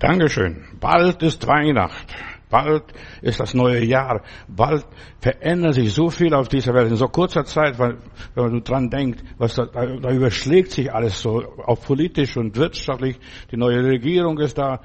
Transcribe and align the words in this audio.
Dankeschön. 0.00 0.64
Bald 0.80 1.22
ist 1.22 1.46
Weihnacht. 1.46 2.06
Bald 2.48 2.84
ist 3.20 3.38
das 3.38 3.52
neue 3.52 3.84
Jahr. 3.84 4.22
Bald 4.48 4.86
verändert 5.20 5.74
sich 5.74 5.92
so 5.92 6.08
viel 6.08 6.32
auf 6.32 6.48
dieser 6.48 6.72
Welt 6.72 6.90
in 6.90 6.96
so 6.96 7.06
kurzer 7.06 7.44
Zeit, 7.44 7.78
wenn 7.78 7.98
man 8.34 8.64
dran 8.64 8.88
denkt, 8.88 9.22
was 9.36 9.56
da, 9.56 9.66
da 9.66 10.10
überschlägt 10.10 10.72
sich 10.72 10.90
alles 10.90 11.20
so, 11.20 11.44
auch 11.66 11.82
politisch 11.82 12.38
und 12.38 12.56
wirtschaftlich. 12.56 13.20
Die 13.52 13.58
neue 13.58 13.84
Regierung 13.84 14.38
ist 14.38 14.56
da. 14.56 14.80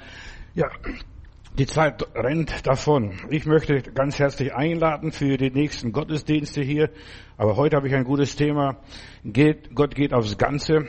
Ja, 0.54 0.68
die 1.58 1.66
Zeit 1.66 2.06
rennt 2.14 2.68
davon. 2.68 3.14
Ich 3.30 3.46
möchte 3.46 3.82
ganz 3.84 4.20
herzlich 4.20 4.54
einladen 4.54 5.14
für 5.14 5.38
die 5.38 5.50
nächsten 5.50 5.94
Gottesdienste 5.94 6.62
hier. 6.62 6.90
Aber 7.38 7.56
heute 7.56 7.78
habe 7.78 7.88
ich 7.88 7.96
ein 7.96 8.04
gutes 8.04 8.36
Thema. 8.36 8.82
Geht, 9.24 9.74
Gott 9.74 9.96
geht 9.96 10.14
aufs 10.14 10.38
Ganze. 10.38 10.86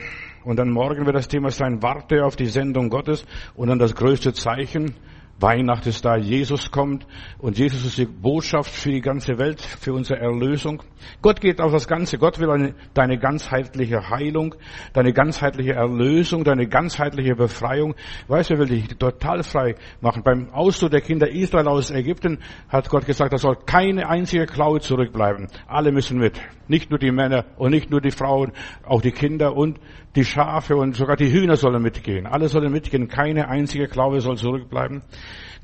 Und 0.47 0.55
dann 0.55 0.69
morgen 0.69 1.05
wird 1.05 1.17
das 1.17 1.27
Thema 1.27 1.51
sein, 1.51 1.83
warte 1.83 2.23
auf 2.23 2.37
die 2.37 2.45
Sendung 2.45 2.87
Gottes. 2.89 3.25
Und 3.55 3.67
dann 3.67 3.79
das 3.79 3.93
größte 3.95 4.31
Zeichen, 4.31 4.95
Weihnacht 5.39 5.85
ist 5.85 6.03
da, 6.03 6.15
Jesus 6.15 6.71
kommt 6.71 7.05
und 7.37 7.59
Jesus 7.59 7.85
ist 7.85 7.97
die 7.97 8.05
Botschaft 8.05 8.71
für 8.71 8.89
die 8.89 9.01
ganze 9.01 9.37
Welt, 9.37 9.61
für 9.61 9.93
unsere 9.93 10.19
Erlösung. 10.19 10.81
Gott 11.21 11.41
geht 11.41 11.61
auf 11.61 11.71
das 11.71 11.87
Ganze. 11.87 12.17
Gott 12.17 12.39
will 12.39 12.49
eine, 12.49 12.73
deine 12.95 13.19
ganzheitliche 13.19 14.09
Heilung, 14.09 14.55
deine 14.93 15.13
ganzheitliche 15.13 15.73
Erlösung, 15.73 16.43
deine 16.43 16.67
ganzheitliche 16.67 17.35
Befreiung. 17.35 17.93
Weißt 18.27 18.49
du, 18.49 18.55
er 18.55 18.59
will 18.61 18.67
dich 18.67 18.87
total 18.97 19.43
frei 19.43 19.75
machen. 20.01 20.23
Beim 20.23 20.49
Auszug 20.53 20.89
der 20.89 21.01
Kinder 21.01 21.29
Israel 21.29 21.67
aus 21.67 21.91
Ägypten 21.91 22.39
hat 22.67 22.89
Gott 22.89 23.05
gesagt, 23.05 23.33
da 23.33 23.37
soll 23.37 23.57
keine 23.65 24.09
einzige 24.09 24.47
Klaue 24.47 24.79
zurückbleiben. 24.79 25.49
Alle 25.67 25.91
müssen 25.91 26.17
mit. 26.17 26.41
Nicht 26.67 26.89
nur 26.89 26.99
die 26.99 27.11
Männer 27.11 27.45
und 27.57 27.71
nicht 27.71 27.91
nur 27.91 28.01
die 28.01 28.11
Frauen, 28.11 28.53
auch 28.83 29.01
die 29.01 29.11
Kinder 29.11 29.55
und 29.55 29.79
die 30.17 30.25
Schafe 30.25 30.75
und 30.75 30.95
sogar 30.95 31.15
die 31.15 31.31
Hühner 31.31 31.55
sollen 31.55 31.81
mitgehen. 31.81 32.25
Alle 32.25 32.49
sollen 32.49 32.71
mitgehen. 32.71 33.07
Keine 33.07 33.47
einzige 33.47 33.87
Klaue 33.87 34.19
soll 34.19 34.35
zurückbleiben. 34.35 35.03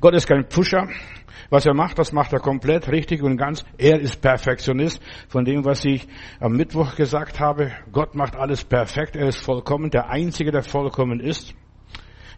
Gott 0.00 0.14
ist 0.14 0.28
kein 0.28 0.48
Pusher. 0.48 0.88
Was 1.50 1.66
er 1.66 1.74
macht, 1.74 1.98
das 1.98 2.12
macht 2.12 2.32
er 2.32 2.38
komplett 2.38 2.88
richtig 2.88 3.22
und 3.22 3.36
ganz. 3.36 3.64
Er 3.76 4.00
ist 4.00 4.20
Perfektionist. 4.22 5.02
Von 5.28 5.44
dem, 5.44 5.64
was 5.64 5.84
ich 5.84 6.06
am 6.40 6.52
Mittwoch 6.52 6.94
gesagt 6.94 7.40
habe, 7.40 7.72
Gott 7.92 8.14
macht 8.14 8.36
alles 8.36 8.64
perfekt. 8.64 9.16
Er 9.16 9.28
ist 9.28 9.44
vollkommen, 9.44 9.90
der 9.90 10.08
Einzige, 10.08 10.52
der 10.52 10.62
vollkommen 10.62 11.20
ist. 11.20 11.54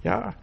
Ja. 0.03 0.35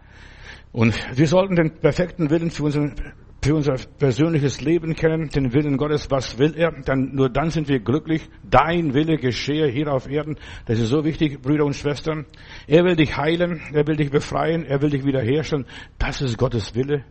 Und 0.71 0.95
wir 1.17 1.27
sollten 1.27 1.55
den 1.55 1.79
perfekten 1.79 2.29
Willen 2.29 2.51
für 2.51 2.63
unseren 2.63 2.95
für 3.43 3.55
unser 3.55 3.75
persönliches 3.97 4.61
Leben 4.61 4.95
kennen, 4.95 5.29
den 5.29 5.53
Willen 5.53 5.77
Gottes, 5.77 6.09
was 6.09 6.39
will 6.39 6.53
er, 6.55 6.71
dann, 6.71 7.13
nur 7.13 7.29
dann 7.29 7.49
sind 7.49 7.67
wir 7.67 7.79
glücklich. 7.79 8.29
Dein 8.49 8.93
Wille 8.93 9.17
geschehe 9.17 9.67
hier 9.67 9.91
auf 9.91 10.09
Erden. 10.09 10.37
Das 10.65 10.79
ist 10.79 10.89
so 10.89 11.03
wichtig, 11.03 11.41
Brüder 11.41 11.65
und 11.65 11.75
Schwestern. 11.75 12.25
Er 12.67 12.85
will 12.85 12.95
dich 12.95 13.17
heilen, 13.17 13.61
er 13.73 13.85
will 13.85 13.97
dich 13.97 14.11
befreien, 14.11 14.65
er 14.65 14.81
will 14.81 14.89
dich 14.89 15.05
wiederherstellen. 15.05 15.65
Das 15.99 16.21
ist 16.21 16.37
Gottes 16.37 16.73
Wille. 16.73 17.03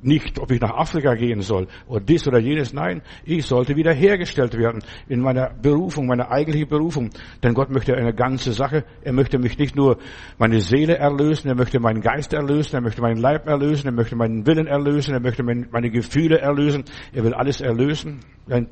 Nicht, 0.00 0.38
ob 0.38 0.52
ich 0.52 0.60
nach 0.60 0.76
Afrika 0.76 1.14
gehen 1.14 1.40
soll 1.40 1.66
oder 1.88 2.00
dies 2.00 2.28
oder 2.28 2.38
jenes. 2.38 2.72
Nein, 2.72 3.02
ich 3.24 3.44
sollte 3.46 3.74
wiederhergestellt 3.74 4.56
werden 4.56 4.84
in 5.08 5.20
meiner 5.20 5.50
Berufung, 5.50 6.06
meiner 6.06 6.30
eigentlichen 6.30 6.68
Berufung. 6.68 7.10
Denn 7.42 7.52
Gott 7.52 7.70
möchte 7.70 7.96
eine 7.96 8.14
ganze 8.14 8.52
Sache. 8.52 8.84
Er 9.02 9.12
möchte 9.12 9.40
mich 9.40 9.58
nicht 9.58 9.74
nur 9.74 9.98
meine 10.38 10.60
Seele 10.60 10.96
erlösen, 10.96 11.48
er 11.48 11.56
möchte 11.56 11.80
meinen 11.80 12.00
Geist 12.00 12.32
erlösen, 12.32 12.76
er 12.76 12.80
möchte 12.80 13.02
meinen 13.02 13.20
Leib 13.20 13.48
erlösen, 13.48 13.86
er 13.86 13.92
möchte 13.92 14.14
meinen 14.14 14.46
Willen 14.46 14.68
erlösen, 14.68 15.14
er 15.14 15.20
möchte 15.20 15.42
meine 15.42 15.90
Gefühle 15.90 16.38
erlösen. 16.38 16.84
Er 17.12 17.24
will 17.24 17.34
alles 17.34 17.60
erlösen, 17.60 18.20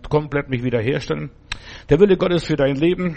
komplett 0.09 0.49
mich 0.49 0.63
wiederherstellen. 0.63 1.31
Der 1.89 1.99
Wille 1.99 2.17
Gottes 2.17 2.45
für 2.45 2.57
dein 2.57 2.77
Leben 2.77 3.17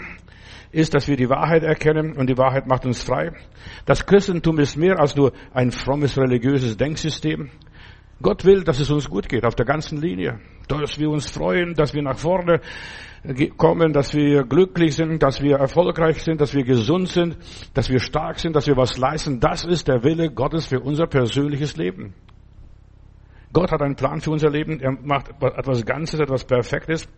ist, 0.72 0.94
dass 0.94 1.06
wir 1.06 1.16
die 1.16 1.28
Wahrheit 1.28 1.62
erkennen 1.62 2.16
und 2.16 2.28
die 2.28 2.38
Wahrheit 2.38 2.66
macht 2.66 2.86
uns 2.86 3.02
frei. 3.02 3.32
Das 3.86 4.06
Christentum 4.06 4.58
ist 4.58 4.76
mehr 4.76 4.98
als 4.98 5.14
nur 5.14 5.32
ein 5.52 5.70
frommes 5.70 6.18
religiöses 6.18 6.76
Denksystem. 6.76 7.50
Gott 8.22 8.44
will, 8.44 8.64
dass 8.64 8.80
es 8.80 8.90
uns 8.90 9.08
gut 9.08 9.28
geht 9.28 9.44
auf 9.44 9.54
der 9.54 9.66
ganzen 9.66 10.00
Linie, 10.00 10.40
dass 10.68 10.98
wir 10.98 11.08
uns 11.08 11.30
freuen, 11.30 11.74
dass 11.74 11.94
wir 11.94 12.02
nach 12.02 12.18
vorne 12.18 12.60
kommen, 13.56 13.92
dass 13.92 14.14
wir 14.14 14.44
glücklich 14.44 14.94
sind, 14.94 15.22
dass 15.22 15.42
wir 15.42 15.56
erfolgreich 15.56 16.22
sind, 16.22 16.40
dass 16.40 16.54
wir 16.54 16.64
gesund 16.64 17.08
sind, 17.08 17.36
dass 17.74 17.90
wir 17.90 18.00
stark 18.00 18.38
sind, 18.38 18.56
dass 18.56 18.66
wir 18.66 18.76
was 18.76 18.96
leisten. 18.98 19.40
Das 19.40 19.64
ist 19.64 19.88
der 19.88 20.02
Wille 20.02 20.30
Gottes 20.30 20.66
für 20.66 20.80
unser 20.80 21.06
persönliches 21.06 21.76
Leben. 21.76 22.14
Gott 23.52 23.72
hat 23.72 23.82
einen 23.82 23.96
Plan 23.96 24.20
für 24.20 24.30
unser 24.30 24.48
Leben. 24.48 24.80
Er 24.80 24.92
macht 24.92 25.30
etwas 25.42 25.84
Ganzes, 25.84 26.20
etwas 26.20 26.44
Perfektes. 26.44 27.08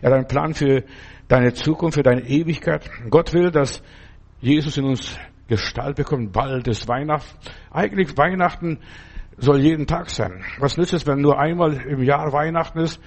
Er 0.00 0.10
hat 0.10 0.16
einen 0.16 0.28
Plan 0.28 0.54
für 0.54 0.84
deine 1.28 1.54
Zukunft, 1.54 1.96
für 1.96 2.02
deine 2.02 2.22
Ewigkeit. 2.22 2.88
Gott 3.10 3.32
will, 3.34 3.50
dass 3.50 3.82
Jesus 4.40 4.76
in 4.76 4.84
uns 4.84 5.18
Gestalt 5.48 5.96
bekommt. 5.96 6.32
Bald 6.32 6.68
ist 6.68 6.86
Weihnachten. 6.88 7.36
Eigentlich 7.70 8.16
Weihnachten 8.16 8.78
soll 9.38 9.60
jeden 9.60 9.86
Tag 9.86 10.10
sein. 10.10 10.44
Was 10.58 10.76
nützt 10.76 10.92
es, 10.92 11.06
wenn 11.06 11.20
nur 11.20 11.38
einmal 11.38 11.74
im 11.86 12.02
Jahr 12.02 12.32
Weihnachten 12.32 12.80
ist? 12.80 13.00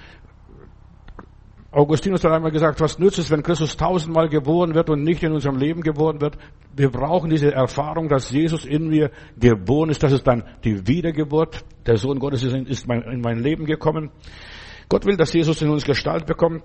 Augustinus 1.70 2.24
hat 2.24 2.32
einmal 2.32 2.52
gesagt, 2.52 2.80
was 2.80 2.98
nützt 2.98 3.18
es, 3.18 3.30
wenn 3.30 3.42
Christus 3.42 3.76
tausendmal 3.76 4.28
geboren 4.28 4.74
wird 4.74 4.88
und 4.88 5.02
nicht 5.02 5.22
in 5.22 5.32
unserem 5.32 5.58
Leben 5.58 5.82
geboren 5.82 6.20
wird? 6.20 6.38
Wir 6.74 6.90
brauchen 6.90 7.28
diese 7.28 7.52
Erfahrung, 7.52 8.08
dass 8.08 8.30
Jesus 8.30 8.64
in 8.64 8.88
mir 8.88 9.10
geboren 9.38 9.90
ist. 9.90 10.02
Das 10.02 10.12
ist 10.12 10.26
dann 10.26 10.44
die 10.64 10.86
Wiedergeburt. 10.86 11.64
Der 11.86 11.98
Sohn 11.98 12.18
Gottes 12.18 12.42
ist 12.44 12.86
in 12.88 13.20
mein 13.20 13.40
Leben 13.40 13.66
gekommen. 13.66 14.10
Gott 14.88 15.04
will, 15.04 15.16
dass 15.16 15.32
Jesus 15.32 15.60
in 15.62 15.68
uns 15.68 15.84
Gestalt 15.84 16.26
bekommt 16.26 16.62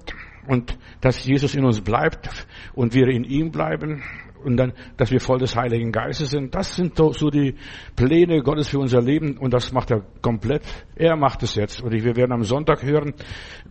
und 0.47 0.77
dass 1.01 1.25
Jesus 1.25 1.55
in 1.55 1.65
uns 1.65 1.81
bleibt 1.81 2.29
und 2.73 2.93
wir 2.93 3.07
in 3.07 3.23
ihm 3.23 3.51
bleiben 3.51 4.03
und 4.43 4.57
dann, 4.57 4.73
dass 4.97 5.11
wir 5.11 5.19
voll 5.19 5.39
des 5.39 5.55
Heiligen 5.55 5.91
Geistes 5.91 6.31
sind. 6.31 6.53
Das 6.53 6.75
sind 6.75 6.97
so 6.97 7.29
die 7.29 7.55
Pläne 7.95 8.41
Gottes 8.41 8.69
für 8.69 8.79
unser 8.79 9.01
Leben 9.01 9.37
und 9.37 9.53
das 9.53 9.71
macht 9.71 9.91
er 9.91 10.03
komplett. 10.21 10.63
Er 10.95 11.15
macht 11.15 11.43
es 11.43 11.55
jetzt 11.55 11.81
und 11.81 11.91
wir 11.91 12.15
werden 12.15 12.31
am 12.31 12.43
Sonntag 12.43 12.83
hören, 12.83 13.13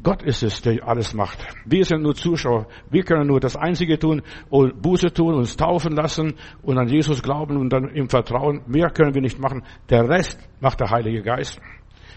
Gott 0.02 0.22
ist 0.22 0.42
es, 0.42 0.62
der 0.62 0.86
alles 0.86 1.14
macht. 1.14 1.38
Wir 1.66 1.84
sind 1.84 2.02
nur 2.02 2.14
Zuschauer. 2.14 2.66
Wir 2.90 3.02
können 3.02 3.26
nur 3.26 3.40
das 3.40 3.56
Einzige 3.56 3.98
tun, 3.98 4.22
Buße 4.50 5.12
tun, 5.12 5.34
uns 5.34 5.56
taufen 5.56 5.92
lassen 5.92 6.34
und 6.62 6.78
an 6.78 6.88
Jesus 6.88 7.22
glauben 7.22 7.56
und 7.56 7.70
dann 7.72 7.94
ihm 7.94 8.08
vertrauen. 8.08 8.62
Mehr 8.66 8.90
können 8.90 9.14
wir 9.14 9.22
nicht 9.22 9.38
machen. 9.38 9.62
Der 9.88 10.08
Rest 10.08 10.38
macht 10.60 10.80
der 10.80 10.90
Heilige 10.90 11.22
Geist. 11.22 11.60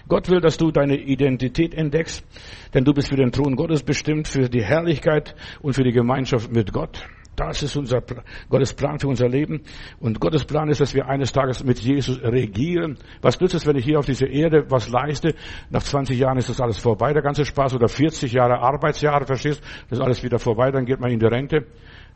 Gott 0.07 0.29
will, 0.29 0.41
dass 0.41 0.57
du 0.57 0.71
deine 0.71 0.97
Identität 0.97 1.73
entdeckst, 1.73 2.25
denn 2.73 2.83
du 2.83 2.93
bist 2.93 3.09
für 3.09 3.15
den 3.15 3.31
Thron 3.31 3.55
Gottes 3.55 3.83
bestimmt, 3.83 4.27
für 4.27 4.49
die 4.49 4.63
Herrlichkeit 4.63 5.35
und 5.61 5.73
für 5.73 5.83
die 5.83 5.93
Gemeinschaft 5.93 6.51
mit 6.51 6.73
Gott. 6.73 7.05
Das 7.35 7.63
ist 7.63 7.75
unser 7.75 8.03
Gottes 8.49 8.73
Plan 8.73 8.99
für 8.99 9.07
unser 9.07 9.27
Leben. 9.27 9.61
Und 9.99 10.19
Gottes 10.19 10.45
Plan 10.45 10.69
ist, 10.69 10.81
dass 10.81 10.93
wir 10.93 11.07
eines 11.07 11.31
Tages 11.31 11.63
mit 11.63 11.79
Jesus 11.79 12.21
regieren. 12.21 12.97
Was 13.21 13.39
nützt 13.39 13.55
es, 13.55 13.65
wenn 13.65 13.75
ich 13.75 13.85
hier 13.85 13.97
auf 13.97 14.05
dieser 14.05 14.27
Erde 14.27 14.65
was 14.69 14.89
leiste? 14.89 15.33
Nach 15.71 15.81
20 15.81 16.17
Jahren 16.17 16.37
ist 16.37 16.49
das 16.49 16.61
alles 16.61 16.77
vorbei, 16.77 17.11
der 17.11 17.23
ganze 17.23 17.45
Spaß. 17.45 17.73
Oder 17.73 17.87
40 17.87 18.31
Jahre 18.33 18.59
Arbeitsjahre, 18.59 19.25
verstehst? 19.25 19.61
Das 19.89 19.97
ist 19.97 20.03
alles 20.03 20.23
wieder 20.23 20.37
vorbei, 20.37 20.69
dann 20.69 20.85
geht 20.85 20.99
man 20.99 21.11
in 21.11 21.19
die 21.19 21.25
Rente. 21.25 21.65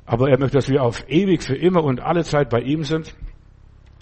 Aber 0.06 0.29
er 0.29 0.39
möchte, 0.39 0.57
dass 0.57 0.69
wir 0.69 0.83
auf 0.83 1.03
ewig, 1.09 1.41
für 1.41 1.56
immer 1.56 1.83
und 1.83 2.00
alle 2.00 2.23
Zeit 2.23 2.50
bei 2.50 2.61
ihm 2.61 2.83
sind. 2.83 3.16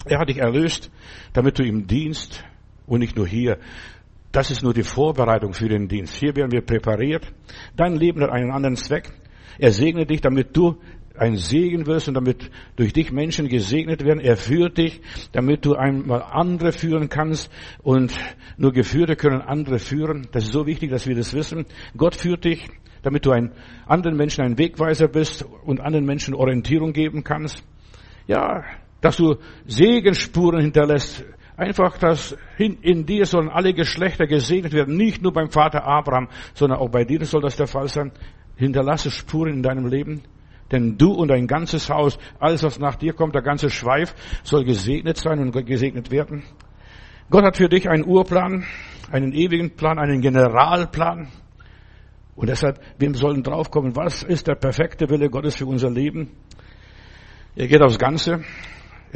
Er 0.04 0.18
hat 0.18 0.28
dich 0.28 0.38
erlöst, 0.38 0.90
damit 1.32 1.58
du 1.58 1.64
ihm 1.64 1.86
dienst 1.86 2.44
und 2.86 3.00
nicht 3.00 3.16
nur 3.16 3.26
hier. 3.26 3.58
Das 4.32 4.50
ist 4.50 4.62
nur 4.62 4.74
die 4.74 4.82
Vorbereitung 4.82 5.54
für 5.54 5.68
den 5.68 5.88
Dienst. 5.88 6.14
Hier 6.14 6.36
werden 6.36 6.52
wir 6.52 6.60
präpariert. 6.60 7.26
Dein 7.74 7.96
Leben 7.96 8.20
hat 8.20 8.30
einen 8.30 8.50
anderen 8.50 8.76
Zweck. 8.76 9.10
Er 9.58 9.72
segnet 9.72 10.10
dich, 10.10 10.20
damit 10.20 10.56
du 10.56 10.76
ein 11.18 11.36
Segen 11.36 11.86
wirst 11.86 12.08
und 12.08 12.14
damit 12.14 12.50
durch 12.76 12.92
dich 12.92 13.12
Menschen 13.12 13.48
gesegnet 13.48 14.04
werden. 14.04 14.20
Er 14.20 14.36
führt 14.36 14.78
dich, 14.78 15.00
damit 15.32 15.64
du 15.64 15.74
einmal 15.74 16.22
andere 16.22 16.72
führen 16.72 17.08
kannst 17.08 17.50
und 17.82 18.12
nur 18.56 18.72
Geführte 18.72 19.16
können 19.16 19.40
andere 19.40 19.78
führen. 19.78 20.28
Das 20.32 20.44
ist 20.44 20.52
so 20.52 20.66
wichtig, 20.66 20.90
dass 20.90 21.06
wir 21.06 21.14
das 21.14 21.34
wissen. 21.34 21.66
Gott 21.96 22.14
führt 22.14 22.44
dich, 22.44 22.68
damit 23.02 23.24
du 23.24 23.30
einen 23.30 23.52
anderen 23.86 24.16
Menschen 24.16 24.44
ein 24.44 24.58
Wegweiser 24.58 25.08
bist 25.08 25.44
und 25.64 25.80
anderen 25.80 26.06
Menschen 26.06 26.34
Orientierung 26.34 26.92
geben 26.92 27.22
kannst. 27.24 27.62
Ja, 28.26 28.64
dass 29.00 29.16
du 29.16 29.36
Segenspuren 29.66 30.60
hinterlässt. 30.60 31.24
Einfach, 31.56 31.96
dass 31.96 32.36
in 32.58 33.06
dir 33.06 33.24
sollen 33.24 33.48
alle 33.48 33.72
Geschlechter 33.72 34.26
gesegnet 34.26 34.74
werden. 34.74 34.96
Nicht 34.96 35.22
nur 35.22 35.32
beim 35.32 35.50
Vater 35.50 35.84
Abraham, 35.84 36.28
sondern 36.52 36.78
auch 36.78 36.90
bei 36.90 37.04
dir 37.04 37.24
soll 37.24 37.40
das 37.40 37.56
der 37.56 37.66
Fall 37.66 37.88
sein. 37.88 38.12
Hinterlasse 38.56 39.10
Spuren 39.10 39.54
in 39.54 39.62
deinem 39.62 39.86
Leben. 39.86 40.22
Denn 40.72 40.98
du 40.98 41.12
und 41.12 41.28
dein 41.28 41.46
ganzes 41.46 41.88
Haus, 41.90 42.18
alles 42.40 42.62
was 42.62 42.78
nach 42.78 42.96
dir 42.96 43.12
kommt, 43.12 43.34
der 43.34 43.42
ganze 43.42 43.70
Schweif, 43.70 44.14
soll 44.42 44.64
gesegnet 44.64 45.16
sein 45.16 45.38
und 45.38 45.52
gesegnet 45.66 46.10
werden. 46.10 46.42
Gott 47.30 47.44
hat 47.44 47.56
für 47.56 47.68
dich 47.68 47.88
einen 47.88 48.04
Urplan, 48.04 48.64
einen 49.10 49.32
ewigen 49.32 49.76
Plan, 49.76 49.98
einen 49.98 50.20
Generalplan. 50.20 51.28
Und 52.34 52.48
deshalb, 52.48 52.80
wir 52.98 53.14
sollen 53.14 53.42
draufkommen, 53.42 53.96
was 53.96 54.22
ist 54.22 54.46
der 54.46 54.56
perfekte 54.56 55.08
Wille 55.08 55.30
Gottes 55.30 55.56
für 55.56 55.66
unser 55.66 55.90
Leben? 55.90 56.30
Er 57.56 57.66
geht 57.68 57.82
aufs 57.82 57.98
Ganze. 57.98 58.44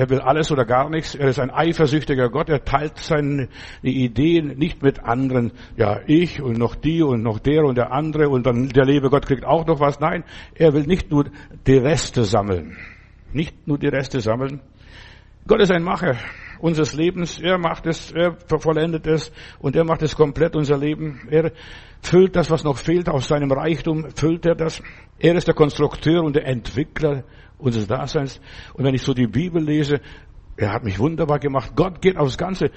Er 0.01 0.09
will 0.09 0.21
alles 0.21 0.51
oder 0.51 0.65
gar 0.65 0.89
nichts. 0.89 1.15
Er 1.15 1.29
ist 1.29 1.39
ein 1.39 1.51
eifersüchtiger 1.51 2.31
Gott. 2.31 2.49
Er 2.49 2.65
teilt 2.65 2.97
seine 2.97 3.49
Ideen 3.83 4.57
nicht 4.57 4.83
mit 4.83 5.05
anderen. 5.05 5.53
Ja, 5.77 6.01
ich 6.07 6.41
und 6.41 6.57
noch 6.57 6.75
die 6.75 7.03
und 7.03 7.23
noch 7.23 7.39
der 7.39 7.65
und 7.65 7.77
der 7.77 7.93
andere 7.93 8.31
und 8.31 8.47
dann 8.47 8.71
der 8.71 8.87
liebe 8.87 9.11
Gott 9.11 9.27
kriegt 9.27 9.45
auch 9.45 9.67
noch 9.67 9.79
was. 9.79 10.01
Nein, 10.01 10.25
er 10.55 10.73
will 10.73 10.85
nicht 10.85 11.11
nur 11.11 11.27
die 11.67 11.77
Reste 11.77 12.25
sammeln. 12.25 12.79
Nicht 13.35 13.69
nur 13.69 13.77
die 13.77 13.89
Reste 13.89 14.23
sammeln. 14.23 14.63
Gott 15.47 15.61
ist 15.61 15.71
ein 15.71 15.83
Macher. 15.83 16.17
unseres 16.61 16.95
Lebens. 16.95 17.39
Er 17.39 17.59
macht 17.59 17.87
es, 17.87 18.11
er 18.11 18.39
vollendet 18.47 19.07
es 19.07 19.31
und 19.59 19.77
er 19.77 19.85
macht 19.85 20.01
es 20.01 20.17
komplett 20.17 20.57
unser 20.57 20.79
Leben. 20.79 21.29
Er 21.31 21.53
füllt 22.01 22.37
das, 22.37 22.51
was 22.51 22.65
noch 22.65 22.79
fehlt, 22.79 23.11
aus 23.11 23.29
seinem 23.29 23.53
Reichtum, 23.53 24.07
füllt 24.15 24.47
er 24.47 24.55
das. 24.55 24.83
Er 25.19 25.35
ist 25.35 25.47
der 25.47 25.55
Konstrukteur 25.55 26.23
und 26.23 26.37
der 26.37 26.47
Entwickler 26.47 27.25
unseres 27.61 27.87
Daseins. 27.87 28.41
Und 28.75 28.85
wenn 28.85 28.95
ich 28.95 29.03
so 29.03 29.15
die 29.15 29.27
Bibel 29.27 29.63
lese, 29.63 30.01
er 30.57 30.73
hat 30.73 30.85
mich 30.85 30.99
wunderbar 30.99 31.39
gemacht. 31.39 31.73
Gott 31.77 32.01
geht 32.01 32.17
aufs 32.17 32.37
Ganze. 32.37 32.71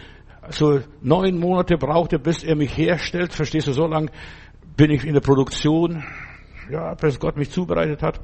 So 0.49 0.81
neun 1.01 1.39
Monate 1.39 1.77
braucht 1.77 2.13
er, 2.13 2.19
bis 2.19 2.43
er 2.43 2.55
mich 2.55 2.77
herstellt. 2.77 3.33
Verstehst 3.33 3.67
du, 3.67 3.73
so 3.73 3.87
lang 3.87 4.11
bin 4.75 4.91
ich 4.91 5.05
in 5.05 5.13
der 5.13 5.21
Produktion. 5.21 6.03
Ja, 6.69 6.93
bis 6.95 7.19
Gott 7.19 7.37
mich 7.37 7.51
zubereitet 7.51 8.01
hat 8.01 8.21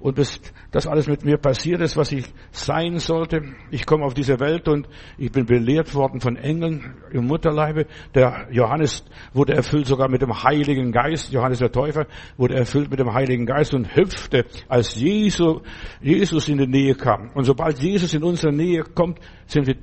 und 0.00 0.14
bis 0.14 0.40
das 0.70 0.86
alles 0.86 1.06
mit 1.06 1.24
mir 1.24 1.36
passiert 1.36 1.80
ist, 1.80 1.96
was 1.96 2.12
ich 2.12 2.26
sein 2.50 2.98
sollte. 2.98 3.42
Ich 3.70 3.86
komme 3.86 4.04
auf 4.04 4.14
diese 4.14 4.40
Welt 4.40 4.68
und 4.68 4.88
ich 5.18 5.30
bin 5.32 5.46
belehrt 5.46 5.94
worden 5.94 6.20
von 6.20 6.36
Engeln 6.36 6.94
im 7.10 7.26
Mutterleibe. 7.26 7.86
Der 8.14 8.48
Johannes 8.50 9.04
wurde 9.32 9.54
erfüllt 9.54 9.86
sogar 9.86 10.08
mit 10.08 10.22
dem 10.22 10.42
Heiligen 10.42 10.92
Geist. 10.92 11.32
Johannes 11.32 11.58
der 11.58 11.72
Täufer 11.72 12.06
wurde 12.36 12.54
erfüllt 12.54 12.90
mit 12.90 13.00
dem 13.00 13.12
Heiligen 13.12 13.46
Geist 13.46 13.74
und 13.74 13.94
hüpfte, 13.94 14.46
als 14.68 14.94
Jesu, 14.94 15.60
Jesus 16.00 16.48
in 16.48 16.58
die 16.58 16.66
Nähe 16.66 16.94
kam. 16.94 17.30
Und 17.34 17.44
sobald 17.44 17.78
Jesus 17.78 18.14
in 18.14 18.22
unsere 18.22 18.52
Nähe 18.52 18.82
kommt, 18.82 19.18
sind 19.46 19.66
wir 19.66 19.76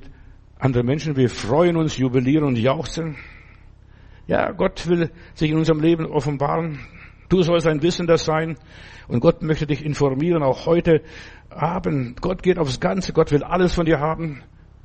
andere 0.58 0.82
Menschen. 0.82 1.16
Wir 1.16 1.30
freuen 1.30 1.76
uns, 1.76 1.96
jubilieren 1.96 2.44
und 2.44 2.58
jauchzen. 2.58 3.16
Ja, 4.26 4.52
Gott 4.52 4.86
will 4.88 5.10
sich 5.34 5.50
in 5.50 5.56
unserem 5.56 5.80
Leben 5.80 6.06
offenbaren. 6.06 6.78
Du 7.30 7.42
sollst 7.42 7.66
ein 7.66 7.80
Wissender 7.80 8.18
sein. 8.18 8.58
Und 9.08 9.20
Gott 9.20 9.40
möchte 9.42 9.66
dich 9.66 9.84
informieren, 9.84 10.42
auch 10.42 10.66
heute 10.66 11.00
Abend. 11.48 12.20
Gott 12.20 12.42
geht 12.42 12.58
aufs 12.58 12.80
Ganze. 12.80 13.12
Gott 13.12 13.32
will 13.32 13.42
alles 13.42 13.74
von 13.74 13.86
dir 13.86 14.00
haben. 14.00 14.42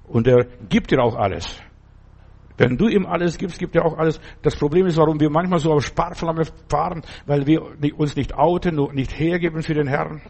Und 0.07 0.27
er 0.27 0.45
gibt 0.69 0.91
dir 0.91 1.01
auch 1.01 1.15
alles. 1.15 1.59
Wenn 2.57 2.77
du 2.77 2.87
ihm 2.87 3.05
alles 3.05 3.37
gibst, 3.37 3.59
gibt 3.59 3.75
er 3.75 3.83
auch 3.83 3.97
alles. 3.97 4.21
Das 4.43 4.55
Problem 4.55 4.85
ist, 4.85 4.97
warum 4.97 5.19
wir 5.19 5.29
manchmal 5.29 5.59
so 5.59 5.73
auf 5.73 5.83
Sparflamme 5.83 6.43
fahren, 6.69 7.01
weil 7.25 7.45
wir 7.47 7.61
uns 7.97 8.15
nicht 8.15 8.33
outen, 8.33 8.75
nicht 8.93 9.19
hergeben 9.19 9.61
für 9.61 9.73
den 9.73 9.87
Herrn. 9.87 10.21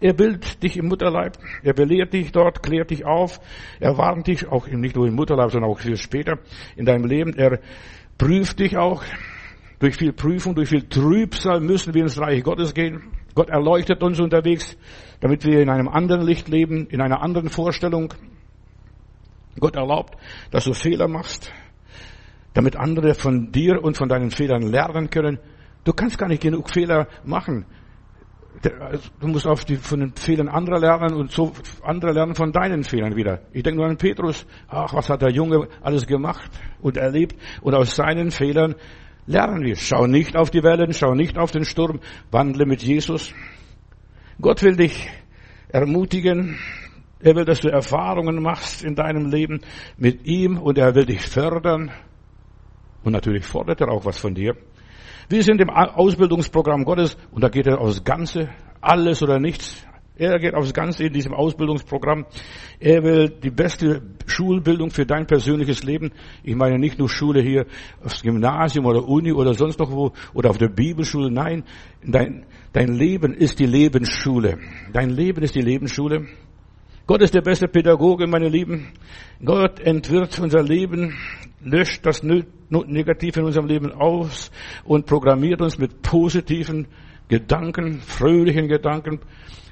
Er 0.00 0.14
bildet 0.14 0.62
dich 0.62 0.78
im 0.78 0.86
Mutterleib, 0.86 1.36
er 1.62 1.74
belehrt 1.74 2.14
dich 2.14 2.32
dort, 2.32 2.62
klärt 2.62 2.90
dich 2.90 3.04
auf, 3.04 3.38
er 3.80 3.98
warnt 3.98 4.28
dich, 4.28 4.48
auch 4.48 4.66
nicht 4.68 4.96
nur 4.96 5.06
im 5.06 5.14
Mutterleib, 5.14 5.50
sondern 5.50 5.70
auch 5.70 5.78
für 5.78 5.96
später 5.96 6.38
in 6.76 6.86
deinem 6.86 7.04
Leben. 7.04 7.34
Er 7.36 7.58
prüft 8.16 8.60
dich 8.60 8.78
auch. 8.78 9.02
Durch 9.80 9.96
viel 9.96 10.12
Prüfung, 10.12 10.54
durch 10.54 10.68
viel 10.68 10.82
Trübsal 10.82 11.60
müssen 11.60 11.94
wir 11.94 12.02
ins 12.02 12.20
Reich 12.20 12.44
Gottes 12.44 12.74
gehen. 12.74 13.02
Gott 13.34 13.48
erleuchtet 13.48 14.02
uns 14.02 14.20
unterwegs, 14.20 14.76
damit 15.20 15.44
wir 15.44 15.60
in 15.60 15.70
einem 15.70 15.88
anderen 15.88 16.22
Licht 16.22 16.48
leben, 16.48 16.86
in 16.88 17.00
einer 17.00 17.22
anderen 17.22 17.48
Vorstellung. 17.48 18.12
Gott 19.58 19.76
erlaubt, 19.76 20.16
dass 20.50 20.64
du 20.64 20.74
Fehler 20.74 21.08
machst, 21.08 21.50
damit 22.52 22.76
andere 22.76 23.14
von 23.14 23.52
dir 23.52 23.82
und 23.82 23.96
von 23.96 24.08
deinen 24.08 24.30
Fehlern 24.30 24.62
lernen 24.62 25.08
können. 25.08 25.38
Du 25.84 25.94
kannst 25.94 26.18
gar 26.18 26.28
nicht 26.28 26.42
genug 26.42 26.70
Fehler 26.70 27.08
machen. 27.24 27.64
Also, 28.80 29.08
du 29.18 29.28
musst 29.28 29.46
auf 29.46 29.64
die, 29.64 29.76
von 29.76 30.00
den 30.00 30.12
Fehlern 30.14 30.48
anderer 30.48 30.78
lernen 30.78 31.14
und 31.14 31.30
so 31.30 31.52
andere 31.82 32.12
lernen 32.12 32.34
von 32.34 32.52
deinen 32.52 32.84
Fehlern 32.84 33.16
wieder. 33.16 33.40
Ich 33.52 33.62
denke 33.62 33.80
nur 33.80 33.88
an 33.88 33.96
Petrus. 33.96 34.44
Ach, 34.68 34.92
was 34.92 35.08
hat 35.08 35.22
der 35.22 35.30
Junge 35.30 35.68
alles 35.80 36.06
gemacht 36.06 36.50
und 36.82 36.98
erlebt? 36.98 37.36
Und 37.62 37.74
aus 37.74 37.96
seinen 37.96 38.30
Fehlern 38.30 38.74
lernen 39.30 39.62
wir. 39.62 39.76
Schau 39.76 40.06
nicht 40.06 40.36
auf 40.36 40.50
die 40.50 40.62
Wellen, 40.62 40.92
schau 40.92 41.14
nicht 41.14 41.38
auf 41.38 41.52
den 41.52 41.64
Sturm, 41.64 42.00
wandle 42.30 42.66
mit 42.66 42.82
Jesus. 42.82 43.32
Gott 44.40 44.62
will 44.62 44.76
dich 44.76 45.08
ermutigen. 45.68 46.58
Er 47.20 47.36
will, 47.36 47.44
dass 47.44 47.60
du 47.60 47.68
Erfahrungen 47.68 48.42
machst 48.42 48.82
in 48.82 48.94
deinem 48.94 49.30
Leben 49.30 49.60
mit 49.96 50.26
ihm 50.26 50.58
und 50.58 50.78
er 50.78 50.94
will 50.94 51.04
dich 51.04 51.20
fördern. 51.20 51.90
Und 53.04 53.12
natürlich 53.12 53.44
fordert 53.44 53.80
er 53.80 53.90
auch 53.90 54.04
was 54.04 54.18
von 54.18 54.34
dir. 54.34 54.56
Wir 55.28 55.42
sind 55.42 55.60
im 55.60 55.70
Ausbildungsprogramm 55.70 56.84
Gottes 56.84 57.16
und 57.30 57.44
da 57.44 57.48
geht 57.48 57.66
er 57.66 57.80
aufs 57.80 58.02
Ganze, 58.02 58.48
alles 58.80 59.22
oder 59.22 59.38
nichts. 59.38 59.86
Er 60.16 60.38
geht 60.38 60.54
aufs 60.54 60.74
Ganze 60.74 61.04
in 61.04 61.12
diesem 61.12 61.32
Ausbildungsprogramm. 61.32 62.26
Er 62.78 63.02
will 63.02 63.30
die 63.30 63.50
beste 63.50 64.02
Schulbildung 64.26 64.90
für 64.90 65.06
dein 65.06 65.26
persönliches 65.26 65.82
Leben. 65.82 66.10
Ich 66.42 66.54
meine 66.54 66.78
nicht 66.78 66.98
nur 66.98 67.08
Schule 67.08 67.40
hier 67.40 67.64
aufs 68.04 68.22
Gymnasium 68.22 68.84
oder 68.84 69.08
Uni 69.08 69.32
oder 69.32 69.54
sonst 69.54 69.78
noch 69.78 69.90
wo 69.90 70.12
oder 70.34 70.50
auf 70.50 70.58
der 70.58 70.68
Bibelschule. 70.68 71.30
Nein, 71.30 71.64
dein, 72.04 72.44
dein 72.72 72.88
Leben 72.88 73.32
ist 73.32 73.58
die 73.60 73.66
Lebensschule. 73.66 74.58
Dein 74.92 75.10
Leben 75.10 75.42
ist 75.42 75.54
die 75.54 75.62
Lebensschule. 75.62 76.26
Gott 77.06 77.22
ist 77.22 77.34
der 77.34 77.42
beste 77.42 77.66
Pädagoge, 77.66 78.26
meine 78.26 78.48
Lieben. 78.48 78.92
Gott 79.44 79.80
entwirrt 79.80 80.38
unser 80.38 80.62
Leben, 80.62 81.18
löscht 81.60 82.06
das 82.06 82.22
Negative 82.22 83.40
in 83.40 83.46
unserem 83.46 83.66
Leben 83.66 83.90
aus 83.90 84.50
und 84.84 85.06
programmiert 85.06 85.60
uns 85.60 85.78
mit 85.78 86.02
positiven 86.02 86.86
Gedanken, 87.30 88.00
fröhlichen 88.00 88.66
Gedanken. 88.68 89.20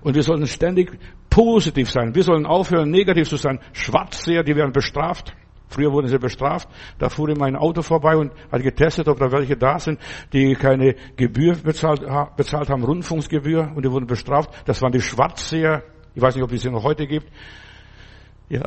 Und 0.02 0.14
wir 0.14 0.22
sollen 0.22 0.46
ständig 0.46 0.96
positiv 1.28 1.90
sein. 1.90 2.14
Wir 2.14 2.22
sollen 2.22 2.46
aufhören, 2.46 2.90
negativ 2.90 3.28
zu 3.28 3.36
sein. 3.36 3.58
Schwarzseher, 3.72 4.44
die 4.44 4.54
werden 4.54 4.72
bestraft. 4.72 5.34
Früher 5.68 5.92
wurden 5.92 6.06
sie 6.06 6.18
bestraft. 6.18 6.68
Da 6.98 7.08
fuhr 7.08 7.28
immer 7.28 7.46
ein 7.46 7.56
Auto 7.56 7.82
vorbei 7.82 8.16
und 8.16 8.32
hat 8.50 8.62
getestet, 8.62 9.08
ob 9.08 9.18
da 9.18 9.30
welche 9.32 9.56
da 9.56 9.78
sind, 9.80 9.98
die 10.32 10.54
keine 10.54 10.94
Gebühr 11.16 11.56
bezahlt, 11.56 12.02
bezahlt 12.36 12.70
haben, 12.70 12.84
Rundfunksgebühr, 12.84 13.72
und 13.74 13.84
die 13.84 13.90
wurden 13.90 14.06
bestraft. 14.06 14.50
Das 14.64 14.80
waren 14.80 14.92
die 14.92 15.00
Schwarzseher. 15.00 15.82
Ich 16.14 16.22
weiß 16.22 16.36
nicht, 16.36 16.44
ob 16.44 16.52
es 16.52 16.62
sie 16.62 16.70
noch 16.70 16.84
heute 16.84 17.06
gibt. 17.06 17.26
Ja, 18.50 18.62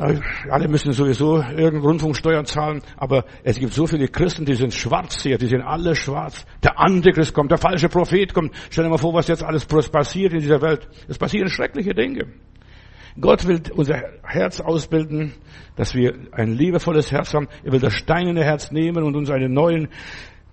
alle 0.48 0.68
müssen 0.68 0.92
sowieso 0.92 1.38
irgendeine 1.38 1.80
Rundfunksteuern 1.80 2.46
zahlen, 2.46 2.82
aber 2.96 3.24
es 3.42 3.58
gibt 3.58 3.72
so 3.72 3.84
viele 3.88 4.06
Christen, 4.06 4.44
die 4.44 4.54
sind 4.54 4.72
schwarz 4.72 5.20
hier, 5.22 5.38
die 5.38 5.48
sind 5.48 5.62
alle 5.62 5.96
schwarz. 5.96 6.46
Der 6.62 6.78
Antichrist 6.78 7.34
kommt, 7.34 7.50
der 7.50 7.58
falsche 7.58 7.88
Prophet 7.88 8.32
kommt. 8.32 8.54
Stell 8.70 8.84
dir 8.84 8.90
mal 8.90 8.98
vor, 8.98 9.12
was 9.12 9.26
jetzt 9.26 9.42
alles 9.42 9.66
passiert 9.66 10.34
in 10.34 10.38
dieser 10.38 10.62
Welt. 10.62 10.88
Es 11.08 11.18
passieren 11.18 11.48
schreckliche 11.48 11.94
Dinge. 11.94 12.26
Gott 13.20 13.46
will 13.48 13.60
unser 13.74 14.02
Herz 14.22 14.60
ausbilden, 14.60 15.32
dass 15.74 15.94
wir 15.94 16.14
ein 16.30 16.52
liebevolles 16.52 17.10
Herz 17.10 17.34
haben. 17.34 17.48
Er 17.64 17.72
will 17.72 17.80
das 17.80 17.94
steinerne 17.94 18.44
Herz 18.44 18.70
nehmen 18.70 19.02
und 19.02 19.16
uns 19.16 19.30
einen 19.30 19.52
neuen 19.52 19.88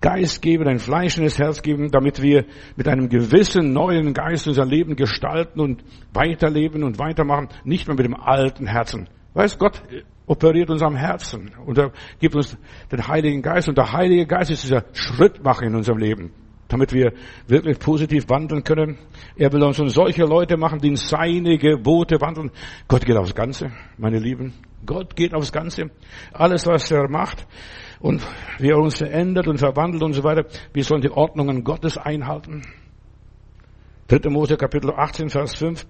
Geist 0.00 0.42
geben, 0.42 0.66
ein 0.66 0.78
fleischendes 0.80 1.38
Herz 1.38 1.62
geben, 1.62 1.90
damit 1.90 2.20
wir 2.20 2.46
mit 2.74 2.88
einem 2.88 3.08
gewissen 3.08 3.72
neuen 3.72 4.12
Geist 4.12 4.48
unser 4.48 4.64
Leben 4.64 4.96
gestalten 4.96 5.60
und 5.60 5.84
weiterleben 6.12 6.82
und 6.82 6.98
weitermachen, 6.98 7.48
nicht 7.64 7.86
mehr 7.86 7.96
mit 7.96 8.06
dem 8.06 8.16
alten 8.16 8.66
Herzen. 8.66 9.08
Weiß 9.34 9.58
Gott 9.58 9.82
operiert 10.26 10.70
uns 10.70 10.82
am 10.82 10.96
Herzen 10.96 11.50
und 11.66 11.78
er 11.78 11.92
gibt 12.18 12.34
uns 12.34 12.56
den 12.90 13.06
Heiligen 13.06 13.42
Geist 13.42 13.68
und 13.68 13.78
der 13.78 13.92
Heilige 13.92 14.26
Geist 14.26 14.50
ist 14.50 14.64
dieser 14.64 14.84
Schrittmacher 14.92 15.66
in 15.66 15.74
unserem 15.74 15.98
Leben, 15.98 16.32
damit 16.68 16.92
wir 16.92 17.12
wirklich 17.46 17.78
positiv 17.78 18.28
wandeln 18.28 18.64
können. 18.64 18.98
Er 19.36 19.52
will 19.52 19.62
uns 19.62 19.76
solche 19.76 20.24
Leute 20.24 20.56
machen, 20.56 20.80
die 20.80 20.88
in 20.88 20.96
seine 20.96 21.58
Gebote 21.58 22.20
wandeln. 22.20 22.50
Gott 22.88 23.04
geht 23.04 23.16
aufs 23.16 23.34
Ganze, 23.34 23.72
meine 23.98 24.18
Lieben. 24.18 24.54
Gott 24.84 25.14
geht 25.14 25.34
aufs 25.34 25.52
Ganze. 25.52 25.90
Alles, 26.32 26.66
was 26.66 26.90
er 26.90 27.08
macht 27.08 27.46
und 28.00 28.22
wie 28.58 28.70
er 28.70 28.78
uns 28.78 28.98
verändert 28.98 29.46
und 29.46 29.58
verwandelt 29.58 30.02
und 30.02 30.12
so 30.12 30.24
weiter, 30.24 30.46
wir 30.72 30.84
sollen 30.84 31.02
die 31.02 31.10
Ordnungen 31.10 31.64
Gottes 31.64 31.98
einhalten. 31.98 32.62
3. 34.10 34.28
Mose 34.28 34.56
Kapitel 34.56 34.90
18, 34.90 35.28
Vers 35.28 35.54
5. 35.54 35.86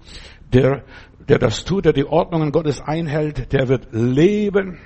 Der, 0.53 0.83
der 1.27 1.39
das 1.39 1.63
tut, 1.63 1.85
der 1.85 1.93
die 1.93 2.05
Ordnungen 2.05 2.51
Gottes 2.51 2.81
einhält, 2.81 3.53
der 3.53 3.67
wird 3.67 3.87
leben, 3.91 4.79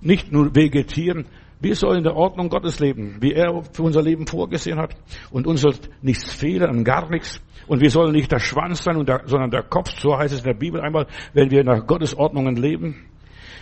nicht 0.00 0.32
nur 0.32 0.54
vegetieren. 0.54 1.26
Wir 1.60 1.74
sollen 1.74 1.98
in 1.98 2.04
der 2.04 2.14
Ordnung 2.14 2.48
Gottes 2.50 2.78
leben, 2.78 3.16
wie 3.20 3.32
er 3.32 3.62
für 3.72 3.82
unser 3.82 4.00
Leben 4.02 4.26
vorgesehen 4.26 4.78
hat. 4.78 4.94
Und 5.30 5.46
uns 5.46 5.62
soll 5.62 5.74
nichts 6.02 6.32
fehlen, 6.32 6.84
gar 6.84 7.10
nichts. 7.10 7.40
Und 7.66 7.80
wir 7.80 7.90
sollen 7.90 8.12
nicht 8.12 8.30
der 8.30 8.38
Schwanz 8.38 8.84
sein, 8.84 8.94
sondern 9.24 9.50
der 9.50 9.64
Kopf, 9.64 9.90
so 9.98 10.16
heißt 10.16 10.32
es 10.32 10.40
in 10.40 10.46
der 10.46 10.54
Bibel 10.54 10.80
einmal, 10.80 11.06
wenn 11.32 11.50
wir 11.50 11.64
nach 11.64 11.86
Gottes 11.86 12.16
Ordnungen 12.16 12.56
leben. 12.56 13.06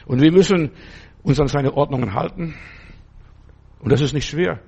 Und 0.06 0.20
wir 0.20 0.30
müssen 0.30 0.72
uns 1.22 1.40
an 1.40 1.48
seine 1.48 1.74
Ordnungen 1.74 2.14
halten. 2.14 2.54
Und 3.80 3.92
das 3.92 4.00
ist 4.00 4.12
nicht 4.12 4.28
schwer. 4.28 4.60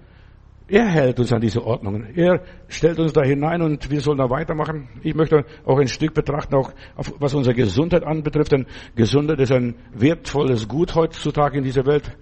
Er 0.70 0.86
hält 0.86 1.18
uns 1.18 1.32
an 1.32 1.40
diese 1.40 1.64
Ordnungen. 1.64 2.14
Er 2.14 2.42
stellt 2.68 2.98
uns 2.98 3.14
da 3.14 3.22
hinein 3.22 3.62
und 3.62 3.90
wir 3.90 4.02
sollen 4.02 4.18
da 4.18 4.28
weitermachen. 4.28 4.88
Ich 5.02 5.14
möchte 5.14 5.46
auch 5.64 5.78
ein 5.78 5.88
Stück 5.88 6.12
betrachten, 6.12 6.54
auch 6.56 6.72
was 7.18 7.32
unsere 7.32 7.56
Gesundheit 7.56 8.04
anbetrifft. 8.04 8.52
Denn 8.52 8.66
Gesundheit 8.94 9.40
ist 9.40 9.50
ein 9.50 9.76
wertvolles 9.94 10.68
Gut 10.68 10.94
heutzutage 10.94 11.56
in 11.56 11.64
dieser 11.64 11.86
Welt. 11.86 12.14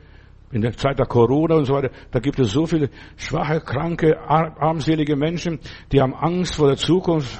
In 0.53 0.61
der 0.61 0.77
Zeit 0.77 1.01
der 1.01 1.07
Corona 1.07 1.57
und 1.57 1.65
so 1.65 1.75
weiter, 1.75 1.91
da 2.13 2.21
gibt 2.21 2.39
es 2.39 2.53
so 2.53 2.67
viele 2.67 2.89
schwache, 3.17 3.61
kranke, 3.61 4.17
armselige 4.29 5.17
Menschen, 5.17 5.59
die 5.91 6.01
haben 6.01 6.15
Angst 6.15 6.55
vor 6.55 6.69
der 6.69 6.77
Zukunft. 6.77 7.37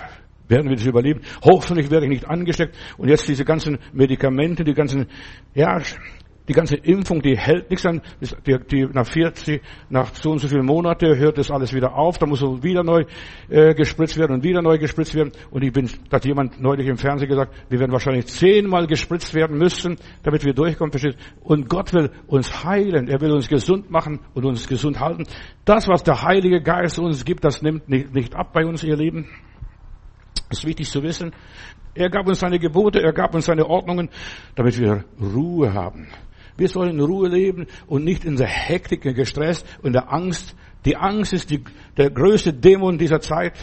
Werden 0.49 0.69
wir 0.69 0.77
das 0.77 0.87
überleben? 0.87 1.21
Hoffentlich 1.43 1.89
werde 1.91 2.07
ich 2.07 2.11
nicht 2.11 2.29
angesteckt. 2.29 2.77
Und 2.99 3.09
jetzt 3.09 3.29
diese 3.29 3.45
ganzen 3.45 3.79
Medikamente, 3.93 4.65
die 4.65 4.75
ganzen, 4.75 5.07
ja, 5.55 5.81
Die 6.49 6.53
ganze 6.53 6.77
Impfung, 6.77 7.23
die 7.23 7.37
hält 7.37 7.71
nichts 7.71 7.85
an. 7.87 8.01
Die, 8.47 8.57
die, 8.59 8.87
nach 8.93 9.07
40, 9.07 9.61
nach 9.89 10.15
so 10.15 10.31
und 10.31 10.39
so 10.39 10.49
vielen 10.49 10.65
Monate 10.65 11.17
hört 11.17 11.39
das 11.39 11.51
alles 11.51 11.75
wieder 11.75 11.97
auf. 11.97 12.19
Da 12.19 12.27
muss 12.27 12.39
so 12.39 12.63
wieder 12.63 12.85
neu 12.85 13.05
äh, 13.49 13.75
gespritzt 13.75 14.17
werden 14.17 14.35
und 14.35 14.45
wieder 14.45 14.63
neu 14.63 14.79
gespritzt 14.79 15.15
werden. 15.15 15.33
Und 15.51 15.65
ich 15.65 15.73
bin, 15.73 15.91
da 16.09 16.17
hat 16.17 16.25
jemand 16.25 16.61
neulich 16.61 16.87
im 16.87 16.99
Fernsehen 16.99 17.29
gesagt, 17.29 17.53
wir 17.69 17.81
werden 17.81 17.91
wahrscheinlich 17.93 18.27
zehnmal 18.27 18.87
gespritzt 18.87 19.35
werden 19.35 19.59
müssen, 19.59 19.97
damit 20.23 20.45
wir 20.45 20.55
durchkommen. 20.55 20.93
Versteht? 20.93 21.17
Und 21.41 21.69
Gott 21.69 21.93
will 21.93 22.11
uns 22.29 22.65
heilen. 22.65 23.09
Er 23.09 23.21
will 23.21 23.33
uns 23.33 23.49
gesund 23.49 23.91
machen 23.91 24.21
und 24.35 24.45
uns 24.45 24.69
gesund 24.69 25.01
halten. 25.01 25.25
Das, 25.65 25.89
was 25.89 26.05
der 26.05 26.23
Heilige 26.23 26.63
Geist 26.63 26.99
uns 26.99 27.25
gibt, 27.25 27.45
das 27.45 27.63
nimmt 27.63 27.89
nicht, 27.89 28.15
nicht 28.15 28.37
ab 28.37 28.53
bei 28.53 28.65
uns, 28.65 28.85
ihr 28.85 28.97
Leben. 28.97 29.29
Das 30.49 30.61
ist 30.61 30.67
wichtig 30.67 30.89
zu 30.89 31.03
wissen. 31.03 31.33
Er 31.95 32.11
gab 32.11 32.29
uns 32.29 32.41
seine 32.41 32.59
Gebote, 32.59 33.03
er 33.03 33.13
gab 33.13 33.35
uns 33.35 33.47
seine 33.47 33.67
Ordnungen, 33.67 34.11
damit 34.55 34.79
wir 34.79 35.05
Ruhe 35.21 35.73
haben. 35.73 36.09
Wir 36.57 36.69
sollen 36.69 36.91
in 36.91 37.01
Ruhe 37.01 37.29
leben 37.29 37.67
und 37.87 38.05
nicht 38.05 38.25
in 38.25 38.37
der 38.37 38.49
Hektik, 38.49 39.03
gestresst 39.03 39.67
und 39.83 39.93
der 39.93 40.13
Angst. 40.13 40.55
Die 40.85 40.97
Angst 40.97 41.33
ist 41.33 41.51
die, 41.51 41.63
der 41.97 42.11
größte 42.11 42.53
Dämon 42.53 42.99
dieser 42.99 43.21
Zeit. 43.21 43.55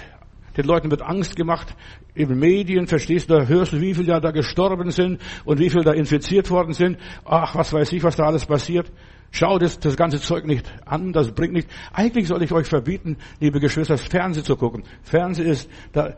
Den 0.57 0.65
Leuten 0.65 0.91
wird 0.91 1.01
Angst 1.01 1.35
gemacht. 1.35 1.75
In 2.15 2.37
Medien, 2.37 2.85
verstehst 2.85 3.29
du, 3.29 3.35
da 3.35 3.45
hörst 3.47 3.73
du, 3.73 3.81
wie 3.81 3.95
viele 3.95 4.21
da 4.21 4.31
gestorben 4.31 4.91
sind 4.91 5.19
und 5.45 5.59
wie 5.59 5.69
viele 5.69 5.83
da 5.83 5.93
infiziert 5.93 6.51
worden 6.51 6.73
sind. 6.73 6.97
Ach, 7.25 7.55
was 7.55 7.73
weiß 7.73 7.91
ich, 7.93 8.03
was 8.03 8.17
da 8.17 8.25
alles 8.25 8.45
passiert. 8.45 8.91
Schau 9.31 9.57
das, 9.57 9.79
das 9.79 9.97
ganze 9.97 10.21
Zeug 10.21 10.45
nicht 10.45 10.71
an, 10.85 11.11
das 11.11 11.31
bringt 11.31 11.53
nicht. 11.53 11.67
Eigentlich 11.91 12.27
soll 12.27 12.43
ich 12.43 12.51
euch 12.51 12.67
verbieten, 12.67 13.17
liebe 13.39 13.59
Geschwister, 13.59 13.95
das 13.95 14.03
Fernsehen 14.03 14.45
zu 14.45 14.55
gucken. 14.55 14.83
Fernsehen 15.01 15.47
ist, 15.47 15.67
da, 15.91 16.13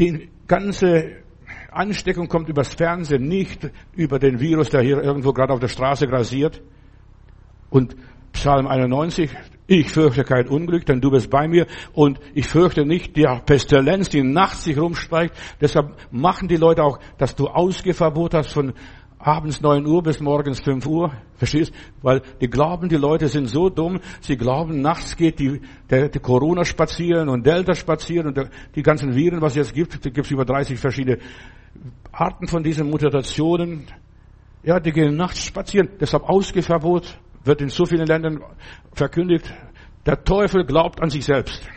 die 0.00 0.28
ganze 0.48 1.25
Ansteckung 1.76 2.28
kommt 2.28 2.48
übers 2.48 2.74
Fernsehen, 2.74 3.28
nicht 3.28 3.70
über 3.94 4.18
den 4.18 4.40
Virus, 4.40 4.70
der 4.70 4.82
hier 4.82 5.02
irgendwo 5.02 5.32
gerade 5.32 5.52
auf 5.52 5.60
der 5.60 5.68
Straße 5.68 6.06
grasiert. 6.06 6.62
Und 7.70 7.96
Psalm 8.32 8.66
91, 8.66 9.30
ich 9.66 9.90
fürchte 9.90 10.22
kein 10.22 10.48
Unglück, 10.48 10.86
denn 10.86 11.00
du 11.00 11.10
bist 11.10 11.30
bei 11.30 11.48
mir 11.48 11.66
und 11.92 12.20
ich 12.34 12.46
fürchte 12.46 12.84
nicht 12.84 13.16
die 13.16 13.26
Pestilenz, 13.46 14.08
die 14.08 14.22
nachts 14.22 14.64
sich 14.64 14.78
rumstreicht. 14.78 15.34
Deshalb 15.60 15.96
machen 16.10 16.48
die 16.48 16.56
Leute 16.56 16.84
auch, 16.84 16.98
dass 17.18 17.34
du 17.34 17.48
Ausgehverbot 17.48 18.34
hast 18.34 18.52
von 18.52 18.74
abends 19.18 19.60
9 19.60 19.84
Uhr 19.86 20.02
bis 20.02 20.20
morgens 20.20 20.60
5 20.60 20.86
Uhr. 20.86 21.12
Verstehst? 21.34 21.72
Weil 22.02 22.22
die 22.40 22.48
glauben, 22.48 22.88
die 22.88 22.96
Leute 22.96 23.28
sind 23.28 23.46
so 23.46 23.68
dumm, 23.68 24.00
sie 24.20 24.36
glauben, 24.36 24.80
nachts 24.80 25.16
geht 25.16 25.40
die, 25.40 25.60
der, 25.90 26.08
die 26.08 26.20
Corona 26.20 26.64
spazieren 26.64 27.28
und 27.28 27.44
Delta 27.44 27.74
spazieren 27.74 28.28
und 28.28 28.36
der, 28.36 28.50
die 28.74 28.82
ganzen 28.82 29.14
Viren, 29.14 29.40
was 29.40 29.52
es 29.52 29.56
jetzt 29.56 29.74
gibt, 29.74 30.04
da 30.04 30.10
gibt 30.10 30.26
es 30.26 30.30
über 30.30 30.44
30 30.44 30.78
verschiedene 30.78 31.18
Arten 32.12 32.48
von 32.48 32.62
diesen 32.62 32.90
Mutationen. 32.90 33.86
Ja, 34.62 34.80
die 34.80 34.92
gehen 34.92 35.16
nachts 35.16 35.44
spazieren. 35.44 35.90
Deshalb 36.00 36.24
Ausgehverbot 36.24 37.18
wird 37.44 37.60
in 37.60 37.68
so 37.68 37.84
vielen 37.84 38.06
Ländern 38.06 38.42
verkündigt. 38.92 39.52
Der 40.04 40.24
Teufel 40.24 40.64
glaubt 40.64 41.02
an 41.02 41.10
sich 41.10 41.24
selbst. 41.24 41.68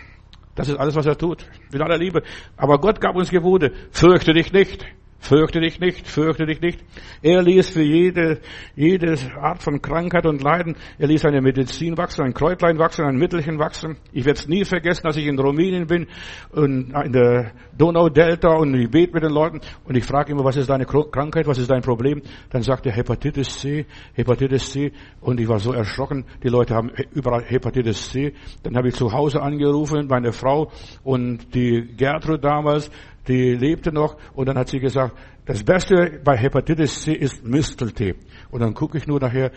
Das 0.55 0.67
ist 0.67 0.77
alles, 0.77 0.95
was 0.95 1.05
er 1.05 1.17
tut. 1.17 1.45
Mit 1.71 1.81
aller 1.81 1.97
Liebe. 1.97 2.21
Aber 2.57 2.79
Gott 2.79 2.99
gab 2.99 3.15
uns 3.15 3.29
Gebote. 3.29 3.71
Fürchte 3.91 4.33
dich 4.33 4.51
nicht. 4.51 4.85
Fürchte 5.21 5.59
dich 5.59 5.79
nicht, 5.79 6.07
fürchte 6.07 6.45
dich 6.45 6.61
nicht. 6.61 6.79
Er 7.21 7.41
ließ 7.43 7.71
für 7.71 7.83
jede, 7.83 8.39
jede 8.75 9.17
Art 9.39 9.61
von 9.61 9.81
Krankheit 9.81 10.25
und 10.25 10.41
Leiden, 10.41 10.77
er 10.97 11.07
ließ 11.07 11.25
eine 11.25 11.41
Medizin 11.41 11.97
wachsen, 11.97 12.23
ein 12.23 12.33
Kräutlein 12.33 12.79
wachsen, 12.79 13.05
ein 13.05 13.17
Mittelchen 13.17 13.59
wachsen. 13.59 13.97
Ich 14.13 14.25
werde 14.25 14.39
es 14.39 14.47
nie 14.47 14.63
vergessen, 14.63 15.05
als 15.05 15.17
ich 15.17 15.27
in 15.27 15.37
Rumänien 15.37 15.87
bin 15.87 16.07
und 16.51 16.93
in 16.93 17.11
der 17.11 17.51
Donau-Delta 17.77 18.55
und 18.55 18.73
ich 18.75 18.89
bete 18.89 19.13
mit 19.13 19.23
den 19.23 19.31
Leuten 19.31 19.59
und 19.83 19.95
ich 19.95 20.05
frage 20.05 20.31
immer, 20.31 20.45
was 20.45 20.55
ist 20.55 20.69
deine 20.69 20.85
Krankheit, 20.85 21.47
was 21.47 21.57
ist 21.57 21.69
dein 21.69 21.81
Problem? 21.81 22.21
Dann 22.49 22.61
sagt 22.61 22.85
er 22.85 22.93
Hepatitis 22.93 23.59
C, 23.59 23.85
Hepatitis 24.13 24.71
C 24.71 24.91
und 25.19 25.39
ich 25.39 25.47
war 25.49 25.59
so 25.59 25.73
erschrocken, 25.73 26.25
die 26.43 26.49
Leute 26.49 26.75
haben 26.75 26.91
überall 27.13 27.43
Hepatitis 27.43 28.09
C. 28.09 28.33
Dann 28.63 28.77
habe 28.77 28.87
ich 28.87 28.95
zu 28.95 29.11
Hause 29.11 29.41
angerufen, 29.41 30.07
meine 30.07 30.31
Frau 30.31 30.71
und 31.03 31.53
die 31.53 31.87
Gertrud 31.97 32.43
damals, 32.43 32.89
die 33.27 33.53
lebte 33.55 33.91
noch 33.91 34.17
und 34.33 34.47
dann 34.47 34.57
hat 34.57 34.69
sie 34.69 34.79
gesagt, 34.79 35.15
das 35.45 35.63
Beste 35.63 36.21
bei 36.23 36.37
Hepatitis 36.37 37.01
C 37.01 37.13
ist 37.13 37.43
Misteltee. 37.43 38.15
Und 38.51 38.61
dann 38.61 38.73
gucke 38.73 38.97
ich 38.97 39.07
nur 39.07 39.19
nachher 39.19 39.51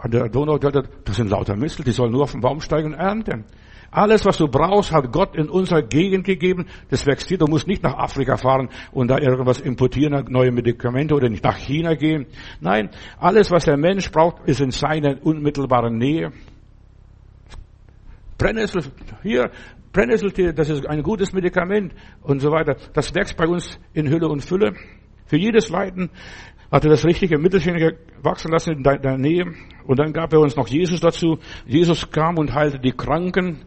an 0.00 0.10
der 0.10 0.28
Donau, 0.28 0.58
das 0.58 1.16
sind 1.16 1.30
lauter 1.30 1.56
Mistel, 1.56 1.84
die 1.84 1.92
sollen 1.92 2.12
nur 2.12 2.22
auf 2.22 2.32
den 2.32 2.40
Baum 2.40 2.60
steigen 2.60 2.92
und 2.92 2.98
ernten. 2.98 3.44
Alles, 3.92 4.24
was 4.24 4.38
du 4.38 4.48
brauchst, 4.48 4.90
hat 4.90 5.12
Gott 5.12 5.36
in 5.36 5.50
unserer 5.50 5.82
Gegend 5.82 6.24
gegeben. 6.24 6.66
Das 6.88 7.06
wächst 7.06 7.28
hier. 7.28 7.36
Du 7.36 7.46
musst 7.46 7.68
nicht 7.68 7.82
nach 7.82 7.98
Afrika 7.98 8.38
fahren 8.38 8.70
und 8.90 9.08
da 9.08 9.18
irgendwas 9.18 9.60
importieren, 9.60 10.24
neue 10.30 10.50
Medikamente 10.50 11.14
oder 11.14 11.28
nicht 11.28 11.44
nach 11.44 11.58
China 11.58 11.94
gehen. 11.94 12.26
Nein, 12.60 12.88
alles, 13.18 13.50
was 13.50 13.66
der 13.66 13.76
Mensch 13.76 14.10
braucht, 14.10 14.48
ist 14.48 14.62
in 14.62 14.70
seiner 14.70 15.16
unmittelbaren 15.22 15.98
Nähe. 15.98 16.32
Brennnessel, 18.38 18.84
hier, 19.22 19.50
Brennnesseltee, 19.92 20.52
das 20.52 20.70
ist 20.70 20.86
ein 20.86 21.02
gutes 21.02 21.32
Medikament 21.32 21.94
und 22.22 22.40
so 22.40 22.50
weiter. 22.50 22.76
Das 22.94 23.14
wächst 23.14 23.36
bei 23.36 23.46
uns 23.46 23.78
in 23.92 24.08
Hülle 24.08 24.28
und 24.28 24.42
Fülle. 24.42 24.74
Für 25.26 25.36
jedes 25.36 25.68
Leiden 25.68 26.10
hat 26.70 26.84
er 26.84 26.90
das 26.90 27.04
richtige 27.04 27.38
Mittelchen 27.38 27.76
wachsen 28.22 28.50
lassen 28.50 28.72
in 28.72 28.82
der 28.82 29.18
Nähe. 29.18 29.52
Und 29.86 29.98
dann 29.98 30.12
gab 30.12 30.32
er 30.32 30.40
uns 30.40 30.56
noch 30.56 30.68
Jesus 30.68 31.00
dazu. 31.00 31.38
Jesus 31.66 32.10
kam 32.10 32.38
und 32.38 32.54
heilte 32.54 32.78
die 32.78 32.92
Kranken. 32.92 33.58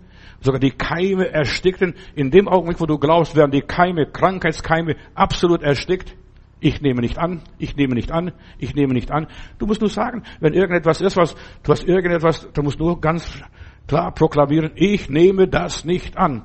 Sogar 0.42 0.60
die 0.60 0.72
Keime 0.72 1.32
erstickten. 1.32 1.94
In 2.16 2.32
dem 2.32 2.48
Augenblick, 2.48 2.80
wo 2.82 2.86
du 2.86 2.98
glaubst, 2.98 3.36
werden 3.36 3.52
die 3.52 3.62
Keime, 3.62 4.08
Krankheitskeime 4.08 4.96
absolut 5.14 5.62
erstickt. 5.62 6.16
Ich 6.60 6.82
nehme 6.82 7.02
nicht 7.02 7.20
an, 7.20 7.42
ich 7.60 7.76
nehme 7.76 7.94
nicht 7.94 8.12
an, 8.12 8.32
ich 8.58 8.74
nehme 8.74 8.94
nicht 8.94 9.12
an. 9.12 9.28
Du 9.60 9.68
musst 9.68 9.82
nur 9.82 9.90
sagen, 9.90 10.24
wenn 10.40 10.54
irgendetwas 10.54 11.02
ist, 11.02 11.16
was, 11.16 11.36
du 11.64 11.72
hast 11.72 11.84
irgendetwas, 11.84 12.50
du 12.54 12.64
musst 12.64 12.80
nur 12.80 13.00
ganz 13.00 13.40
klar 13.88 14.14
proklamieren, 14.14 14.72
ich 14.76 15.10
nehme 15.10 15.48
das 15.48 15.86
nicht 15.86 16.18
an. 16.18 16.44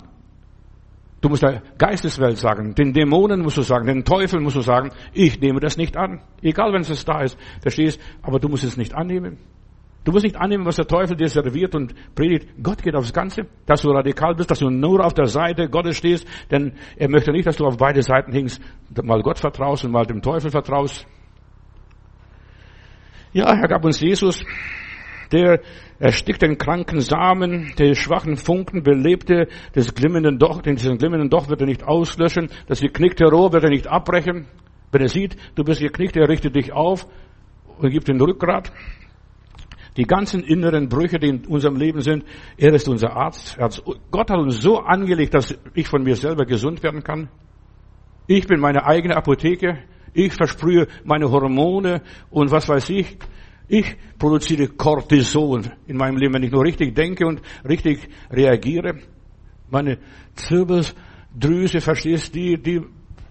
Du 1.21 1.29
musst 1.29 1.43
der 1.43 1.63
Geisteswelt 1.77 2.39
sagen, 2.39 2.75
den 2.75 2.95
Dämonen 2.95 3.43
musst 3.43 3.59
du 3.59 3.63
sagen, 3.63 3.87
den 3.87 4.05
Teufel 4.05 4.41
musst 4.41 4.57
du 4.57 4.63
sagen, 4.63 4.91
ich 5.13 5.39
nehme 5.39 5.61
das 5.61 5.77
nicht 5.77 5.97
an. 5.97 6.23
Egal, 6.41 6.73
wenn 6.73 6.81
es 6.81 7.05
da 7.05 7.21
ist, 7.21 7.39
verstehst, 7.61 8.01
aber 8.23 8.39
du 8.39 8.49
musst 8.49 8.65
es 8.65 8.79
nicht 8.79 8.95
annehmen. 8.95 9.39
Du 10.03 10.13
musst 10.13 10.25
nicht 10.25 10.37
annehmen, 10.37 10.65
was 10.65 10.77
der 10.77 10.87
Teufel 10.87 11.15
dir 11.15 11.29
serviert 11.29 11.75
und 11.75 11.95
predigt. 12.15 12.49
Gott 12.63 12.83
geht 12.83 12.95
aufs 12.97 13.13
Ganze, 13.13 13.47
dass 13.67 13.83
du 13.83 13.91
radikal 13.91 14.35
bist, 14.35 14.51
dass 14.51 14.61
du 14.61 14.71
nur 14.71 15.05
auf 15.05 15.13
der 15.13 15.27
Seite 15.27 15.69
Gottes 15.69 15.99
stehst, 15.99 16.27
denn 16.51 16.73
er 16.97 17.11
möchte 17.11 17.33
nicht, 17.33 17.47
dass 17.47 17.59
du 17.59 17.67
auf 17.67 17.77
beide 17.77 18.03
Seiten 18.03 18.33
hingst, 18.33 18.63
mal 19.03 19.21
Gott 19.21 19.39
vertraust 19.39 19.85
und 19.85 19.93
mal 19.93 20.07
dem 20.07 20.23
Teufel 20.23 20.51
vertraust. 20.51 21.07
Ja, 23.35 23.53
er 23.53 23.69
gab 23.69 23.85
uns 23.85 24.01
Jesus, 24.01 24.43
der 25.33 25.61
erstickt 26.01 26.43
den 26.43 26.59
kranken 26.59 27.01
Samen, 27.01 27.73
den 27.79 27.95
schwachen 27.95 28.37
Funken 28.37 28.83
belebte, 28.83 29.47
das 29.75 29.95
glimmenden 29.95 30.39
Doch, 30.39 30.63
den 30.63 30.75
diesen 30.75 30.99
glimmenden 30.99 31.29
Doch 31.31 31.49
wird 31.49 31.61
er 31.61 31.67
nicht 31.67 31.85
auslöschen, 31.85 32.49
das 32.67 32.81
geknickte 32.81 33.27
Rohr 33.27 33.53
wird 33.53 33.63
er 33.63 33.71
nicht 33.71 33.87
abbrechen. 33.87 34.47
Wenn 34.91 35.03
er 35.03 35.09
sieht, 35.09 35.37
du 35.55 35.63
bist 35.63 35.81
geknickt, 35.81 36.17
er 36.17 36.29
richtet 36.29 36.57
dich 36.57 36.73
auf 36.73 37.07
und 37.79 37.91
gibt 37.91 38.09
den 38.09 38.21
Rückgrat. 38.21 38.73
Die 39.97 40.05
ganzen 40.05 40.43
inneren 40.43 40.89
Brüche, 40.89 41.19
die 41.19 41.29
in 41.29 41.45
unserem 41.47 41.77
Leben 41.77 42.01
sind, 42.01 42.25
er 42.57 42.73
ist 42.73 42.89
unser 42.89 43.13
Arzt. 43.15 43.59
Gott 44.11 44.31
hat 44.31 44.39
uns 44.39 44.63
so 44.63 44.79
angelegt, 44.79 45.35
dass 45.35 45.57
ich 45.75 45.87
von 45.87 46.03
mir 46.03 46.17
selber 46.17 46.47
gesund 46.47 46.83
werden 46.83 47.05
kann. 47.05 47.29
Ich 48.27 48.47
bin 48.47 48.59
meine 48.59 48.87
eigene 48.87 49.17
Apotheke. 49.17 49.79
Ich 50.15 50.33
versprühe 50.33 50.87
meine 51.05 51.31
Hormone 51.31 52.03
und 52.31 52.51
was 52.51 52.69
weiß 52.69 52.89
ich. 52.91 53.19
Ich 53.73 53.97
produziere 54.19 54.67
Cortison 54.67 55.71
in 55.87 55.97
meinem 55.97 56.17
Leben, 56.17 56.35
wenn 56.35 56.43
ich 56.43 56.51
nur 56.51 56.65
richtig 56.65 56.93
denke 56.93 57.25
und 57.25 57.41
richtig 57.69 58.01
reagiere. 58.29 58.99
Meine 59.71 59.99
Zirbeldrüse, 60.35 61.81
verstehst 61.81 62.35
du, 62.35 62.41
die, 62.41 62.61
die, 62.61 62.81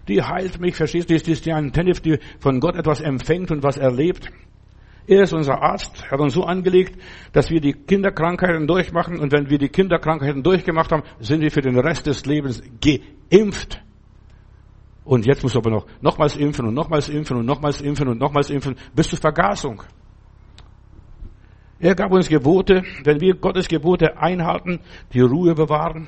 die 0.08 0.24
heilt 0.24 0.62
mich, 0.62 0.78
verstehst 0.78 1.10
du, 1.10 1.14
das 1.14 1.28
ist 1.28 1.46
die 1.46 1.52
Antenne, 1.52 1.92
die 1.92 2.20
von 2.40 2.62
Gott 2.62 2.78
etwas 2.78 3.02
empfängt 3.02 3.52
und 3.52 3.64
was 3.64 3.76
erlebt. 3.76 4.32
Er 5.08 5.24
ist 5.24 5.34
unser 5.34 5.62
Arzt, 5.62 6.10
hat 6.10 6.22
uns 6.22 6.36
so 6.36 6.46
angelegt, 6.46 6.98
dass 7.34 7.50
wir 7.50 7.60
die 7.60 7.74
Kinderkrankheiten 7.74 8.66
durchmachen 8.66 9.20
und 9.20 9.34
wenn 9.34 9.50
wir 9.50 9.58
die 9.58 9.68
Kinderkrankheiten 9.68 10.42
durchgemacht 10.42 10.94
haben, 10.94 11.04
sind 11.20 11.42
wir 11.42 11.52
für 11.52 11.62
den 11.62 11.78
Rest 11.78 12.08
des 12.08 12.26
Lebens 12.26 12.64
geimpft. 12.80 13.82
Und 15.04 15.26
jetzt 15.26 15.44
muss 15.44 15.58
aber 15.58 15.70
noch 15.70 15.86
nochmals 16.00 16.38
impfen 16.38 16.66
und 16.66 16.76
nochmals 16.76 17.10
impfen 17.10 17.36
und 17.36 17.46
nochmals 17.46 17.82
impfen 17.82 18.08
und 18.08 18.20
nochmals 18.20 18.50
impfen 18.50 18.78
bis 18.96 19.10
zur 19.10 19.20
Vergasung. 19.20 19.84
Er 21.80 21.96
gab 21.96 22.12
uns 22.12 22.28
Gebote, 22.28 22.84
wenn 23.06 23.22
wir 23.22 23.36
Gottes 23.36 23.70
Gebote 23.70 24.18
einhalten, 24.18 24.80
die 25.14 25.22
Ruhe 25.22 25.56
bewahren. 25.56 26.08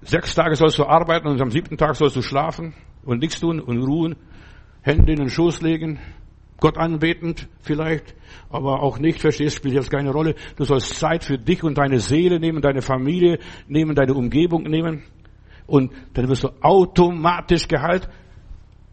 Sechs 0.00 0.34
Tage 0.34 0.56
sollst 0.56 0.78
du 0.78 0.84
arbeiten 0.84 1.28
und 1.28 1.40
am 1.42 1.50
siebten 1.50 1.76
Tag 1.76 1.94
sollst 1.96 2.16
du 2.16 2.22
schlafen 2.22 2.72
und 3.04 3.20
nichts 3.20 3.38
tun 3.40 3.60
und 3.60 3.82
ruhen, 3.82 4.16
Hände 4.80 5.12
in 5.12 5.18
den 5.18 5.28
Schoß 5.28 5.60
legen, 5.60 5.98
Gott 6.60 6.78
anbetend 6.78 7.48
vielleicht, 7.60 8.14
aber 8.48 8.82
auch 8.82 8.98
nicht, 8.98 9.20
verstehst, 9.20 9.56
spielt 9.56 9.74
jetzt 9.74 9.90
keine 9.90 10.10
Rolle. 10.10 10.34
Du 10.56 10.64
sollst 10.64 10.98
Zeit 10.98 11.22
für 11.22 11.38
dich 11.38 11.62
und 11.62 11.76
deine 11.76 12.00
Seele 12.00 12.40
nehmen, 12.40 12.62
deine 12.62 12.80
Familie 12.80 13.38
nehmen, 13.66 13.94
deine 13.94 14.14
Umgebung 14.14 14.62
nehmen 14.62 15.02
und 15.66 15.92
dann 16.14 16.28
wirst 16.28 16.44
du 16.44 16.48
automatisch 16.62 17.68
geheilt. 17.68 18.08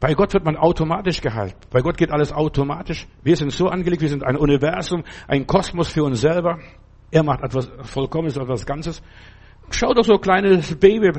Bei 0.06 0.14
Gott 0.14 0.36
wird 0.36 0.46
man 0.46 0.56
automatisch 0.56 1.20
geheilt. 1.20 1.56
Bei 1.72 1.82
Gott 1.82 1.98
geht 1.98 2.12
alles 2.12 2.32
automatisch. 2.32 3.08
Wir 3.24 3.36
sind 3.36 3.52
so 3.52 3.70
angelegt, 3.70 4.04
wir 4.04 4.10
sind 4.10 4.24
ein 4.24 4.38
Universum, 4.38 5.04
ein 5.28 5.48
Kosmos 5.48 5.88
für 5.88 6.04
uns 6.04 6.22
selber. 6.22 6.60
Er 7.10 7.24
macht 7.24 7.42
etwas 7.42 7.72
Vollkommenes, 7.82 8.38
etwas 8.38 8.68
Ganzes. 8.68 9.02
Schau 9.72 9.96
doch 9.96 10.04
so 10.04 10.14
ein 10.14 10.22
kleines 10.22 10.76
Baby. 10.76 11.12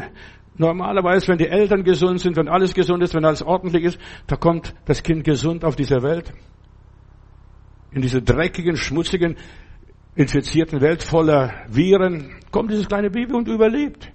Normalerweise, 0.56 1.26
wenn 1.26 1.38
die 1.38 1.48
Eltern 1.48 1.82
gesund 1.82 2.20
sind, 2.20 2.36
wenn 2.36 2.46
alles 2.46 2.74
gesund 2.74 3.02
ist, 3.02 3.12
wenn 3.12 3.24
alles 3.24 3.42
ordentlich 3.42 3.82
ist, 3.82 3.98
da 4.28 4.36
kommt 4.36 4.72
das 4.84 5.02
Kind 5.02 5.24
gesund 5.24 5.64
auf 5.64 5.74
diese 5.74 6.04
Welt. 6.04 6.32
In 7.90 8.02
diese 8.02 8.22
dreckigen, 8.22 8.76
schmutzigen, 8.76 9.34
infizierten 10.14 10.80
Welt 10.80 11.02
voller 11.02 11.64
Viren 11.68 12.36
kommt 12.52 12.70
dieses 12.70 12.86
kleine 12.86 13.10
Baby 13.10 13.34
und 13.34 13.48
überlebt. 13.48 14.12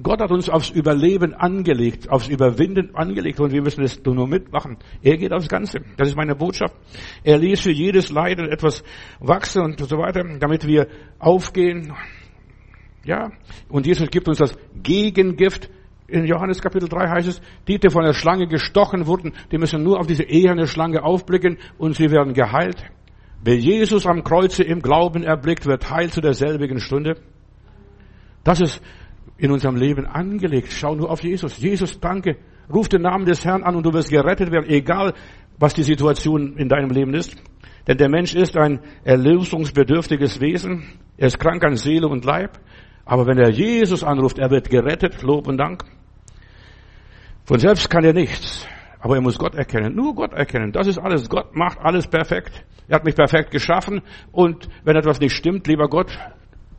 Gott 0.00 0.20
hat 0.20 0.30
uns 0.30 0.48
aufs 0.48 0.70
Überleben 0.70 1.34
angelegt, 1.34 2.08
aufs 2.08 2.28
Überwinden 2.28 2.94
angelegt 2.94 3.40
und 3.40 3.52
wir 3.52 3.62
müssen 3.62 3.82
das 3.82 4.00
nur 4.04 4.28
mitmachen. 4.28 4.76
Er 5.02 5.16
geht 5.16 5.32
aufs 5.32 5.48
Ganze. 5.48 5.80
Das 5.96 6.08
ist 6.08 6.16
meine 6.16 6.36
Botschaft. 6.36 6.74
Er 7.24 7.38
ließ 7.38 7.60
für 7.60 7.72
jedes 7.72 8.10
Leiden 8.10 8.48
etwas 8.48 8.84
wachsen 9.18 9.62
und 9.62 9.78
so 9.80 9.98
weiter, 9.98 10.22
damit 10.38 10.66
wir 10.66 10.86
aufgehen. 11.18 11.92
Ja, 13.04 13.32
und 13.68 13.86
Jesus 13.86 14.08
gibt 14.08 14.28
uns 14.28 14.38
das 14.38 14.56
Gegengift. 14.82 15.68
In 16.06 16.24
Johannes 16.26 16.62
Kapitel 16.62 16.88
3 16.88 17.08
heißt 17.08 17.28
es, 17.28 17.40
die, 17.66 17.78
die 17.78 17.90
von 17.90 18.04
der 18.04 18.14
Schlange 18.14 18.46
gestochen 18.46 19.06
wurden, 19.06 19.32
die 19.50 19.58
müssen 19.58 19.82
nur 19.82 19.98
auf 19.98 20.06
diese 20.06 20.22
eherne 20.22 20.66
Schlange 20.68 21.02
aufblicken 21.02 21.58
und 21.76 21.96
sie 21.96 22.10
werden 22.10 22.34
geheilt. 22.34 22.84
Wer 23.42 23.56
Jesus 23.56 24.06
am 24.06 24.22
Kreuze 24.22 24.62
im 24.62 24.80
Glauben 24.80 25.22
erblickt, 25.24 25.66
wird 25.66 25.90
heil 25.90 26.10
zu 26.10 26.20
derselbigen 26.20 26.80
Stunde. 26.80 27.16
Das 28.44 28.60
ist 28.60 28.80
in 29.38 29.50
unserem 29.50 29.76
Leben 29.76 30.06
angelegt. 30.06 30.72
Schau 30.72 30.94
nur 30.94 31.10
auf 31.10 31.22
Jesus. 31.22 31.58
Jesus, 31.58 31.98
danke. 32.00 32.36
Ruf 32.72 32.88
den 32.88 33.02
Namen 33.02 33.24
des 33.24 33.44
Herrn 33.44 33.62
an 33.62 33.76
und 33.76 33.86
du 33.86 33.92
wirst 33.92 34.10
gerettet 34.10 34.50
werden, 34.50 34.68
egal 34.68 35.14
was 35.58 35.74
die 35.74 35.82
Situation 35.82 36.56
in 36.56 36.68
deinem 36.68 36.90
Leben 36.90 37.14
ist. 37.14 37.36
Denn 37.86 37.96
der 37.96 38.10
Mensch 38.10 38.34
ist 38.34 38.56
ein 38.56 38.80
erlösungsbedürftiges 39.04 40.40
Wesen. 40.40 40.84
Er 41.16 41.28
ist 41.28 41.38
krank 41.38 41.64
an 41.64 41.76
Seele 41.76 42.08
und 42.08 42.24
Leib. 42.24 42.58
Aber 43.06 43.26
wenn 43.26 43.38
er 43.38 43.50
Jesus 43.50 44.04
anruft, 44.04 44.38
er 44.38 44.50
wird 44.50 44.68
gerettet. 44.68 45.22
Lob 45.22 45.48
und 45.48 45.56
Dank. 45.56 45.84
Von 47.44 47.58
selbst 47.58 47.88
kann 47.88 48.04
er 48.04 48.12
nichts. 48.12 48.68
Aber 49.00 49.14
er 49.14 49.22
muss 49.22 49.38
Gott 49.38 49.54
erkennen. 49.54 49.94
Nur 49.94 50.14
Gott 50.14 50.34
erkennen. 50.34 50.72
Das 50.72 50.86
ist 50.86 50.98
alles. 50.98 51.30
Gott 51.30 51.56
macht 51.56 51.78
alles 51.78 52.06
perfekt. 52.06 52.66
Er 52.88 52.96
hat 52.96 53.04
mich 53.04 53.14
perfekt 53.14 53.50
geschaffen. 53.50 54.02
Und 54.32 54.68
wenn 54.84 54.96
etwas 54.96 55.20
nicht 55.20 55.32
stimmt, 55.32 55.66
lieber 55.66 55.88
Gott, 55.88 56.18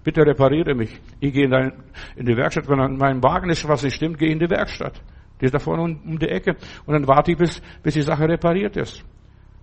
bitte 0.10 0.26
repariere 0.26 0.74
mich. 0.74 1.00
Ich 1.20 1.34
gehe 1.34 1.46
in, 1.46 1.52
dein, 1.52 1.74
in 2.16 2.26
die 2.26 2.36
Werkstatt, 2.36 2.68
wenn 2.68 2.80
an 2.80 2.98
meinem 2.98 3.22
Wagen 3.22 3.50
ist, 3.50 3.68
was 3.68 3.84
nicht 3.84 3.96
stimmt, 3.96 4.18
gehe 4.18 4.32
in 4.32 4.40
die 4.40 4.50
Werkstatt. 4.50 5.02
Die 5.40 5.46
ist 5.46 5.54
da 5.54 5.60
vorne 5.60 5.84
um, 5.84 6.02
um 6.04 6.20
die 6.20 6.28
Ecke. 6.28 6.56
Und 6.86 6.94
dann 6.94 7.08
warte 7.08 7.32
ich, 7.32 7.38
bis, 7.38 7.62
bis 7.84 7.94
die 7.94 8.02
Sache 8.02 8.28
repariert 8.28 8.76
ist. 8.76 9.04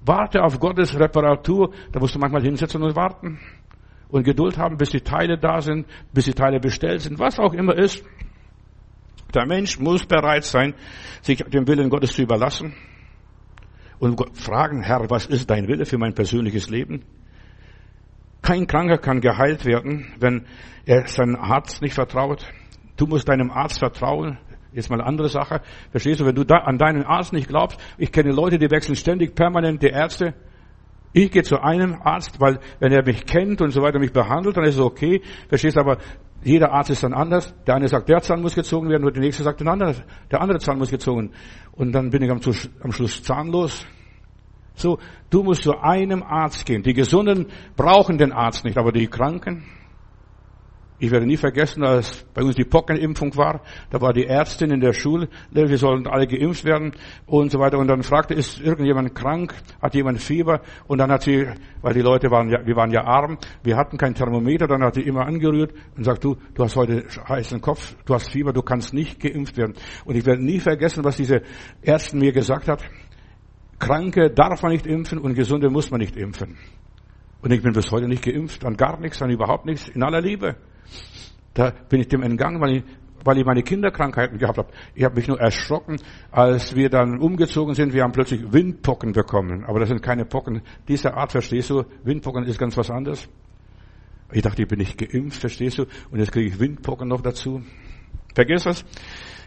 Warte 0.04 0.42
auf 0.42 0.60
Gottes 0.60 0.98
Reparatur. 0.98 1.72
Da 1.90 1.98
musst 1.98 2.14
du 2.14 2.20
manchmal 2.20 2.42
hinsetzen 2.42 2.80
und 2.82 2.94
warten. 2.94 3.40
Und 4.08 4.22
Geduld 4.22 4.56
haben, 4.56 4.76
bis 4.76 4.90
die 4.90 5.00
Teile 5.00 5.36
da 5.36 5.60
sind, 5.60 5.86
bis 6.12 6.26
die 6.26 6.34
Teile 6.34 6.60
bestellt 6.60 7.00
sind, 7.00 7.18
was 7.18 7.40
auch 7.40 7.52
immer 7.52 7.74
ist. 7.74 8.04
Der 9.34 9.46
Mensch 9.46 9.80
muss 9.80 10.06
bereit 10.06 10.44
sein, 10.44 10.74
sich 11.22 11.38
dem 11.38 11.66
Willen 11.66 11.90
Gottes 11.90 12.12
zu 12.12 12.22
überlassen 12.22 12.72
und 13.98 14.38
fragen, 14.38 14.82
Herr, 14.82 15.10
was 15.10 15.26
ist 15.26 15.50
dein 15.50 15.66
Wille 15.66 15.84
für 15.84 15.98
mein 15.98 16.14
persönliches 16.14 16.70
Leben? 16.70 17.02
Kein 18.46 18.68
Kranker 18.68 18.98
kann 18.98 19.20
geheilt 19.20 19.64
werden, 19.64 20.06
wenn 20.20 20.46
er 20.84 21.04
seinem 21.08 21.34
Arzt 21.34 21.82
nicht 21.82 21.94
vertraut. 21.94 22.46
Du 22.96 23.08
musst 23.08 23.28
deinem 23.28 23.50
Arzt 23.50 23.80
vertrauen. 23.80 24.38
Jetzt 24.72 24.88
mal 24.88 25.00
eine 25.00 25.08
andere 25.08 25.28
Sache. 25.28 25.62
Verstehst 25.90 26.20
du, 26.20 26.26
wenn 26.26 26.36
du 26.36 26.44
da 26.44 26.58
an 26.58 26.78
deinen 26.78 27.02
Arzt 27.02 27.32
nicht 27.32 27.48
glaubst, 27.48 27.80
ich 27.98 28.12
kenne 28.12 28.30
Leute, 28.30 28.56
die 28.58 28.70
wechseln 28.70 28.94
ständig 28.94 29.34
permanent 29.34 29.82
die 29.82 29.88
Ärzte. 29.88 30.34
Ich 31.12 31.32
gehe 31.32 31.42
zu 31.42 31.60
einem 31.60 32.00
Arzt, 32.00 32.40
weil 32.40 32.60
wenn 32.78 32.92
er 32.92 33.04
mich 33.04 33.26
kennt 33.26 33.60
und 33.62 33.72
so 33.72 33.82
weiter, 33.82 33.98
mich 33.98 34.12
behandelt, 34.12 34.56
dann 34.56 34.62
ist 34.62 34.76
es 34.76 34.80
okay. 34.80 35.22
Verstehst 35.48 35.76
du, 35.76 35.80
aber 35.80 35.98
jeder 36.44 36.70
Arzt 36.70 36.90
ist 36.90 37.02
dann 37.02 37.14
anders. 37.14 37.52
Der 37.66 37.74
eine 37.74 37.88
sagt, 37.88 38.08
der 38.08 38.20
Zahn 38.20 38.42
muss 38.42 38.54
gezogen 38.54 38.88
werden, 38.88 39.04
und 39.04 39.16
der 39.16 39.24
nächste 39.24 39.42
sagt, 39.42 39.58
der 39.58 39.66
andere, 39.66 39.96
der 40.30 40.40
andere 40.40 40.60
Zahn 40.60 40.78
muss 40.78 40.90
gezogen. 40.90 41.32
Und 41.72 41.90
dann 41.90 42.10
bin 42.10 42.22
ich 42.22 42.30
am, 42.30 42.38
am 42.80 42.92
Schluss 42.92 43.24
zahnlos. 43.24 43.84
So, 44.76 44.98
du 45.30 45.42
musst 45.42 45.62
zu 45.62 45.78
einem 45.78 46.22
Arzt 46.22 46.66
gehen. 46.66 46.82
Die 46.82 46.92
Gesunden 46.92 47.46
brauchen 47.76 48.18
den 48.18 48.32
Arzt 48.32 48.64
nicht, 48.64 48.78
aber 48.78 48.92
die 48.92 49.06
Kranken. 49.06 49.64
Ich 50.98 51.10
werde 51.10 51.26
nie 51.26 51.36
vergessen, 51.36 51.84
als 51.84 52.24
bei 52.32 52.42
uns 52.42 52.56
die 52.56 52.64
Pockenimpfung 52.64 53.36
war, 53.36 53.60
da 53.90 54.00
war 54.00 54.14
die 54.14 54.24
Ärztin 54.24 54.70
in 54.70 54.80
der 54.80 54.94
Schule, 54.94 55.28
wir 55.50 55.76
sollten 55.76 56.06
alle 56.06 56.26
geimpft 56.26 56.64
werden 56.64 56.92
und 57.26 57.52
so 57.52 57.58
weiter. 57.58 57.76
Und 57.76 57.88
dann 57.88 58.02
fragte, 58.02 58.32
ist 58.32 58.60
irgendjemand 58.60 59.14
krank? 59.14 59.54
Hat 59.82 59.94
jemand 59.94 60.22
Fieber? 60.22 60.62
Und 60.86 60.98
dann 60.98 61.10
hat 61.10 61.22
sie, 61.22 61.46
weil 61.82 61.92
die 61.92 62.00
Leute 62.00 62.30
waren 62.30 62.48
ja, 62.48 62.64
wir 62.64 62.76
waren 62.76 62.90
ja 62.92 63.04
arm, 63.04 63.36
wir 63.62 63.76
hatten 63.76 63.98
kein 63.98 64.14
Thermometer, 64.14 64.66
dann 64.66 64.82
hat 64.82 64.94
sie 64.94 65.02
immer 65.02 65.26
angerührt 65.26 65.74
und 65.98 66.04
sagt, 66.04 66.24
du, 66.24 66.36
du 66.54 66.64
hast 66.64 66.76
heute 66.76 67.04
heißen 67.28 67.60
Kopf, 67.60 67.94
du 68.06 68.14
hast 68.14 68.30
Fieber, 68.30 68.54
du 68.54 68.62
kannst 68.62 68.94
nicht 68.94 69.20
geimpft 69.20 69.58
werden. 69.58 69.74
Und 70.06 70.16
ich 70.16 70.24
werde 70.24 70.42
nie 70.42 70.60
vergessen, 70.60 71.04
was 71.04 71.18
diese 71.18 71.42
Ärztin 71.82 72.20
mir 72.20 72.32
gesagt 72.32 72.68
hat. 72.68 72.82
Kranke 73.78 74.30
darf 74.30 74.62
man 74.62 74.72
nicht 74.72 74.86
impfen 74.86 75.18
und 75.18 75.34
Gesunde 75.34 75.70
muss 75.70 75.90
man 75.90 76.00
nicht 76.00 76.16
impfen. 76.16 76.56
Und 77.42 77.52
ich 77.52 77.62
bin 77.62 77.72
bis 77.72 77.90
heute 77.90 78.08
nicht 78.08 78.24
geimpft, 78.24 78.64
an 78.64 78.76
gar 78.76 78.98
nichts, 78.98 79.22
an 79.22 79.30
überhaupt 79.30 79.66
nichts, 79.66 79.88
in 79.88 80.02
aller 80.02 80.20
Liebe. 80.20 80.56
Da 81.54 81.72
bin 81.88 82.00
ich 82.00 82.08
dem 82.08 82.22
entgangen, 82.22 82.60
weil 82.60 82.78
ich, 82.78 82.84
weil 83.24 83.38
ich 83.38 83.44
meine 83.44 83.62
Kinderkrankheiten 83.62 84.38
gehabt 84.38 84.58
habe. 84.58 84.68
Ich 84.94 85.04
habe 85.04 85.16
mich 85.16 85.28
nur 85.28 85.40
erschrocken, 85.40 85.96
als 86.30 86.74
wir 86.74 86.88
dann 86.90 87.18
umgezogen 87.18 87.74
sind. 87.74 87.92
Wir 87.92 88.02
haben 88.02 88.12
plötzlich 88.12 88.52
Windpocken 88.52 89.12
bekommen. 89.12 89.64
Aber 89.64 89.80
das 89.80 89.88
sind 89.88 90.02
keine 90.02 90.24
Pocken 90.24 90.62
dieser 90.88 91.16
Art, 91.16 91.32
verstehst 91.32 91.70
du? 91.70 91.84
Windpocken 92.04 92.44
ist 92.44 92.58
ganz 92.58 92.76
was 92.76 92.90
anderes. 92.90 93.28
Ich 94.32 94.42
dachte, 94.42 94.62
ich 94.62 94.68
bin 94.68 94.78
nicht 94.78 94.98
geimpft, 94.98 95.40
verstehst 95.40 95.78
du? 95.78 95.84
Und 96.10 96.18
jetzt 96.18 96.32
kriege 96.32 96.48
ich 96.48 96.58
Windpocken 96.58 97.08
noch 97.08 97.20
dazu. 97.20 97.62
Vergiss 98.34 98.64
das. 98.64 98.84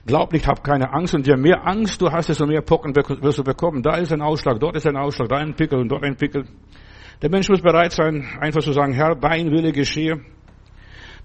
Glaub 0.06 0.34
nicht, 0.34 0.48
hab 0.48 0.64
keine 0.64 0.94
Angst. 0.94 1.14
Und 1.14 1.28
je 1.28 1.36
mehr 1.36 1.68
Angst 1.68 2.02
du 2.02 2.12
hast, 2.12 2.30
desto 2.30 2.46
mehr 2.46 2.62
Pocken 2.62 2.96
wirst 2.96 3.38
du 3.38 3.44
bekommen. 3.44 3.84
Da 3.84 3.98
ist 3.98 4.12
ein 4.12 4.22
Ausschlag, 4.22 4.60
dort 4.60 4.76
ist 4.76 4.88
ein 4.88 4.98
Ausschlag, 4.98 5.30
da 5.30 5.38
ein 5.38 5.56
Pickel 5.56 5.80
und 5.80 5.90
dort 5.90 6.04
ein 6.04 6.16
Pickel. 6.16 6.46
Der 7.22 7.30
Mensch 7.30 7.50
muss 7.50 7.62
bereit 7.62 7.92
sein, 7.92 8.26
einfach 8.40 8.62
zu 8.62 8.72
sagen, 8.72 8.94
Herr, 8.94 9.16
dein 9.16 9.52
Wille 9.52 9.72
geschehe. 9.72 10.22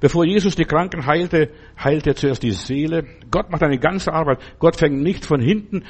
Bevor 0.00 0.24
Jesus 0.24 0.56
die 0.56 0.64
Kranken 0.64 1.06
heilte, 1.06 1.50
heilte 1.82 2.10
er 2.10 2.16
zuerst 2.16 2.42
die 2.42 2.50
Seele. 2.50 3.06
Gott 3.30 3.50
macht 3.50 3.62
eine 3.62 3.78
ganze 3.78 4.12
Arbeit. 4.12 4.40
Gott 4.58 4.76
fängt 4.76 5.00
nicht 5.00 5.24
von 5.24 5.40
hinten 5.40 5.84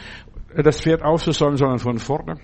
das 0.54 0.80
Pferd 0.80 1.02
aufzusäumen, 1.02 1.56
sondern 1.56 1.78
von 1.78 1.98
vorne. 1.98 2.36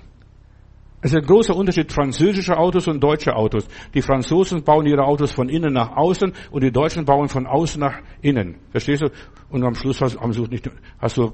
Es 1.03 1.13
ist 1.13 1.17
ein 1.17 1.27
großer 1.27 1.57
Unterschied 1.57 1.91
französische 1.91 2.59
Autos 2.59 2.87
und 2.87 3.03
deutsche 3.03 3.35
Autos. 3.35 3.67
Die 3.95 4.03
Franzosen 4.03 4.63
bauen 4.63 4.87
ihre 4.87 5.05
Autos 5.05 5.33
von 5.33 5.49
innen 5.49 5.73
nach 5.73 5.97
außen 5.97 6.33
und 6.51 6.63
die 6.63 6.71
Deutschen 6.71 7.07
bauen 7.07 7.29
von 7.29 7.47
außen 7.47 7.81
nach 7.81 8.01
innen. 8.21 8.57
Verstehst 8.71 9.03
du? 9.03 9.11
Und 9.49 9.65
am 9.65 9.75
Schluss 9.75 10.01
hast, 10.03 10.17
du 10.17 10.47
nicht, 10.47 10.71
hast 10.99 11.17
du, 11.17 11.33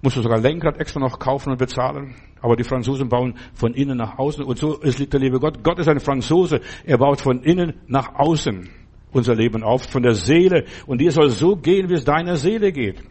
musst 0.00 0.16
du 0.16 0.22
sogar 0.22 0.40
Lenkrad 0.40 0.78
extra 0.78 1.00
noch 1.00 1.18
kaufen 1.18 1.50
und 1.50 1.58
bezahlen. 1.58 2.14
Aber 2.40 2.56
die 2.56 2.64
Franzosen 2.64 3.08
bauen 3.10 3.34
von 3.52 3.74
innen 3.74 3.98
nach 3.98 4.18
außen. 4.18 4.42
Und 4.42 4.58
so 4.58 4.78
ist 4.78 5.12
der 5.12 5.20
liebe 5.20 5.38
Gott. 5.38 5.62
Gott 5.62 5.78
ist 5.78 5.88
ein 5.88 6.00
Franzose. 6.00 6.60
Er 6.84 6.96
baut 6.96 7.20
von 7.20 7.42
innen 7.42 7.74
nach 7.86 8.14
außen 8.14 8.70
unser 9.12 9.34
Leben 9.34 9.62
auf, 9.62 9.84
von 9.84 10.02
der 10.02 10.14
Seele. 10.14 10.64
Und 10.86 11.00
dir 11.00 11.12
soll 11.12 11.30
so 11.30 11.56
gehen, 11.56 11.88
wie 11.90 11.94
es 11.94 12.04
deiner 12.04 12.36
Seele 12.36 12.72
geht. 12.72 13.02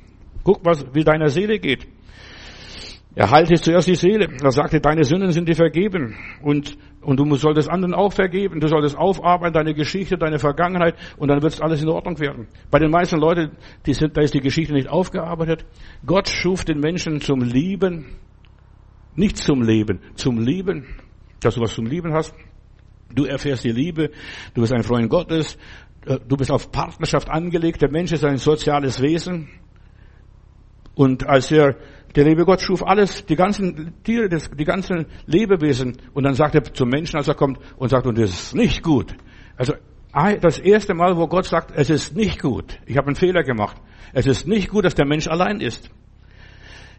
Guck, 0.44 0.66
was, 0.66 0.86
wie 0.94 1.04
deiner 1.04 1.30
Seele 1.30 1.60
geht. 1.60 1.88
Er 3.16 3.30
heilte 3.30 3.56
zuerst 3.56 3.88
die 3.88 3.96
Seele. 3.96 4.28
Er 4.42 4.52
sagte, 4.52 4.82
deine 4.82 5.04
Sünden 5.04 5.32
sind 5.32 5.48
dir 5.48 5.56
vergeben. 5.56 6.16
Und, 6.42 6.78
und 7.02 7.20
du 7.20 7.36
solltest 7.36 7.70
anderen 7.70 7.94
auch 7.94 8.12
vergeben. 8.12 8.60
Du 8.60 8.68
solltest 8.68 8.98
aufarbeiten, 8.98 9.54
deine 9.54 9.76
Geschichte, 9.76 10.18
deine 10.18 10.40
Vergangenheit. 10.40 10.96
Und 11.18 11.28
dann 11.28 11.42
wird 11.44 11.62
alles 11.62 11.84
in 11.84 11.90
Ordnung 11.90 12.20
werden. 12.20 12.48
Bei 12.72 12.80
den 12.80 12.90
meisten 12.90 13.20
Leuten, 13.20 13.52
die 13.86 13.94
sind, 13.94 14.18
da 14.18 14.22
ist 14.22 14.34
die 14.34 14.42
Geschichte 14.42 14.74
nicht 14.74 14.90
aufgearbeitet. 14.90 15.66
Gott 16.06 16.28
schuf 16.28 16.66
den 16.66 16.80
Menschen 16.80 17.22
zum 17.22 17.42
Lieben. 17.42 18.16
Nicht 19.16 19.38
zum 19.38 19.62
Leben, 19.62 20.00
zum 20.16 20.40
Lieben. 20.40 20.88
Dass 21.40 21.54
du 21.54 21.62
was 21.62 21.76
zum 21.76 21.86
Lieben 21.86 22.14
hast. 22.14 22.34
Du 23.14 23.26
erfährst 23.26 23.64
die 23.64 23.72
Liebe. 23.72 24.10
Du 24.56 24.62
bist 24.62 24.74
ein 24.74 24.82
Freund 24.82 25.08
Gottes. 25.12 25.60
Du 26.28 26.36
bist 26.36 26.50
auf 26.50 26.72
Partnerschaft 26.72 27.30
angelegt. 27.30 27.84
Der 27.84 27.92
Mensch 27.92 28.12
ist 28.12 28.26
ein 28.26 28.38
soziales 28.38 29.04
Wesen. 29.04 29.50
Und 30.96 31.28
als 31.28 31.52
er 31.52 31.76
der 32.16 32.26
liebe 32.26 32.46
Gott 32.46 32.62
schuf 32.62 32.84
alles, 32.84 33.26
die 33.26 33.36
ganzen 33.36 33.94
Tiere, 34.04 34.30
die 34.30 34.66
ganzen 34.66 35.08
Lebewesen. 35.26 35.98
Und 36.14 36.24
dann 36.24 36.36
sagt 36.36 36.56
er 36.56 36.64
zum 36.64 36.90
Menschen, 36.90 37.18
als 37.18 37.28
er 37.28 37.36
kommt, 37.36 37.58
und 37.78 37.90
sagt, 37.90 38.06
und 38.06 38.18
das 38.18 38.30
ist 38.30 38.56
nicht 38.56 38.84
gut. 38.84 39.16
Also 39.58 39.74
das 40.42 40.60
erste 40.60 40.94
Mal, 40.94 41.18
wo 41.18 41.28
Gott 41.28 41.46
sagt, 41.46 41.72
es 41.76 41.90
ist 41.90 42.16
nicht 42.16 42.40
gut. 42.40 42.80
Ich 42.86 42.98
habe 42.98 43.08
einen 43.08 43.16
Fehler 43.16 43.44
gemacht. 43.44 43.78
Es 44.14 44.28
ist 44.28 44.48
nicht 44.48 44.70
gut, 44.70 44.86
dass 44.86 44.94
der 44.94 45.08
Mensch 45.08 45.28
allein 45.28 45.60
ist. 45.60 45.90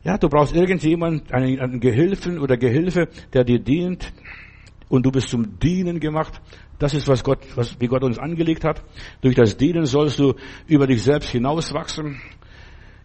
Ja, 0.03 0.19
du 0.19 0.29
brauchst 0.29 0.55
irgendjemand, 0.55 1.33
einen, 1.33 1.61
einen 1.61 1.81
Gehilfen 1.81 2.39
oder 2.39 2.57
Gehilfe, 2.57 3.09
der 3.33 3.45
dir 3.45 3.61
dient. 3.61 4.13
Und 4.89 5.07
du 5.07 5.13
bist 5.13 5.29
zum 5.29 5.59
Dienen 5.61 6.01
gemacht. 6.01 6.41
Das 6.79 6.93
ist, 6.93 7.07
was 7.07 7.23
Gott, 7.23 7.39
was, 7.55 7.81
wie 7.81 7.87
Gott 7.87 8.03
uns 8.03 8.19
angelegt 8.19 8.65
hat. 8.65 8.83
Durch 9.23 9.37
das 9.37 9.57
Dienen 9.57 9.87
sollst 9.87 10.19
du 10.19 10.35
über 10.67 10.87
dich 10.87 11.03
selbst 11.03 11.31
hinauswachsen. 11.31 12.21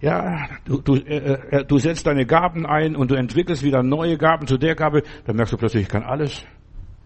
Ja, 0.02 0.48
du, 0.66 0.82
du, 0.82 0.96
äh, 0.96 1.40
äh, 1.52 1.66
du 1.66 1.78
setzt 1.78 2.08
deine 2.08 2.26
Gaben 2.26 2.66
ein 2.66 2.96
und 2.96 3.12
du 3.12 3.16
entwickelst 3.16 3.64
wieder 3.64 3.84
neue 3.84 4.18
Gaben 4.18 4.48
zu 4.48 4.58
der 4.58 4.76
Gabe. 4.76 5.04
Dann 5.26 5.36
merkst 5.36 5.54
du 5.54 5.58
plötzlich, 5.58 5.84
ich 5.84 5.90
kann 5.90 6.04
alles. 6.04 6.46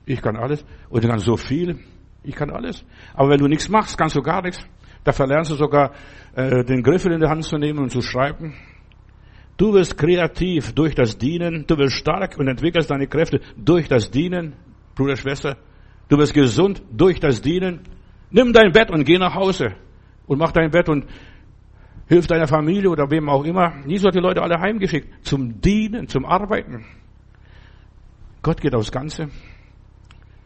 Ich 0.05 0.21
kann 0.21 0.35
alles. 0.35 0.63
Und 0.89 1.03
ich 1.03 1.09
kann 1.09 1.19
so 1.19 1.35
viel. 1.35 1.79
Ich 2.23 2.35
kann 2.35 2.51
alles. 2.51 2.85
Aber 3.15 3.29
wenn 3.29 3.39
du 3.39 3.47
nichts 3.47 3.67
machst, 3.67 3.97
kannst 3.97 4.15
du 4.15 4.21
gar 4.21 4.43
nichts. 4.43 4.63
Da 5.03 5.11
verlernst 5.11 5.51
du 5.51 5.55
sogar, 5.55 5.91
äh, 6.35 6.63
den 6.63 6.83
Griffel 6.83 7.11
in 7.11 7.19
die 7.19 7.27
Hand 7.27 7.43
zu 7.43 7.57
nehmen 7.57 7.79
und 7.79 7.89
zu 7.89 8.01
schreiben. 8.01 8.53
Du 9.57 9.73
wirst 9.73 9.97
kreativ 9.97 10.73
durch 10.73 10.93
das 10.93 11.17
Dienen. 11.17 11.65
Du 11.67 11.77
wirst 11.77 11.95
stark 11.95 12.37
und 12.37 12.47
entwickelst 12.47 12.91
deine 12.91 13.07
Kräfte 13.07 13.41
durch 13.57 13.87
das 13.87 14.11
Dienen. 14.11 14.53
Bruder, 14.95 15.15
Schwester. 15.15 15.57
Du 16.09 16.17
wirst 16.17 16.33
gesund 16.33 16.83
durch 16.91 17.19
das 17.19 17.41
Dienen. 17.41 17.81
Nimm 18.29 18.53
dein 18.53 18.71
Bett 18.71 18.91
und 18.91 19.03
geh 19.03 19.17
nach 19.17 19.33
Hause. 19.33 19.75
Und 20.27 20.39
mach 20.39 20.51
dein 20.51 20.71
Bett 20.71 20.89
und 20.89 21.05
hilf 22.07 22.27
deiner 22.27 22.47
Familie 22.47 22.89
oder 22.89 23.09
wem 23.09 23.29
auch 23.29 23.43
immer. 23.43 23.73
Jesus 23.87 24.07
hat 24.07 24.15
die 24.15 24.19
Leute 24.19 24.41
alle 24.41 24.59
heimgeschickt. 24.59 25.25
Zum 25.25 25.61
Dienen, 25.61 26.07
zum 26.07 26.25
Arbeiten. 26.25 26.85
Gott 28.41 28.61
geht 28.61 28.75
aufs 28.75 28.91
Ganze. 28.91 29.29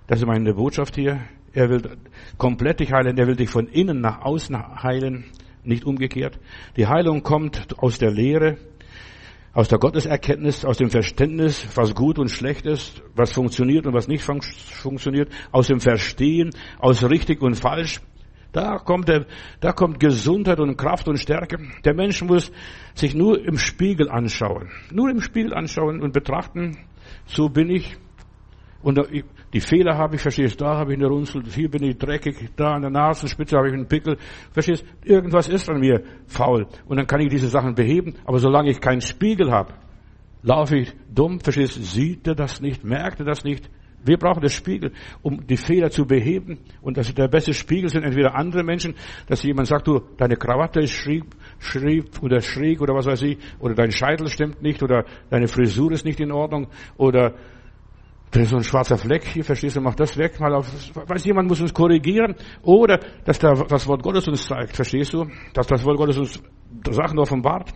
Das 0.07 0.19
ist 0.19 0.27
meine 0.27 0.53
Botschaft 0.53 0.95
hier. 0.95 1.21
Er 1.53 1.69
will 1.69 1.97
komplett 2.37 2.79
dich 2.79 2.93
heilen. 2.93 3.17
Er 3.17 3.27
will 3.27 3.35
dich 3.35 3.49
von 3.49 3.67
innen 3.67 3.99
nach 3.99 4.21
außen 4.21 4.83
heilen, 4.83 5.25
nicht 5.63 5.85
umgekehrt. 5.85 6.39
Die 6.77 6.87
Heilung 6.87 7.23
kommt 7.23 7.79
aus 7.79 7.97
der 7.97 8.11
Lehre, 8.11 8.57
aus 9.53 9.67
der 9.67 9.79
Gotteserkenntnis, 9.79 10.63
aus 10.63 10.77
dem 10.77 10.91
Verständnis, 10.91 11.67
was 11.73 11.95
gut 11.95 12.19
und 12.19 12.29
schlecht 12.29 12.67
ist, 12.67 13.01
was 13.15 13.33
funktioniert 13.33 13.87
und 13.87 13.93
was 13.93 14.07
nicht 14.07 14.23
fun 14.23 14.41
funktioniert, 14.41 15.29
aus 15.51 15.65
dem 15.67 15.79
Verstehen, 15.79 16.51
aus 16.77 17.03
richtig 17.03 17.41
und 17.41 17.55
falsch. 17.55 17.99
Da 18.51 18.77
kommt, 18.77 19.07
der, 19.09 19.25
da 19.59 19.71
kommt 19.71 19.99
Gesundheit 19.99 20.59
und 20.59 20.77
Kraft 20.77 21.07
und 21.07 21.17
Stärke. 21.17 21.57
Der 21.83 21.93
Mensch 21.93 22.21
muss 22.23 22.51
sich 22.95 23.13
nur 23.13 23.43
im 23.43 23.57
Spiegel 23.57 24.09
anschauen. 24.09 24.69
Nur 24.91 25.09
im 25.09 25.21
Spiegel 25.21 25.53
anschauen 25.53 26.01
und 26.01 26.13
betrachten, 26.13 26.77
so 27.25 27.49
bin 27.49 27.69
ich. 27.69 27.97
Und 28.81 28.99
die 29.53 29.59
Fehler 29.59 29.97
habe 29.97 30.15
ich, 30.15 30.21
verstehst, 30.21 30.61
da 30.61 30.77
habe 30.77 30.93
ich 30.93 30.99
eine 30.99 31.07
Runzel, 31.07 31.43
hier 31.45 31.69
bin 31.69 31.83
ich 31.83 31.97
dreckig, 31.97 32.49
da 32.55 32.75
an 32.75 32.81
der 32.81 32.91
Nasenspitze 32.91 33.57
habe 33.57 33.69
ich 33.69 33.73
einen 33.73 33.87
Pickel, 33.87 34.17
verstehst, 34.51 34.85
irgendwas 35.03 35.49
ist 35.49 35.69
an 35.69 35.79
mir 35.79 36.03
faul. 36.27 36.67
Und 36.85 36.97
dann 36.97 37.07
kann 37.07 37.21
ich 37.21 37.29
diese 37.29 37.47
Sachen 37.47 37.73
beheben, 37.73 38.15
aber 38.25 38.39
solange 38.39 38.69
ich 38.69 38.79
keinen 38.79 39.01
Spiegel 39.01 39.51
habe, 39.51 39.73
laufe 40.43 40.77
ich 40.77 40.93
dumm, 41.13 41.39
verstehst, 41.39 41.83
sieht 41.83 42.27
er 42.27 42.35
das 42.35 42.61
nicht, 42.61 42.83
merkt 42.83 43.19
er 43.19 43.25
das 43.25 43.43
nicht. 43.43 43.69
Wir 44.03 44.17
brauchen 44.17 44.41
das 44.41 44.53
Spiegel, 44.53 44.91
um 45.21 45.45
die 45.45 45.57
Fehler 45.57 45.89
zu 45.89 46.05
beheben. 46.05 46.59
Und 46.81 46.97
das, 46.97 47.13
der 47.13 47.27
beste 47.27 47.53
Spiegel 47.53 47.89
sind 47.89 48.03
entweder 48.03 48.35
andere 48.35 48.63
Menschen, 48.63 48.95
dass 49.27 49.43
jemand 49.43 49.67
sagt, 49.67 49.87
du, 49.87 50.01
deine 50.17 50.35
Krawatte 50.35 50.79
ist 50.79 50.91
schrieb, 50.91 51.35
schrieb 51.59 52.21
oder 52.21 52.41
schräg 52.41 52.79
oder 52.81 52.93
was 52.93 53.05
weiß 53.05 53.21
ich, 53.23 53.37
oder 53.59 53.73
dein 53.73 53.91
Scheitel 53.91 54.27
stimmt 54.27 54.61
nicht, 54.61 54.81
oder 54.83 55.05
deine 55.29 55.47
Frisur 55.47 55.91
ist 55.91 56.05
nicht 56.05 56.19
in 56.19 56.31
Ordnung, 56.31 56.67
oder 56.97 57.33
da 58.31 58.41
ist 58.41 58.49
so 58.49 58.57
ein 58.57 58.63
schwarzer 58.63 58.97
Fleck 58.97 59.25
hier, 59.25 59.43
verstehst 59.43 59.77
du, 59.77 59.81
mach 59.81 59.95
das 59.95 60.17
weg, 60.17 60.39
mal 60.39 60.53
auf, 60.53 60.67
weiß 60.95 61.25
jemand 61.25 61.47
muss 61.47 61.61
uns 61.61 61.73
korrigieren, 61.73 62.35
oder, 62.61 62.99
dass 63.25 63.39
da 63.39 63.53
das 63.53 63.87
Wort 63.87 64.03
Gottes 64.03 64.27
uns 64.27 64.45
zeigt, 64.45 64.75
verstehst 64.75 65.13
du, 65.13 65.25
dass 65.53 65.67
das 65.67 65.83
Wort 65.85 65.97
Gottes 65.97 66.17
uns 66.17 66.43
Sachen 66.91 67.17
offenbart. 67.19 67.73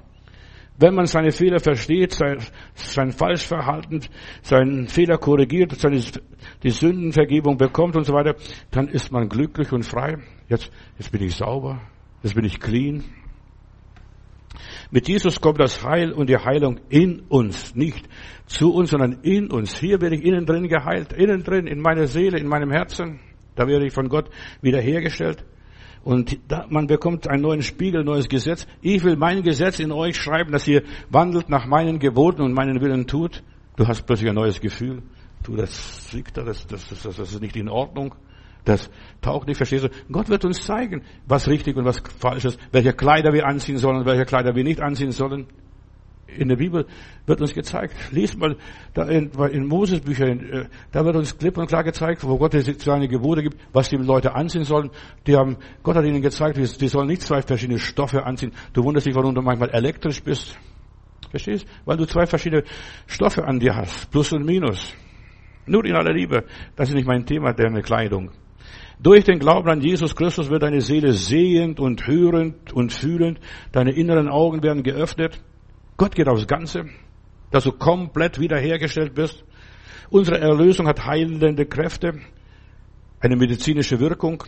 Wenn 0.82 0.96
man 0.96 1.06
seine 1.06 1.32
Fehler 1.32 1.60
versteht, 1.60 2.14
sein, 2.14 2.40
sein 2.74 3.12
Falschverhalten, 3.12 4.02
seinen 4.42 4.88
Fehler 4.88 5.18
korrigiert, 5.20 5.74
seine, 5.74 6.02
die 6.64 6.70
Sündenvergebung 6.72 7.58
bekommt 7.58 7.96
und 7.96 8.04
so 8.04 8.14
weiter, 8.14 8.36
dann 8.72 8.88
ist 8.88 9.12
man 9.12 9.30
glücklich 9.30 9.72
und 9.72 9.86
frei. 9.86 10.18
Jetzt, 10.50 10.72
jetzt 10.98 11.12
bin 11.12 11.22
ich 11.22 11.36
sauber, 11.36 11.82
jetzt 12.24 12.34
bin 12.34 12.46
ich 12.46 12.60
clean, 12.60 13.04
mit 14.90 15.08
Jesus 15.08 15.40
kommt 15.40 15.60
das 15.60 15.86
Heil 15.86 16.12
und 16.12 16.30
die 16.30 16.38
Heilung 16.38 16.80
in 16.90 17.22
uns, 17.30 17.76
nicht 17.76 18.08
zu 18.46 18.74
uns, 18.74 18.90
sondern 18.92 19.20
in 19.22 19.50
uns. 19.50 19.80
Hier 19.80 20.02
werde 20.02 20.16
ich 20.16 20.26
innen 20.26 20.46
drin 20.46 20.68
geheilt, 20.68 21.14
innen 21.14 21.44
drin, 21.44 21.68
in 21.68 21.80
meiner 21.80 22.08
Seele, 22.08 22.40
in 22.40 22.48
meinem 22.48 22.72
Herzen. 22.72 23.20
Da 23.56 23.68
werde 23.68 23.86
ich 23.86 23.94
von 23.94 24.10
Gott 24.10 24.30
wiederhergestellt. 24.62 25.46
Und 26.04 26.40
da, 26.48 26.66
man 26.70 26.88
bekommt 26.88 27.28
einen 27.28 27.44
neuen 27.44 27.62
Spiegel, 27.62 28.04
neues 28.04 28.28
Gesetz. 28.28 28.66
Ich 28.82 29.04
will 29.04 29.16
mein 29.16 29.44
Gesetz 29.44 29.80
in 29.80 29.92
euch 29.92 30.18
schreiben, 30.18 30.52
dass 30.52 30.68
ihr 30.68 30.84
wandelt 31.10 31.50
nach 31.50 31.68
meinen 31.68 32.00
Geboten 32.00 32.42
und 32.42 32.54
meinen 32.54 32.82
Willen 32.82 33.06
tut. 33.06 33.44
Du 33.76 33.88
hast 33.88 34.04
plötzlich 34.04 34.30
ein 34.30 34.36
neues 34.36 34.60
Gefühl. 34.60 35.04
Du, 35.44 35.56
das 35.56 36.12
liegt 36.14 36.38
da, 36.38 36.44
das, 36.44 36.66
das, 36.68 36.88
das, 36.90 37.04
das 37.04 37.20
ist 37.20 37.42
nicht 37.42 37.56
in 37.56 37.70
Ordnung. 37.70 38.16
Das 38.66 38.90
taucht 39.22 39.48
nicht, 39.48 39.58
verstehst 39.58 39.86
du? 39.86 39.90
Gott 40.12 40.30
wird 40.30 40.46
uns 40.46 40.64
zeigen, 40.64 41.04
was 41.26 41.48
richtig 41.48 41.78
und 41.78 41.86
was 41.86 42.02
falsch 42.20 42.46
ist, 42.46 42.60
welche 42.72 42.94
Kleider 42.94 43.34
wir 43.34 43.48
anziehen 43.48 43.78
sollen 43.78 43.98
und 43.98 44.06
welche 44.06 44.26
Kleider 44.26 44.56
wir 44.56 44.64
nicht 44.64 44.82
anziehen 44.82 45.12
sollen. 45.12 45.48
In 46.38 46.48
der 46.48 46.56
Bibel 46.56 46.86
wird 47.26 47.42
uns 47.42 47.54
gezeigt. 47.54 47.94
Lies 48.12 48.38
mal 48.38 48.56
da 48.94 49.04
in, 49.06 49.32
in 49.52 49.66
Moses 49.66 50.02
Büchern, 50.02 50.40
äh, 50.40 50.66
da 50.92 51.06
wird 51.06 51.16
uns 51.16 51.38
klipp 51.38 51.58
und 51.58 51.68
klar 51.68 51.84
gezeigt, 51.84 52.24
wo 52.24 52.38
Gott 52.38 52.54
seine 52.54 53.08
Gebote 53.08 53.44
gibt, 53.44 53.58
was 53.74 53.90
die 53.90 53.98
Leute 53.98 54.34
anziehen 54.34 54.64
sollen. 54.64 54.90
Die 55.28 55.36
haben, 55.36 55.58
Gott 55.84 55.96
hat 55.96 56.06
ihnen 56.06 56.22
gezeigt, 56.22 56.58
die 56.58 56.88
sollen 56.88 57.08
nicht 57.08 57.22
zwei 57.22 57.42
verschiedene 57.42 57.80
Stoffe 57.80 58.24
anziehen. 58.24 58.52
Du 58.74 58.84
wunderst 58.84 59.08
dich, 59.08 59.16
warum 59.16 59.36
du 59.36 59.42
manchmal 59.42 59.70
elektrisch 59.70 60.24
bist. 60.24 60.58
Verstehst? 61.30 61.66
Weil 61.86 61.98
du 61.98 62.06
zwei 62.06 62.26
verschiedene 62.26 62.64
Stoffe 63.08 63.46
an 63.46 63.60
dir 63.60 63.76
hast. 63.76 64.12
Plus 64.12 64.32
und 64.34 64.46
Minus. 64.46 64.94
Nur 65.66 65.86
in 65.86 65.96
aller 65.96 66.14
Liebe. 66.14 66.44
Das 66.76 66.90
ist 66.90 66.96
nicht 66.96 67.08
mein 67.08 67.26
Thema, 67.26 67.54
deine 67.54 67.82
Kleidung. 67.82 68.32
Durch 69.00 69.24
den 69.24 69.40
Glauben 69.40 69.68
an 69.70 69.82
Jesus 69.82 70.16
Christus 70.16 70.50
wird 70.50 70.62
deine 70.62 70.82
Seele 70.82 71.14
sehend 71.14 71.80
und 71.80 72.06
hörend 72.06 72.72
und 72.74 72.94
fühlend. 72.94 73.40
Deine 73.72 73.92
inneren 73.92 74.28
Augen 74.28 74.62
werden 74.62 74.84
geöffnet. 74.84 75.42
Gott 76.02 76.16
geht 76.16 76.28
aufs 76.28 76.48
Ganze, 76.48 76.86
dass 77.52 77.64
du 77.64 77.74
komplett 77.74 78.40
wiederhergestellt 78.40 79.14
bist. 79.14 79.44
Unsere 80.10 80.40
Erlösung 80.40 80.88
hat 80.88 81.06
heilende 81.06 81.68
Kräfte, 81.68 82.20
eine 83.20 83.36
medizinische 83.36 84.00
Wirkung. 84.00 84.44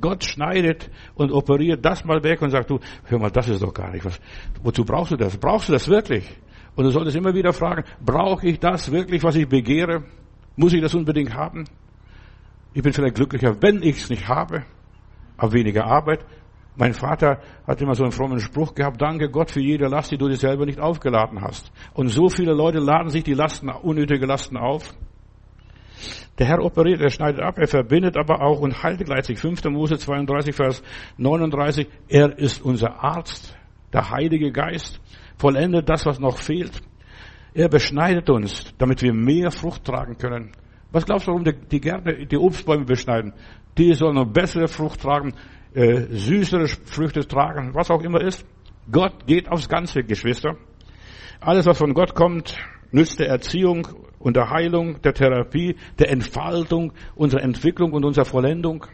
Gott 0.00 0.22
schneidet 0.22 0.92
und 1.16 1.32
operiert 1.32 1.84
das 1.84 2.04
mal 2.04 2.22
weg 2.22 2.40
und 2.40 2.50
sagt, 2.50 2.70
du, 2.70 2.78
hör 3.06 3.18
mal, 3.18 3.32
das 3.32 3.48
ist 3.48 3.62
doch 3.62 3.74
gar 3.74 3.90
nicht 3.90 4.04
was. 4.04 4.20
Wozu 4.62 4.84
brauchst 4.84 5.10
du 5.10 5.16
das? 5.16 5.36
Brauchst 5.36 5.68
du 5.68 5.72
das 5.72 5.88
wirklich? 5.88 6.24
Und 6.76 6.84
du 6.84 6.90
solltest 6.92 7.16
immer 7.16 7.34
wieder 7.34 7.52
fragen, 7.52 7.82
brauche 8.00 8.46
ich 8.46 8.60
das 8.60 8.92
wirklich, 8.92 9.24
was 9.24 9.34
ich 9.34 9.48
begehre? 9.48 10.04
Muss 10.54 10.72
ich 10.72 10.80
das 10.80 10.94
unbedingt 10.94 11.34
haben? 11.34 11.64
Ich 12.74 12.82
bin 12.84 12.92
vielleicht 12.92 13.16
glücklicher, 13.16 13.60
wenn 13.60 13.82
ich 13.82 13.96
es 13.96 14.08
nicht 14.08 14.28
habe, 14.28 14.62
aber 15.36 15.52
weniger 15.52 15.84
Arbeit. 15.84 16.24
Mein 16.74 16.94
Vater 16.94 17.38
hat 17.66 17.82
immer 17.82 17.94
so 17.94 18.02
einen 18.02 18.12
frommen 18.12 18.40
Spruch 18.40 18.74
gehabt, 18.74 19.00
danke 19.00 19.28
Gott 19.28 19.50
für 19.50 19.60
jede 19.60 19.88
Last, 19.88 20.10
die 20.10 20.16
du 20.16 20.28
dir 20.28 20.36
selber 20.36 20.64
nicht 20.64 20.80
aufgeladen 20.80 21.42
hast. 21.42 21.70
Und 21.92 22.08
so 22.08 22.28
viele 22.28 22.54
Leute 22.54 22.78
laden 22.78 23.10
sich 23.10 23.24
die 23.24 23.34
Lasten, 23.34 23.68
unnötige 23.68 24.24
Lasten 24.24 24.56
auf. 24.56 24.94
Der 26.38 26.46
Herr 26.46 26.64
operiert, 26.64 27.00
er 27.00 27.10
schneidet 27.10 27.42
ab, 27.42 27.58
er 27.58 27.68
verbindet 27.68 28.16
aber 28.16 28.40
auch 28.40 28.60
und 28.60 28.82
heilt 28.82 29.04
gleichzeitig. 29.04 29.38
5. 29.38 29.64
Mose 29.64 29.98
32, 29.98 30.54
Vers 30.54 30.82
39. 31.18 31.88
Er 32.08 32.38
ist 32.38 32.62
unser 32.62 33.04
Arzt, 33.04 33.54
der 33.92 34.10
Heilige 34.10 34.50
Geist, 34.50 34.98
vollendet 35.36 35.90
das, 35.90 36.06
was 36.06 36.18
noch 36.18 36.38
fehlt. 36.38 36.80
Er 37.52 37.68
beschneidet 37.68 38.30
uns, 38.30 38.74
damit 38.78 39.02
wir 39.02 39.12
mehr 39.12 39.50
Frucht 39.50 39.84
tragen 39.84 40.16
können. 40.16 40.52
Was 40.90 41.04
glaubst 41.04 41.26
du, 41.26 41.32
warum 41.32 41.44
die, 41.44 41.52
die 41.52 41.80
Gärtner 41.80 42.24
die 42.24 42.38
Obstbäume 42.38 42.86
beschneiden? 42.86 43.34
Die 43.76 43.92
sollen 43.92 44.14
noch 44.14 44.26
bessere 44.26 44.68
Frucht 44.68 45.00
tragen, 45.00 45.34
äh, 45.74 46.06
süßere 46.10 46.68
Früchte 46.68 47.26
tragen, 47.26 47.74
was 47.74 47.90
auch 47.90 48.02
immer 48.02 48.20
ist. 48.20 48.46
Gott 48.90 49.26
geht 49.26 49.48
aufs 49.48 49.68
Ganze, 49.68 50.02
Geschwister. 50.02 50.56
Alles, 51.40 51.66
was 51.66 51.78
von 51.78 51.94
Gott 51.94 52.14
kommt, 52.14 52.56
nützt 52.90 53.18
der 53.18 53.28
Erziehung 53.28 53.88
und 54.18 54.36
der 54.36 54.50
Heilung, 54.50 55.00
der 55.02 55.14
Therapie, 55.14 55.76
der 55.98 56.10
Entfaltung, 56.10 56.92
unserer 57.14 57.42
Entwicklung 57.42 57.92
und 57.92 58.04
unserer 58.04 58.24
Vollendung. 58.24 58.86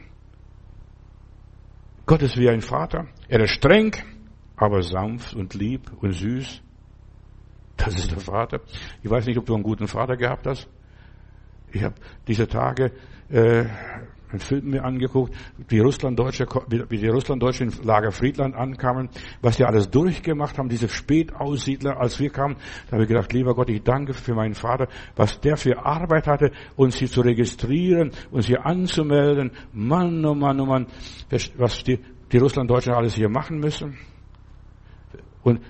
Gott 2.07 2.23
ist 2.23 2.38
wie 2.38 2.49
ein 2.49 2.62
Vater. 2.62 3.07
Er 3.29 3.41
ist 3.41 3.51
streng, 3.51 3.95
aber 4.57 4.83
sanft 4.83 5.35
und 5.35 5.55
lieb 5.55 5.91
und 6.01 6.12
süß. 6.12 6.62
Das 7.77 7.95
ist 7.95 8.11
der 8.11 8.21
Vater. 8.21 8.61
Ich 9.03 9.11
weiß 9.11 9.27
nicht, 9.27 9.38
ob 9.38 9.47
du 9.47 9.55
einen 9.55 9.62
guten 9.62 9.87
Vater 9.87 10.17
gehabt 10.17 10.47
hast. 10.47 10.69
Ich 11.71 11.83
habe 11.83 11.95
diese 12.27 12.49
Tage 12.49 12.93
äh, 13.29 13.67
einen 14.31 14.41
Film 14.41 14.71
mir 14.71 14.85
angeguckt, 14.85 15.35
wie 15.69 15.81
Russlanddeutsche, 15.81 16.47
wie 16.69 16.99
die 16.99 17.09
Russlanddeutsche 17.09 17.64
im 17.64 17.73
Lager 17.83 18.12
Friedland 18.12 18.55
ankamen, 18.55 19.09
was 19.41 19.57
die 19.57 19.64
alles 19.64 19.91
durchgemacht 19.91 20.59
haben, 20.59 20.69
diese 20.69 20.88
Spätaussiedler, 20.88 21.99
als 21.99 22.19
wir 22.21 22.31
kamen. 22.31 22.57
Da 22.87 22.93
habe 22.93 23.05
ich 23.05 23.09
gedacht, 23.09 23.33
lieber 23.33 23.55
Gott, 23.55 23.71
ich 23.71 23.83
danke 23.83 24.12
für 24.12 24.35
meinen 24.35 24.55
Vater, 24.55 24.88
was 25.17 25.41
der 25.41 25.57
für 25.57 25.85
Arbeit 25.85 26.27
hatte, 26.27 26.53
uns 26.77 26.97
hier 26.97 27.09
zu 27.09 27.23
registrieren, 27.23 28.11
uns 28.31 28.47
hier 28.47 28.67
anzumelden. 28.67 29.53
Mann, 29.73 30.25
oh 30.25 30.35
Mann, 30.35 30.61
oh 30.61 30.67
Mann, 30.67 30.87
was 31.57 31.83
die, 31.85 31.99
die 32.33 32.38
Russlanddeutschen 32.38 32.93
alles 32.93 33.14
hier 33.14 33.29
machen 33.29 33.59
müssen. 33.59 33.99
Und 35.43 35.61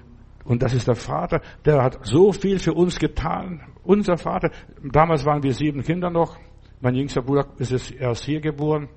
und 0.49 0.63
das 0.63 0.73
ist 0.73 0.89
der 0.89 0.95
Vater, 0.95 1.43
der 1.67 1.83
hat 1.83 2.07
so 2.07 2.33
viel 2.33 2.59
für 2.59 2.73
uns 2.73 2.99
getan. 2.99 3.61
Unser 3.85 4.17
Vater, 4.17 4.51
damals 4.83 5.27
waren 5.27 5.43
wir 5.43 5.53
sieben 5.53 5.83
Kinder 5.83 6.09
noch. 6.09 6.39
Mein 6.81 6.95
jüngster 6.95 7.23
Bruder 7.23 7.47
ist 7.59 7.91
erst 7.91 8.25
hier 8.25 8.41
geboren. 8.41 8.89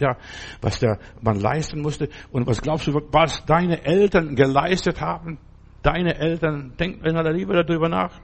Ja, 0.00 0.16
was 0.60 0.78
der 0.78 0.98
man 1.20 1.40
leisten 1.40 1.80
musste. 1.80 2.08
Und 2.30 2.46
was 2.46 2.62
glaubst 2.62 2.86
du, 2.86 2.94
was 3.10 3.44
deine 3.44 3.84
Eltern 3.84 4.36
geleistet 4.36 5.00
haben? 5.00 5.38
Deine 5.82 6.16
Eltern, 6.16 6.74
denk 6.78 7.04
in 7.04 7.16
aller 7.16 7.32
Liebe 7.32 7.54
darüber 7.54 7.88
nach. 7.88 8.20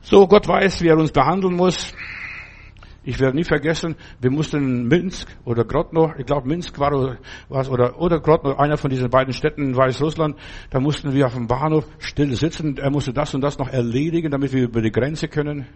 So, 0.00 0.26
Gott 0.26 0.46
weiß, 0.46 0.82
wie 0.82 0.88
er 0.88 0.96
uns 0.96 1.12
behandeln 1.12 1.54
muss. 1.54 1.92
Ich 3.04 3.18
werde 3.20 3.36
nie 3.36 3.44
vergessen, 3.44 3.96
wir 4.20 4.30
mussten 4.30 4.56
in 4.58 4.88
Minsk 4.88 5.28
oder 5.44 5.64
Grodno, 5.64 6.12
ich 6.18 6.26
glaube 6.26 6.46
Minsk 6.46 6.78
war 6.78 7.16
was 7.48 7.70
oder 7.70 7.98
oder 7.98 8.20
Grodno, 8.20 8.56
einer 8.56 8.76
von 8.76 8.90
diesen 8.90 9.08
beiden 9.08 9.32
Städten 9.32 9.62
in 9.62 9.76
Weißrussland, 9.76 10.36
da 10.68 10.78
mussten 10.78 11.14
wir 11.14 11.24
auf 11.24 11.32
dem 11.32 11.46
Bahnhof 11.46 11.86
still 11.98 12.34
sitzen. 12.36 12.76
Er 12.76 12.90
musste 12.90 13.14
das 13.14 13.34
und 13.34 13.40
das 13.40 13.56
noch 13.58 13.68
erledigen, 13.68 14.30
damit 14.30 14.52
wir 14.52 14.64
über 14.64 14.82
die 14.82 14.90
Grenze 14.90 15.28
können. 15.28 15.66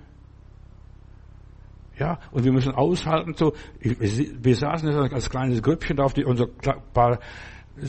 Ja, 1.98 2.18
und 2.30 2.44
wir 2.44 2.52
müssen 2.52 2.74
aushalten, 2.74 3.34
so, 3.34 3.52
wir 3.80 4.56
saßen 4.56 4.88
als 4.88 5.28
kleines 5.28 5.62
Grüppchen 5.62 5.96
da 5.98 6.04
auf 6.04 6.14
die, 6.14 6.24
unser 6.24 6.46
paar 6.94 7.18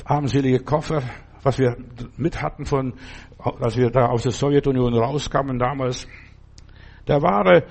armselige 0.05 0.59
Koffer, 0.59 1.01
was 1.41 1.57
wir 1.59 1.77
mit 2.17 2.41
hatten 2.41 2.65
von, 2.65 2.93
als 3.37 3.77
wir 3.77 3.89
da 3.89 4.07
aus 4.07 4.23
der 4.23 4.31
Sowjetunion 4.31 4.93
rauskamen 4.93 5.59
damals. 5.59 6.07
Der 7.07 7.21
wahre 7.21 7.63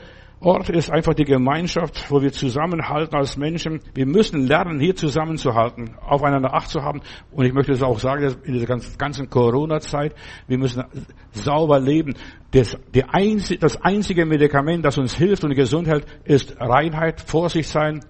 Ort 0.45 0.71
ist 0.71 0.91
einfach 0.91 1.15
die 1.15 1.25
Gemeinschaft, 1.25 2.11
wo 2.11 2.21
wir 2.21 2.33
zusammenhalten 2.33 3.15
als 3.15 3.37
Menschen. 3.37 3.81
Wir 3.95 4.07
müssen 4.07 4.45
lernen, 4.49 4.81
hier 4.81 4.97
zusammenzuhalten, 4.97 5.95
aufeinander 6.05 6.53
Acht 6.53 6.69
zu 6.69 6.83
haben. 6.83 7.01
Und 7.31 7.47
ich 7.47 7.53
möchte 7.53 7.71
es 7.71 7.83
auch 7.83 8.01
sagen, 8.01 8.35
in 8.43 8.55
dieser 8.55 8.67
ganzen 8.67 9.31
Corona-Zeit, 9.31 10.17
wir 10.49 10.59
müssen 10.59 10.83
sauber 11.31 11.79
leben. 11.79 12.15
Das, 12.51 12.77
einzige, 13.13 13.61
das 13.61 13.81
einzige 13.83 14.27
Medikament, 14.27 14.85
das 14.85 14.99
uns 14.99 15.15
hilft 15.15 15.45
und 15.45 15.55
gesund 15.55 15.87
hält, 15.87 16.07
ist 16.25 16.61
Reinheit, 16.61 17.21
Vorsicht 17.21 17.69
sein, 17.69 18.01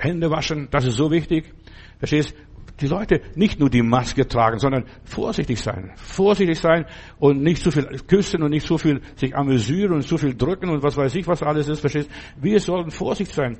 Hände 0.00 0.28
waschen. 0.28 0.66
Das 0.72 0.84
ist 0.84 0.96
so 0.96 1.12
wichtig. 1.12 1.54
Verstehst? 1.98 2.34
Die 2.82 2.88
Leute 2.88 3.20
nicht 3.34 3.60
nur 3.60 3.70
die 3.70 3.82
Maske 3.82 4.26
tragen, 4.26 4.58
sondern 4.58 4.84
vorsichtig 5.04 5.60
sein. 5.60 5.92
Vorsichtig 5.96 6.58
sein 6.58 6.84
und 7.18 7.42
nicht 7.42 7.62
zu 7.62 7.70
viel 7.70 7.86
küssen 8.06 8.42
und 8.42 8.50
nicht 8.50 8.66
zu 8.66 8.76
viel 8.76 9.00
sich 9.16 9.34
amüsieren 9.36 9.92
und 9.92 10.02
zu 10.02 10.18
viel 10.18 10.34
drücken 10.34 10.68
und 10.68 10.82
was 10.82 10.96
weiß 10.96 11.14
ich, 11.14 11.26
was 11.26 11.42
alles 11.42 11.68
ist, 11.68 11.80
verstehst? 11.80 12.10
Wir 12.40 12.60
sollten 12.60 12.90
vorsichtig 12.90 13.34
sein. 13.34 13.56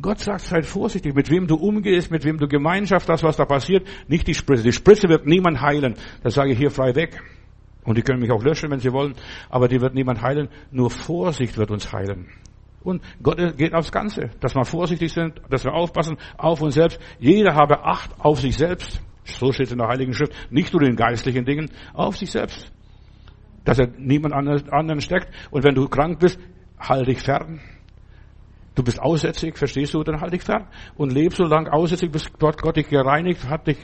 Gott 0.00 0.18
sagt, 0.18 0.40
seid 0.40 0.66
vorsichtig, 0.66 1.14
mit 1.14 1.30
wem 1.30 1.46
du 1.46 1.54
umgehst, 1.54 2.10
mit 2.10 2.24
wem 2.24 2.36
du 2.38 2.48
Gemeinschaft 2.48 3.08
hast, 3.08 3.22
was 3.22 3.36
da 3.36 3.44
passiert. 3.44 3.86
Nicht 4.08 4.26
die 4.26 4.34
Spritze. 4.34 4.64
Die 4.64 4.72
Spritze 4.72 5.08
wird 5.08 5.24
niemand 5.24 5.60
heilen. 5.60 5.94
Das 6.22 6.34
sage 6.34 6.52
ich 6.52 6.58
hier 6.58 6.70
frei 6.70 6.94
weg. 6.96 7.22
Und 7.84 7.96
die 7.96 8.02
können 8.02 8.20
mich 8.20 8.32
auch 8.32 8.42
löschen, 8.42 8.70
wenn 8.70 8.80
sie 8.80 8.92
wollen. 8.92 9.14
Aber 9.48 9.68
die 9.68 9.80
wird 9.80 9.94
niemand 9.94 10.20
heilen. 10.20 10.48
Nur 10.72 10.90
Vorsicht 10.90 11.56
wird 11.56 11.70
uns 11.70 11.92
heilen. 11.92 12.26
Und 12.84 13.02
Gott 13.22 13.38
geht 13.56 13.74
aufs 13.74 13.90
Ganze, 13.90 14.30
dass 14.40 14.54
wir 14.54 14.64
vorsichtig 14.64 15.12
sind, 15.12 15.40
dass 15.48 15.64
wir 15.64 15.72
aufpassen 15.72 16.18
auf 16.36 16.60
uns 16.60 16.74
selbst. 16.74 17.00
Jeder 17.18 17.54
habe 17.54 17.82
Acht 17.84 18.10
auf 18.20 18.40
sich 18.40 18.56
selbst. 18.56 19.00
So 19.24 19.52
steht 19.52 19.66
es 19.66 19.72
in 19.72 19.78
der 19.78 19.88
Heiligen 19.88 20.12
Schrift. 20.12 20.34
Nicht 20.50 20.72
nur 20.72 20.82
in 20.82 20.94
geistlichen 20.94 21.46
Dingen, 21.46 21.70
auf 21.94 22.18
sich 22.18 22.30
selbst. 22.30 22.70
Dass 23.64 23.78
er 23.78 23.88
niemand 23.96 24.34
anderen 24.34 25.00
steckt. 25.00 25.28
Und 25.50 25.64
wenn 25.64 25.74
du 25.74 25.88
krank 25.88 26.20
bist, 26.20 26.38
halt 26.78 27.08
dich 27.08 27.20
fern. 27.20 27.60
Du 28.74 28.82
bist 28.82 29.00
aussätzig, 29.00 29.56
verstehst 29.56 29.94
du, 29.94 30.02
dann 30.02 30.20
halt 30.20 30.34
dich 30.34 30.42
fern. 30.42 30.66
Und 30.96 31.10
lebst 31.10 31.38
so 31.38 31.44
lange 31.44 31.72
aussätzig, 31.72 32.12
bis 32.12 32.30
Gott, 32.38 32.60
Gott 32.60 32.76
dich 32.76 32.88
gereinigt 32.88 33.48
hat, 33.48 33.66
dich 33.66 33.78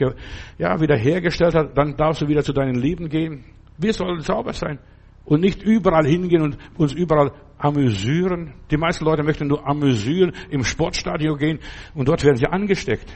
ja, 0.59 0.79
wieder 0.79 0.97
hergestellt 0.97 1.55
hat, 1.55 1.75
dann 1.75 1.97
darfst 1.97 2.21
du 2.21 2.27
wieder 2.27 2.43
zu 2.43 2.53
deinen 2.53 2.75
Leben 2.75 3.09
gehen. 3.09 3.45
Wir 3.79 3.93
sollen 3.93 4.19
sauber 4.19 4.53
sein 4.53 4.77
und 5.25 5.41
nicht 5.41 5.63
überall 5.63 6.05
hingehen 6.05 6.41
und 6.41 6.57
uns 6.77 6.93
überall 6.93 7.31
amüsieren. 7.57 8.53
Die 8.69 8.77
meisten 8.77 9.05
Leute 9.05 9.23
möchten 9.23 9.47
nur 9.47 9.67
amüsieren, 9.67 10.33
im 10.49 10.63
Sportstadion 10.63 11.37
gehen 11.37 11.59
und 11.93 12.07
dort 12.07 12.23
werden 12.23 12.37
sie 12.37 12.47
angesteckt 12.47 13.13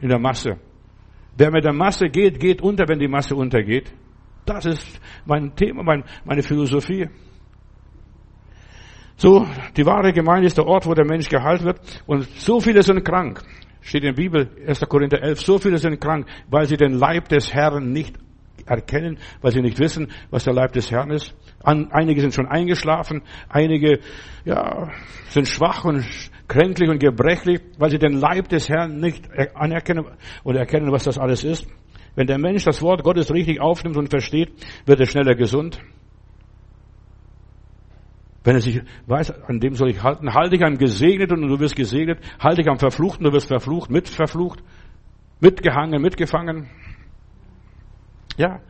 in 0.00 0.08
der 0.08 0.18
Masse. 0.18 0.58
Wer 1.36 1.50
mit 1.50 1.64
der 1.64 1.72
Masse 1.72 2.06
geht, 2.08 2.40
geht 2.40 2.62
unter, 2.62 2.88
wenn 2.88 2.98
die 2.98 3.08
Masse 3.08 3.34
untergeht. 3.34 3.92
Das 4.46 4.64
ist 4.64 5.00
mein 5.26 5.54
Thema, 5.54 5.82
mein, 5.82 6.04
meine 6.24 6.42
Philosophie. 6.42 7.08
So, 9.16 9.46
die 9.76 9.84
wahre 9.84 10.12
Gemeinde 10.12 10.46
ist 10.46 10.58
der 10.58 10.66
Ort, 10.66 10.86
wo 10.86 10.94
der 10.94 11.06
Mensch 11.06 11.28
geheilt 11.28 11.64
wird. 11.64 11.80
Und 12.06 12.24
so 12.38 12.60
viele 12.60 12.82
sind 12.82 13.02
krank. 13.04 13.42
Steht 13.80 14.02
in 14.02 14.14
der 14.14 14.22
Bibel, 14.22 14.50
1. 14.66 14.80
Korinther 14.88 15.22
11, 15.22 15.40
so 15.40 15.58
viele 15.58 15.78
sind 15.78 16.00
krank, 16.00 16.26
weil 16.48 16.66
sie 16.66 16.76
den 16.76 16.94
Leib 16.94 17.28
des 17.28 17.52
Herrn 17.52 17.92
nicht 17.92 18.16
erkennen, 18.66 19.18
weil 19.40 19.52
sie 19.52 19.62
nicht 19.62 19.78
wissen, 19.78 20.08
was 20.30 20.44
der 20.44 20.54
Leib 20.54 20.72
des 20.72 20.90
Herrn 20.90 21.10
ist. 21.10 21.34
Einige 21.62 22.20
sind 22.20 22.34
schon 22.34 22.46
eingeschlafen, 22.46 23.22
einige 23.48 24.00
ja, 24.44 24.90
sind 25.28 25.48
schwach 25.48 25.84
und 25.84 26.04
kränklich 26.48 26.88
und 26.90 26.98
gebrechlich, 26.98 27.60
weil 27.78 27.90
sie 27.90 27.98
den 27.98 28.12
Leib 28.12 28.48
des 28.48 28.68
Herrn 28.68 28.98
nicht 29.00 29.28
anerkennen 29.54 30.04
oder 30.44 30.60
erkennen, 30.60 30.92
was 30.92 31.04
das 31.04 31.18
alles 31.18 31.44
ist. 31.44 31.66
Wenn 32.14 32.26
der 32.26 32.38
Mensch 32.38 32.64
das 32.64 32.80
Wort 32.82 33.02
Gottes 33.02 33.32
richtig 33.32 33.60
aufnimmt 33.60 33.96
und 33.96 34.08
versteht, 34.08 34.52
wird 34.86 35.00
er 35.00 35.06
schneller 35.06 35.34
gesund. 35.34 35.80
Wenn 38.42 38.54
er 38.54 38.60
sich 38.60 38.80
weiß, 39.06 39.32
an 39.48 39.58
dem 39.58 39.74
soll 39.74 39.90
ich 39.90 40.02
halten, 40.02 40.32
halte 40.32 40.54
ich 40.54 40.62
am 40.62 40.78
Gesegneten 40.78 41.42
und 41.42 41.48
du 41.50 41.58
wirst 41.58 41.74
gesegnet, 41.74 42.20
halte 42.38 42.62
ich 42.62 42.68
am 42.68 42.78
Verfluchten, 42.78 43.24
du 43.24 43.32
wirst 43.32 43.48
verflucht, 43.48 43.90
mit 43.90 44.08
verflucht, 44.08 44.62
mitgehangen, 45.40 46.00
mitgefangen. 46.00 46.70
Ja. 48.36 48.60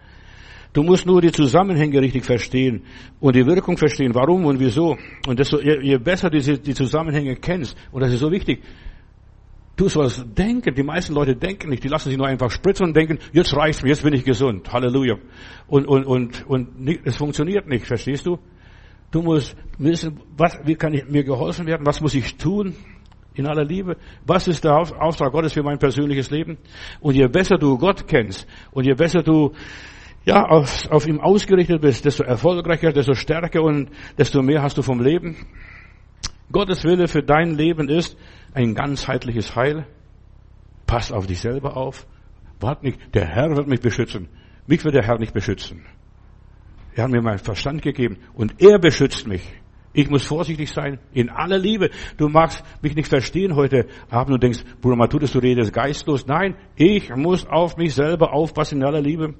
Du 0.72 0.82
musst 0.82 1.06
nur 1.06 1.22
die 1.22 1.32
Zusammenhänge 1.32 2.02
richtig 2.02 2.24
verstehen 2.24 2.82
und 3.18 3.34
die 3.34 3.46
Wirkung 3.46 3.78
verstehen, 3.78 4.14
warum 4.14 4.44
und 4.44 4.60
wieso. 4.60 4.96
Und 5.26 5.38
desto, 5.38 5.58
je, 5.58 5.80
je 5.80 5.96
besser 5.96 6.28
du 6.28 6.38
die, 6.38 6.74
Zusammenhänge 6.74 7.36
kennst, 7.36 7.76
und 7.92 8.02
das 8.02 8.12
ist 8.12 8.20
so 8.20 8.30
wichtig, 8.30 8.62
Du 9.76 9.90
sollst 9.90 10.24
denken, 10.38 10.74
die 10.74 10.82
meisten 10.82 11.12
Leute 11.12 11.36
denken 11.36 11.68
nicht, 11.68 11.84
die 11.84 11.88
lassen 11.88 12.08
sich 12.08 12.16
nur 12.16 12.26
einfach 12.26 12.50
spritzen 12.50 12.86
und 12.86 12.96
denken, 12.96 13.18
jetzt 13.32 13.54
reicht's 13.54 13.82
mir, 13.82 13.90
jetzt 13.90 14.02
bin 14.02 14.14
ich 14.14 14.24
gesund, 14.24 14.72
Halleluja. 14.72 15.16
Und, 15.66 15.86
und, 15.86 16.06
und, 16.06 16.46
und 16.46 16.80
nicht, 16.80 17.00
es 17.04 17.16
funktioniert 17.16 17.68
nicht, 17.68 17.86
verstehst 17.86 18.24
du? 18.24 18.38
Du 19.10 19.20
musst 19.20 19.54
wissen, 19.78 20.18
was, 20.34 20.58
wie 20.64 20.76
kann 20.76 20.94
ich, 20.94 21.06
mir 21.06 21.24
geholfen 21.24 21.66
werden, 21.66 21.84
was 21.84 22.00
muss 22.00 22.14
ich 22.14 22.36
tun? 22.38 22.74
In 23.38 23.46
aller 23.46 23.64
Liebe. 23.64 23.96
Was 24.26 24.48
ist 24.48 24.64
der 24.64 24.76
Auftrag 24.76 25.32
Gottes 25.32 25.52
für 25.52 25.62
mein 25.62 25.78
persönliches 25.78 26.30
Leben? 26.30 26.58
Und 27.00 27.14
je 27.14 27.26
besser 27.28 27.58
du 27.58 27.78
Gott 27.78 28.06
kennst 28.06 28.46
und 28.72 28.84
je 28.84 28.94
besser 28.94 29.22
du 29.22 29.52
ja, 30.24 30.44
auf, 30.44 30.90
auf 30.90 31.06
ihm 31.06 31.20
ausgerichtet 31.20 31.80
bist, 31.80 32.04
desto 32.04 32.24
erfolgreicher, 32.24 32.92
desto 32.92 33.14
stärker 33.14 33.62
und 33.62 33.90
desto 34.18 34.42
mehr 34.42 34.62
hast 34.62 34.76
du 34.76 34.82
vom 34.82 35.00
Leben. 35.00 35.36
Gottes 36.50 36.84
Wille 36.84 37.08
für 37.08 37.22
dein 37.22 37.54
Leben 37.54 37.88
ist 37.88 38.16
ein 38.52 38.74
ganzheitliches 38.74 39.54
Heil. 39.54 39.86
Pass 40.86 41.12
auf 41.12 41.26
dich 41.26 41.40
selber 41.40 41.76
auf. 41.76 42.06
Wart 42.60 42.82
nicht, 42.82 42.98
der 43.14 43.26
Herr 43.26 43.56
wird 43.56 43.68
mich 43.68 43.80
beschützen. 43.80 44.28
Mich 44.66 44.84
wird 44.84 44.94
der 44.94 45.04
Herr 45.04 45.18
nicht 45.18 45.34
beschützen. 45.34 45.84
Er 46.94 47.04
hat 47.04 47.10
mir 47.10 47.22
meinen 47.22 47.38
Verstand 47.38 47.82
gegeben 47.82 48.18
und 48.34 48.60
er 48.60 48.78
beschützt 48.78 49.26
mich. 49.26 49.42
Ich 49.96 50.10
muss 50.10 50.26
vorsichtig 50.26 50.70
sein, 50.70 50.98
in 51.14 51.30
aller 51.30 51.56
Liebe. 51.56 51.88
Du 52.18 52.28
magst 52.28 52.62
mich 52.82 52.94
nicht 52.94 53.08
verstehen 53.08 53.56
heute 53.56 53.86
Abend 54.10 54.34
und 54.34 54.42
denkst, 54.42 54.62
Bruder 54.82 54.94
Matthäus, 54.94 55.32
du 55.32 55.38
redest 55.38 55.72
geistlos. 55.72 56.26
Nein, 56.26 56.54
ich 56.76 57.08
muss 57.16 57.46
auf 57.46 57.78
mich 57.78 57.94
selber 57.94 58.34
aufpassen 58.34 58.82
in 58.82 58.84
aller 58.84 59.00
Liebe. 59.00 59.36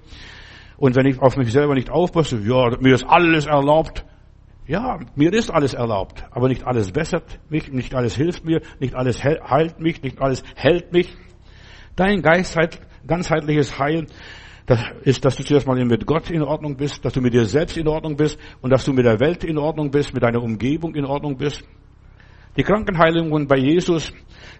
Und 0.78 0.96
wenn 0.96 1.04
ich 1.04 1.20
auf 1.20 1.36
mich 1.36 1.52
selber 1.52 1.74
nicht 1.74 1.90
aufpasse, 1.90 2.38
ja, 2.38 2.74
mir 2.80 2.94
ist 2.94 3.04
alles 3.04 3.44
erlaubt. 3.44 4.06
Ja, 4.66 4.98
mir 5.14 5.30
ist 5.34 5.50
alles 5.50 5.74
erlaubt, 5.74 6.24
aber 6.30 6.48
nicht 6.48 6.66
alles 6.66 6.90
bessert 6.90 7.38
mich, 7.50 7.70
nicht 7.70 7.94
alles 7.94 8.16
hilft 8.16 8.46
mir, 8.46 8.62
nicht 8.80 8.94
alles 8.94 9.22
heilt 9.22 9.78
mich, 9.78 10.02
nicht 10.02 10.22
alles 10.22 10.42
hält 10.54 10.90
mich. 10.90 11.14
Dein 11.96 12.22
Geist, 12.22 12.58
ganzheitliches 13.06 13.78
Heil 13.78 14.06
das 14.66 14.80
ist, 15.02 15.24
dass 15.24 15.36
du 15.36 15.44
zuerst 15.44 15.66
mal 15.66 15.82
mit 15.84 16.06
Gott 16.06 16.28
in 16.30 16.42
Ordnung 16.42 16.76
bist, 16.76 17.04
dass 17.04 17.12
du 17.12 17.20
mit 17.20 17.32
dir 17.32 17.44
selbst 17.44 17.76
in 17.76 17.86
Ordnung 17.86 18.16
bist 18.16 18.38
und 18.60 18.70
dass 18.70 18.84
du 18.84 18.92
mit 18.92 19.04
der 19.04 19.20
Welt 19.20 19.44
in 19.44 19.58
Ordnung 19.58 19.92
bist, 19.92 20.12
mit 20.12 20.24
deiner 20.24 20.42
Umgebung 20.42 20.96
in 20.96 21.04
Ordnung 21.04 21.36
bist. 21.36 21.62
Die 22.56 22.62
Krankenheilungen 22.62 23.46
bei 23.46 23.58
Jesus 23.58 24.12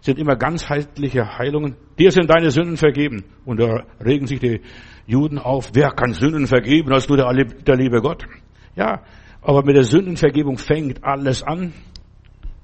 sind 0.03 0.19
immer 0.19 0.37
ganzheitliche 0.37 1.38
Heilungen. 1.38 1.77
Dir 1.99 2.12
sind 2.12 2.31
deine 2.31 2.51
Sünden 2.51 2.77
vergeben. 2.77 3.25
Und 3.45 3.59
da 3.59 3.85
regen 4.05 4.27
sich 4.27 4.38
die 4.38 4.61
Juden 5.07 5.38
auf. 5.38 5.71
Wer 5.75 5.90
kann 5.90 6.12
Sünden 6.12 6.47
vergeben 6.47 6.92
als 6.92 7.09
nur 7.09 7.16
der, 7.16 7.33
der 7.33 7.77
liebe 7.77 8.01
Gott? 8.01 8.25
Ja, 8.77 9.03
aber 9.40 9.64
mit 9.64 9.75
der 9.75 9.85
Sündenvergebung 9.85 10.59
fängt 10.59 11.03
alles 11.03 11.42
an. 11.42 11.73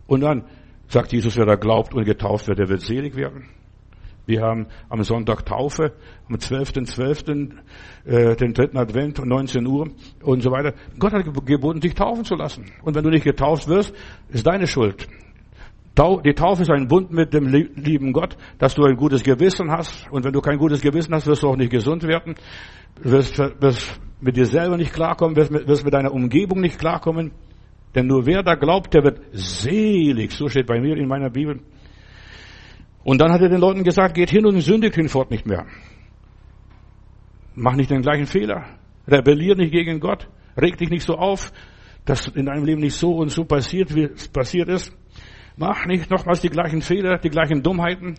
Und 0.07 0.21
dann 0.21 0.45
sagt 0.89 1.13
Jesus, 1.13 1.37
wer 1.39 1.47
da 1.47 1.55
glaubt 1.55 1.95
und 1.95 2.05
getauft 2.05 2.47
wird, 2.47 2.59
der 2.59 2.69
wird 2.69 2.83
selig 2.83 3.17
werden. 3.17 3.49
Wir 4.27 4.43
haben 4.43 4.67
am 4.89 5.03
Sonntag 5.03 5.45
Taufe, 5.45 5.93
am 6.29 6.37
12.12., 6.37 6.95
.12., 6.95 7.53
äh, 8.05 8.37
den 8.37 8.53
dritten 8.53 8.77
Advent 8.77 9.19
um 9.19 9.29
19 9.29 9.67
Uhr 9.67 9.89
und 10.23 10.43
so 10.43 10.51
weiter. 10.51 10.75
Gott 10.99 11.13
hat 11.13 11.25
geboten, 11.45 11.81
dich 11.81 11.95
taufen 11.95 12.25
zu 12.25 12.37
lassen. 12.37 12.67
Und 12.83 12.95
wenn 12.95 13.03
du 13.03 13.11
nicht 13.11 13.25
getauft 13.25 13.69
wirst, 13.69 13.95
ist 14.29 14.47
deine 14.47 14.67
Schuld. 14.67 15.09
Die 16.25 16.33
Taufe 16.33 16.63
ist 16.63 16.71
ein 16.71 16.89
Bund 16.89 17.13
mit 17.13 17.35
dem 17.35 17.49
lieben 17.49 18.15
Gott, 18.15 18.37
dass 18.59 18.75
du 18.75 18.85
ein 18.85 18.97
gutes 18.97 19.23
Gewissen 19.23 19.71
hast. 19.71 20.11
Und 20.11 20.25
wenn 20.25 20.33
du 20.33 20.41
kein 20.41 20.57
gutes 20.57 20.81
Gewissen 20.81 21.15
hast, 21.15 21.27
wirst 21.27 21.43
du 21.43 21.49
auch 21.49 21.57
nicht 21.57 21.71
gesund 21.71 22.03
werden. 22.05 22.35
Wirst, 23.03 23.39
wirst 23.39 24.01
mit 24.21 24.37
dir 24.37 24.47
selber 24.47 24.79
nicht 24.79 24.95
klarkommen, 24.95 25.37
wirst 25.37 25.51
mit, 25.51 25.69
wirst 25.69 25.85
mit 25.85 25.93
deiner 25.93 26.13
Umgebung 26.13 26.61
nicht 26.61 26.79
klarkommen. 26.79 27.33
Denn 27.95 28.07
nur 28.07 28.25
wer 28.25 28.43
da 28.43 28.55
glaubt, 28.55 28.95
der 28.95 29.05
wird 29.05 29.21
selig. 29.33 30.33
So 30.33 30.49
steht 30.49 30.67
bei 30.67 30.81
mir 30.81 30.97
in 30.97 31.09
meiner 31.09 31.29
Bibel. 31.29 31.61
Und 33.05 33.21
dann 33.21 33.33
hat 33.33 33.41
er 33.41 33.49
den 33.49 33.61
Leuten 33.61 33.83
gesagt, 33.83 34.15
geht 34.15 34.31
hin 34.31 34.47
und 34.47 34.61
sündigt 34.61 34.95
hinfort 34.95 35.31
nicht 35.31 35.47
mehr. 35.47 35.67
Mach 37.55 37.75
nicht 37.75 37.91
den 37.91 38.03
gleichen 38.03 38.27
Fehler. 38.27 38.65
Rebellier 39.09 39.57
nicht 39.57 39.73
gegen 39.73 40.01
Gott. 40.01 40.29
Reg 40.57 40.77
dich 40.79 40.91
nicht 40.91 41.05
so 41.05 41.15
auf, 41.15 41.53
dass 42.05 42.29
in 42.29 42.47
deinem 42.47 42.65
Leben 42.65 42.81
nicht 42.81 42.97
so 42.97 43.17
und 43.17 43.31
so 43.31 43.45
passiert, 43.45 43.95
wie 43.95 44.05
es 44.05 44.29
passiert 44.29 44.69
ist. 44.69 44.97
Mach 45.57 45.87
nicht 45.87 46.11
nochmals 46.11 46.41
die 46.41 46.49
gleichen 46.49 46.81
Fehler, 46.81 47.19
die 47.19 47.29
gleichen 47.29 47.63
Dummheiten. 47.63 48.15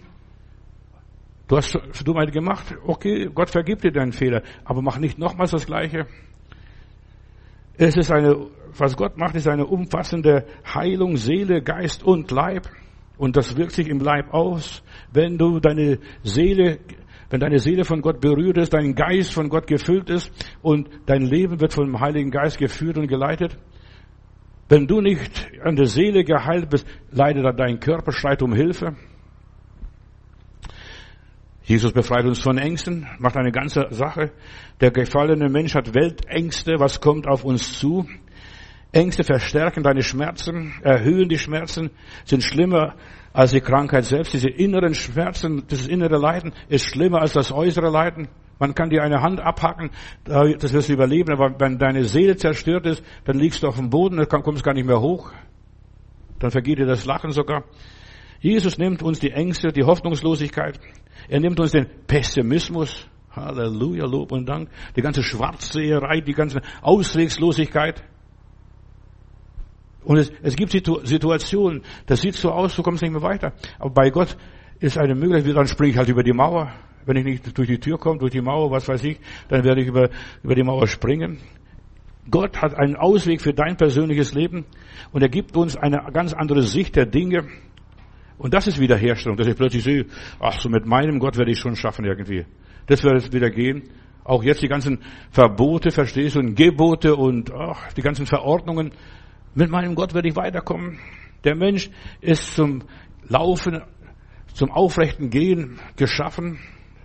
Du 1.47 1.57
hast 1.57 1.77
Dummheit 2.05 2.31
gemacht. 2.31 2.75
Okay, 2.85 3.29
Gott 3.33 3.49
vergibt 3.49 3.83
dir 3.83 3.91
deinen 3.91 4.11
Fehler. 4.11 4.43
Aber 4.65 4.81
mach 4.81 4.97
nicht 4.97 5.17
nochmals 5.17 5.51
das 5.51 5.65
Gleiche. 5.65 6.07
Es 7.77 7.97
ist 7.97 8.11
eine, 8.11 8.47
was 8.77 8.95
Gott 8.95 9.17
macht, 9.17 9.35
ist 9.35 9.47
eine 9.47 9.65
umfassende 9.65 10.45
Heilung, 10.73 11.17
Seele, 11.17 11.61
Geist 11.61 12.03
und 12.03 12.29
Leib. 12.31 12.69
Und 13.17 13.35
das 13.35 13.55
wirkt 13.57 13.73
sich 13.73 13.87
im 13.87 13.99
Leib 13.99 14.33
aus, 14.33 14.83
wenn 15.11 15.37
du 15.37 15.59
deine 15.59 15.99
Seele, 16.23 16.79
wenn 17.29 17.39
deine 17.39 17.59
Seele 17.59 17.85
von 17.85 18.01
Gott 18.01 18.19
berührt 18.19 18.57
ist, 18.57 18.73
dein 18.73 18.95
Geist 18.95 19.33
von 19.33 19.49
Gott 19.49 19.67
gefüllt 19.67 20.09
ist 20.09 20.31
und 20.61 20.89
dein 21.05 21.21
Leben 21.21 21.61
wird 21.61 21.73
vom 21.73 21.99
Heiligen 21.99 22.31
Geist 22.31 22.57
geführt 22.57 22.97
und 22.97 23.07
geleitet. 23.07 23.57
Wenn 24.69 24.87
du 24.87 25.01
nicht 25.01 25.51
an 25.63 25.75
der 25.75 25.85
Seele 25.85 26.23
geheilt 26.23 26.69
bist, 26.69 26.87
leidet 27.11 27.59
dein 27.59 27.79
Körper, 27.79 28.11
schreit 28.11 28.41
um 28.41 28.53
Hilfe. 28.53 28.95
Jesus 31.65 31.93
befreit 31.93 32.25
uns 32.25 32.39
von 32.39 32.57
Ängsten, 32.57 33.07
macht 33.19 33.37
eine 33.37 33.51
ganze 33.51 33.87
Sache. 33.91 34.31
Der 34.81 34.91
gefallene 34.91 35.47
Mensch 35.47 35.75
hat 35.75 35.93
Weltängste, 35.93 36.73
was 36.77 36.99
kommt 36.99 37.25
auf 37.25 37.45
uns 37.45 37.79
zu? 37.79 38.05
Ängste 38.93 39.23
verstärken 39.23 39.83
deine 39.83 40.03
Schmerzen, 40.03 40.73
erhöhen 40.83 41.27
die 41.27 41.39
Schmerzen, 41.39 41.89
sind 42.25 42.43
schlimmer 42.43 42.95
als 43.33 43.51
die 43.51 43.59
Krankheit 43.59 44.05
selbst. 44.05 44.33
Diese 44.33 44.49
inneren 44.49 44.93
Schmerzen, 44.93 45.65
dieses 45.67 45.87
innere 45.87 46.17
Leiden 46.17 46.53
ist 46.69 46.85
schlimmer 46.85 47.19
als 47.21 47.33
das 47.33 47.51
äußere 47.51 47.89
Leiden. 47.89 48.27
Man 48.59 48.75
kann 48.75 48.91
dir 48.91 49.01
eine 49.01 49.21
Hand 49.21 49.41
abhacken, 49.41 49.89
das 50.23 50.71
wirst 50.73 50.89
du 50.89 50.93
überleben, 50.93 51.33
aber 51.33 51.59
wenn 51.59 51.79
deine 51.79 52.03
Seele 52.03 52.35
zerstört 52.35 52.85
ist, 52.85 53.03
dann 53.25 53.39
liegst 53.39 53.63
du 53.63 53.67
auf 53.67 53.77
dem 53.77 53.89
Boden, 53.89 54.17
dann 54.17 54.43
kommst 54.43 54.63
gar 54.63 54.75
nicht 54.75 54.85
mehr 54.85 55.01
hoch. 55.01 55.33
Dann 56.37 56.51
vergeht 56.51 56.77
dir 56.77 56.85
das 56.85 57.05
Lachen 57.05 57.31
sogar. 57.31 57.63
Jesus 58.39 58.77
nimmt 58.77 59.01
uns 59.01 59.19
die 59.19 59.31
Ängste, 59.31 59.69
die 59.69 59.83
Hoffnungslosigkeit, 59.83 60.79
er 61.29 61.39
nimmt 61.39 61.59
uns 61.59 61.71
den 61.71 61.87
Pessimismus, 62.05 63.07
Halleluja, 63.31 64.05
Lob 64.05 64.31
und 64.31 64.47
Dank, 64.47 64.69
die 64.95 65.01
ganze 65.01 65.23
Schwarzseherei, 65.23 66.21
die 66.21 66.33
ganze 66.33 66.61
Auswegslosigkeit. 66.83 68.03
Und 70.05 70.17
es, 70.17 70.31
es 70.41 70.55
gibt 70.55 70.71
Situationen, 70.71 71.81
das 72.05 72.21
sieht 72.21 72.35
so 72.35 72.51
aus, 72.51 72.75
du 72.75 72.83
kommst 72.83 73.01
nicht 73.01 73.11
mehr 73.11 73.21
weiter. 73.21 73.53
Aber 73.79 73.91
bei 73.91 74.09
Gott 74.09 74.35
ist 74.79 74.97
eine 74.97 75.15
Möglichkeit, 75.15 75.55
dann 75.55 75.67
springe 75.67 75.91
ich 75.91 75.97
halt 75.97 76.09
über 76.09 76.23
die 76.23 76.33
Mauer. 76.33 76.73
Wenn 77.05 77.17
ich 77.17 77.25
nicht 77.25 77.57
durch 77.57 77.67
die 77.67 77.79
Tür 77.79 77.97
komme, 77.97 78.19
durch 78.19 78.31
die 78.31 78.41
Mauer, 78.41 78.71
was 78.71 78.87
weiß 78.87 79.03
ich, 79.03 79.19
dann 79.49 79.63
werde 79.63 79.81
ich 79.81 79.87
über, 79.87 80.09
über 80.41 80.55
die 80.55 80.63
Mauer 80.63 80.87
springen. 80.87 81.39
Gott 82.29 82.61
hat 82.61 82.73
einen 82.75 82.95
Ausweg 82.95 83.41
für 83.41 83.53
dein 83.53 83.75
persönliches 83.75 84.33
Leben 84.33 84.65
und 85.11 85.21
er 85.21 85.29
gibt 85.29 85.57
uns 85.57 85.75
eine 85.75 86.01
ganz 86.13 86.33
andere 86.33 86.61
Sicht 86.61 86.95
der 86.95 87.05
Dinge. 87.05 87.47
Und 88.37 88.53
das 88.53 88.67
ist 88.67 88.79
Wiederherstellung, 88.79 89.37
dass 89.37 89.47
ich 89.47 89.55
plötzlich 89.55 89.83
sehe, 89.83 90.05
ach 90.39 90.59
so 90.59 90.69
mit 90.69 90.85
meinem 90.85 91.19
Gott 91.19 91.37
werde 91.37 91.51
ich 91.51 91.59
schon 91.59 91.75
schaffen 91.75 92.05
irgendwie. 92.05 92.45
Das 92.87 93.03
wird 93.03 93.33
wieder 93.33 93.49
gehen. 93.49 93.83
Auch 94.23 94.43
jetzt 94.43 94.61
die 94.61 94.69
ganzen 94.69 94.99
Verbote, 95.31 95.91
verstehst 95.91 96.35
du, 96.35 96.39
und 96.39 96.55
Gebote 96.55 97.15
und 97.15 97.51
ach, 97.53 97.91
die 97.93 98.01
ganzen 98.01 98.25
Verordnungen. 98.25 98.91
Mit 99.55 99.69
meinem 99.69 99.95
Gott 99.95 100.13
werde 100.13 100.27
ich 100.27 100.35
weiterkommen. 100.35 100.99
Der 101.43 101.55
Mensch 101.55 101.89
ist 102.21 102.55
zum 102.55 102.83
Laufen, 103.27 103.81
zum 104.53 104.71
aufrechten 104.71 105.29
Gehen 105.29 105.79
geschaffen. 105.95 106.59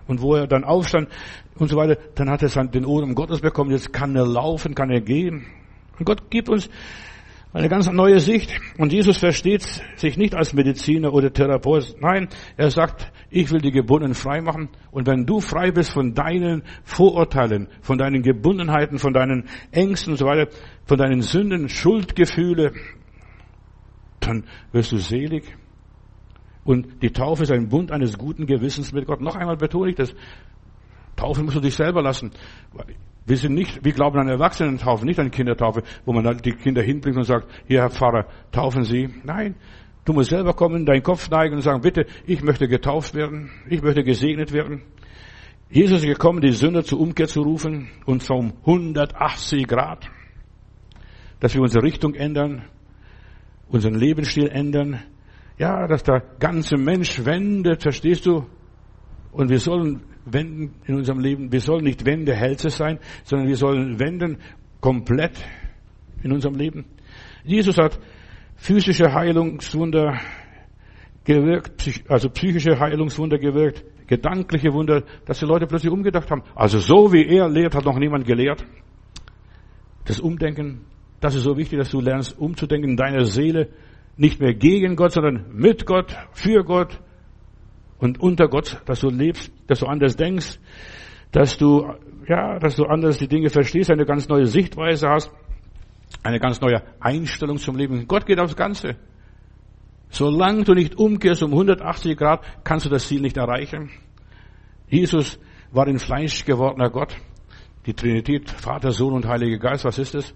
Und 0.07 0.23
wo 0.23 0.35
er 0.35 0.47
dann 0.47 0.65
aufstand 0.65 1.09
und 1.57 1.69
so 1.69 1.77
weiter, 1.77 1.99
dann 2.15 2.31
hat 2.31 2.43
er 2.43 2.65
den 2.65 2.87
Ohren 2.87 3.15
Gottes 3.15 3.41
bekommen. 3.41 3.71
Jetzt 3.71 3.93
kann 3.93 4.17
er 4.17 4.27
laufen, 4.27 4.75
kann 4.75 4.91
er 4.91 5.03
gehen. 5.03 5.45
Und 5.99 6.07
Gott 6.07 6.31
gibt 6.31 6.49
uns 6.49 6.71
eine 7.59 7.69
ganz 7.69 7.91
neue 7.91 8.21
Sicht. 8.21 8.53
Und 8.79 8.93
Jesus 8.93 9.19
versteht 9.19 9.63
sich 9.97 10.17
nicht 10.17 10.35
als 10.35 10.53
Mediziner 10.53 11.13
oder 11.13 11.33
Therapeut. 11.33 11.97
Nein, 12.01 12.29
er 12.57 12.71
sagt, 12.71 13.13
ich 13.31 13.51
will 13.51 13.61
die 13.61 13.73
Gebundenen 13.73 14.15
frei 14.15 14.41
machen. 14.41 14.69
Und 14.93 15.09
wenn 15.09 15.27
du 15.27 15.41
frei 15.41 15.73
bist 15.73 15.91
von 15.93 16.15
deinen 16.15 16.63
Vorurteilen, 16.85 17.69
von 17.83 17.99
deinen 17.99 18.23
Gebundenheiten, 18.23 18.99
von 18.99 19.13
deinen 19.13 19.49
Ängsten 19.73 20.13
und 20.13 20.19
so 20.19 20.27
weiter, 20.27 20.49
von 20.85 20.99
deinen 20.99 21.21
Sünden, 21.21 21.69
Schuldgefühle, 21.69 22.73
dann 24.21 24.45
wirst 24.71 24.93
du 24.93 24.99
selig. 24.99 25.45
Und 26.65 27.03
die 27.03 27.11
Taufe 27.11 27.43
ist 27.43 27.51
ein 27.51 27.69
Bund 27.69 27.91
eines 27.91 28.19
guten 28.19 28.47
Gewissens 28.47 28.93
mit 28.93 29.07
Gott. 29.07 29.21
Noch 29.21 29.35
einmal 29.35 29.57
betone 29.57 29.91
ich 29.91 29.97
das. 29.97 30.15
Taufe 31.17 31.43
musst 31.43 31.57
du 31.57 31.61
dich 31.61 31.75
selber 31.75 32.03
lassen. 32.03 32.31
Wir 33.29 33.37
sind 33.37 33.53
nicht, 33.53 33.85
wir 33.85 33.93
glauben 33.93 34.19
an 34.19 34.29
Erwachsenentaufe, 34.29 35.05
nicht 35.05 35.21
an 35.21 35.31
Kindertaufe, 35.31 35.83
wo 36.07 36.15
man 36.15 36.25
halt 36.27 36.47
die 36.47 36.53
Kinder 36.53 36.81
hinbringt 36.81 37.19
und 37.19 37.25
sagt, 37.25 37.47
hier 37.67 37.83
Herr 37.83 37.91
Pfarrer, 37.91 38.27
taufen 38.53 38.85
Sie. 38.85 39.11
Nein, 39.23 39.55
du 40.07 40.15
musst 40.15 40.31
selber 40.31 40.55
kommen, 40.55 40.87
deinen 40.87 41.03
Kopf 41.03 41.29
neigen 41.29 41.55
und 41.55 41.61
sagen, 41.61 41.83
bitte, 41.83 42.07
ich 42.25 42.43
möchte 42.43 42.69
getauft 42.69 43.15
werden, 43.15 43.51
ich 43.69 43.83
möchte 43.83 44.03
gesegnet 44.03 44.55
werden. 44.55 44.81
Jesus 45.69 46.01
ist 46.01 46.07
gekommen, 46.07 46.41
die 46.41 46.53
Sünder 46.53 46.85
zur 46.85 47.01
Umkehr 47.01 47.29
zu 47.29 47.43
rufen 47.43 47.89
und 48.07 48.23
zwar 48.23 48.39
um 48.39 48.55
180 48.65 49.67
Grad, 49.69 50.11
dass 51.41 51.55
wir 51.55 51.61
unsere 51.61 51.85
Richtung 51.85 52.15
ändern, 52.15 52.65
unseren 53.69 53.95
Lebensstil 53.95 54.49
ändern. 54.49 55.03
Ja, 55.59 55.87
dass 55.87 56.03
der 56.03 56.23
ganze 56.39 56.79
Mensch 56.79 57.27
wendet, 57.27 57.83
verstehst 57.83 58.25
du? 58.25 58.47
Und 59.33 59.51
wir 59.51 59.59
sollen 59.59 60.01
wenden 60.33 60.75
in 60.87 60.95
unserem 60.95 61.21
Leben. 61.21 61.53
Wir 61.53 61.61
sollen 61.61 61.85
nicht 61.85 62.05
Wende 62.05 62.35
Hälse 62.35 62.71
sein, 62.71 62.99
sondern 63.25 63.49
wir 63.49 63.57
sollen 63.57 63.99
wenden 63.99 64.39
komplett 64.81 65.45
in 66.23 66.33
unserem 66.33 66.55
Leben. 66.55 66.85
Jesus 67.45 67.79
hat 67.79 67.99
physische 68.57 69.13
Heilungswunder 69.13 70.19
gewirkt, 71.25 72.03
also 72.09 72.31
psychische 72.31 72.79
Heilungswunder 72.79 73.39
gewirkt, 73.39 73.85
gedankliche 74.07 74.73
Wunder, 74.73 75.05
dass 75.27 75.39
die 75.39 75.47
Leute 75.47 75.67
plötzlich 75.67 75.93
umgedacht 75.93 76.31
haben. 76.31 76.43
Also 76.55 76.79
so 76.79 77.13
wie 77.13 77.27
er 77.27 77.49
lehrt, 77.49 77.75
hat 77.75 77.85
noch 77.85 77.99
niemand 77.99 78.27
gelehrt. 78.27 78.65
Das 80.07 80.21
Umdenken, 80.21 80.87
das 81.21 81.35
ist 81.35 81.43
so 81.43 81.57
wichtig, 81.57 81.79
dass 81.79 81.91
du 81.91 82.01
lernst 82.01 82.39
umzudenken 82.39 82.91
in 82.91 82.97
deiner 82.97 83.25
Seele, 83.25 83.69
nicht 84.17 84.41
mehr 84.41 84.55
gegen 84.55 84.97
Gott, 84.97 85.13
sondern 85.13 85.47
mit 85.53 85.87
Gott, 85.87 86.17
für 86.33 86.65
Gott, 86.65 86.99
und 87.99 88.21
unter 88.21 88.49
Gott, 88.49 88.81
dass 88.87 89.01
du 89.01 89.09
lebst, 89.09 89.53
dass 89.67 89.81
du 89.81 89.87
anders 89.87 90.17
denkst, 90.17 90.59
dass 91.33 91.59
du, 91.59 91.93
ja, 92.29 92.59
dass 92.59 92.77
du 92.77 92.85
anders 92.85 93.19
die 93.19 93.29
Dinge 93.29 93.51
verstehst, 93.51 93.91
eine 93.91 94.07
ganz 94.07 94.29
neue 94.29 94.47
Sichtweise 94.47 95.09
hast, 95.09 95.31
eine 96.23 96.41
ganz 96.41 96.61
neue 96.61 96.83
Einstellung 97.01 97.59
zum 97.59 97.77
Leben. 97.77 98.07
Gott 98.07 98.27
geht 98.27 98.41
aufs 98.41 98.57
Ganze. 98.57 98.97
Solange 100.11 100.65
du 100.65 100.75
nicht 100.75 100.97
umkehrst 100.97 101.43
um 101.43 101.53
180 101.53 102.17
Grad, 102.17 102.65
kannst 102.65 102.87
du 102.87 102.91
das 102.91 103.07
Ziel 103.07 103.21
nicht 103.21 103.37
erreichen. 103.37 103.91
Jesus 104.89 105.39
war 105.71 105.87
in 105.87 105.99
Fleisch 105.99 106.45
gewordener 106.45 106.89
Gott. 106.89 107.15
Die 107.85 107.95
Trinität, 107.95 108.51
Vater, 108.51 108.93
Sohn 108.93 109.13
und 109.13 109.27
Heiliger 109.27 109.59
Geist, 109.59 109.85
was 109.85 109.99
ist 109.99 110.15
es? 110.15 110.35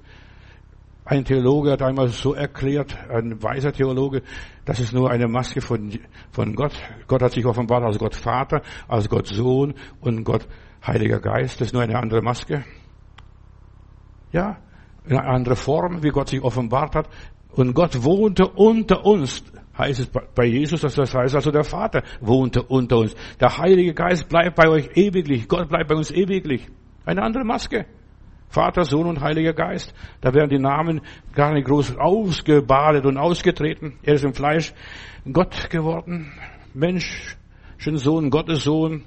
Ein 1.05 1.25
Theologe 1.25 1.73
hat 1.73 1.83
einmal 1.83 2.09
so 2.09 2.33
erklärt, 2.33 2.97
ein 3.11 3.43
weiser 3.43 3.73
Theologe, 3.73 4.23
das 4.65 4.79
ist 4.79 4.93
nur 4.93 5.11
eine 5.11 5.27
Maske 5.27 5.61
von, 5.61 5.99
von 6.31 6.55
Gott. 6.55 6.73
Gott 7.09 7.23
hat 7.23 7.33
sich 7.33 7.45
offenbart 7.45 7.83
als 7.83 7.99
Gott 7.99 8.15
Vater, 8.15 8.63
als 8.87 9.09
Gott 9.09 9.27
Sohn 9.27 9.75
und 10.01 10.23
Gott 10.23 10.47
Heiliger 10.87 11.19
Geist. 11.19 11.61
Das 11.61 11.69
ist 11.69 11.73
nur 11.73 11.83
eine 11.83 11.99
andere 11.99 12.23
Maske. 12.23 12.65
Ja, 14.31 14.59
eine 15.09 15.25
andere 15.25 15.57
Form, 15.57 16.03
wie 16.05 16.11
Gott 16.11 16.29
sich 16.29 16.43
offenbart 16.43 16.95
hat. 16.95 17.09
Und 17.51 17.75
Gott 17.75 18.05
wohnte 18.05 18.47
unter 18.47 19.05
uns. 19.05 19.43
Heißt 19.77 20.01
es 20.01 20.11
bei 20.35 20.45
Jesus, 20.45 20.83
dass 20.83 20.95
das 20.95 21.15
heißt 21.15 21.35
also 21.35 21.51
der 21.51 21.65
Vater 21.65 22.03
wohnte 22.21 22.63
unter 22.63 22.99
uns. 22.99 23.15
Der 23.41 23.59
Heilige 23.59 23.95
Geist 23.95 24.29
bleibt 24.29 24.55
bei 24.55 24.69
euch 24.69 24.91
ewiglich. 24.97 25.49
Gott 25.49 25.69
bleibt 25.69 25.89
bei 25.89 25.97
uns 25.97 26.11
ewiglich. 26.11 26.69
Eine 27.05 27.23
andere 27.23 27.45
Maske. 27.45 27.87
Vater, 28.53 28.85
Sohn 28.85 29.07
und 29.07 29.23
Heiliger 29.23 29.55
Geist. 29.55 29.95
Da 30.21 30.35
werden 30.35 30.51
die 30.51 30.59
Namen 30.59 31.01
gar 31.35 31.55
nicht 31.55 31.67
groß 31.67 31.97
ausgebadet 31.97 33.07
und 33.07 33.17
ausgetreten. 33.17 33.95
Er 34.03 34.15
ist 34.15 34.25
im 34.25 34.35
Fleisch 34.35 34.75
Gott 35.33 35.71
geworden, 35.71 36.31
Mensch, 36.75 37.37
Sohn, 37.79 38.29
Gottes 38.29 38.65
Sohn. 38.65 39.05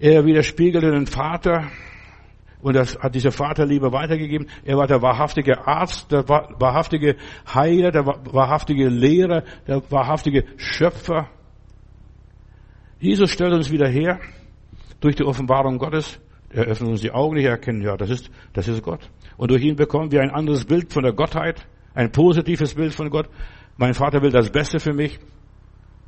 Er 0.00 0.24
widerspiegelte 0.24 0.90
den 0.90 1.06
Vater 1.06 1.70
und 2.62 2.74
das 2.74 2.98
hat 2.98 3.14
diese 3.14 3.30
Vaterliebe 3.30 3.92
weitergegeben. 3.92 4.48
Er 4.64 4.76
war 4.76 4.88
der 4.88 5.00
wahrhaftige 5.02 5.66
Arzt, 5.68 6.10
der 6.10 6.28
wahrhaftige 6.28 7.16
Heiler, 7.54 7.92
der 7.92 8.04
wahrhaftige 8.06 8.88
Lehrer, 8.88 9.44
der 9.68 9.82
wahrhaftige 9.90 10.44
Schöpfer. 10.56 11.28
Jesus 12.98 13.30
stellt 13.30 13.52
uns 13.52 13.70
wieder 13.70 13.88
her 13.88 14.18
durch 15.00 15.14
die 15.14 15.24
Offenbarung 15.24 15.78
Gottes 15.78 16.18
er 16.54 16.66
öffnet 16.66 16.90
uns 16.90 17.00
die 17.00 17.10
Augen, 17.10 17.36
die 17.36 17.44
erkennen, 17.44 17.82
ja, 17.82 17.96
das 17.96 18.10
ist, 18.10 18.30
das 18.52 18.68
ist 18.68 18.82
Gott. 18.82 19.10
Und 19.36 19.50
durch 19.50 19.62
ihn 19.62 19.74
bekommen 19.74 20.12
wir 20.12 20.22
ein 20.22 20.30
anderes 20.30 20.64
Bild 20.64 20.92
von 20.92 21.02
der 21.02 21.12
Gottheit, 21.12 21.66
ein 21.94 22.12
positives 22.12 22.74
Bild 22.74 22.94
von 22.94 23.10
Gott. 23.10 23.28
Mein 23.76 23.92
Vater 23.92 24.22
will 24.22 24.30
das 24.30 24.50
Beste 24.50 24.78
für 24.78 24.92
mich. 24.92 25.18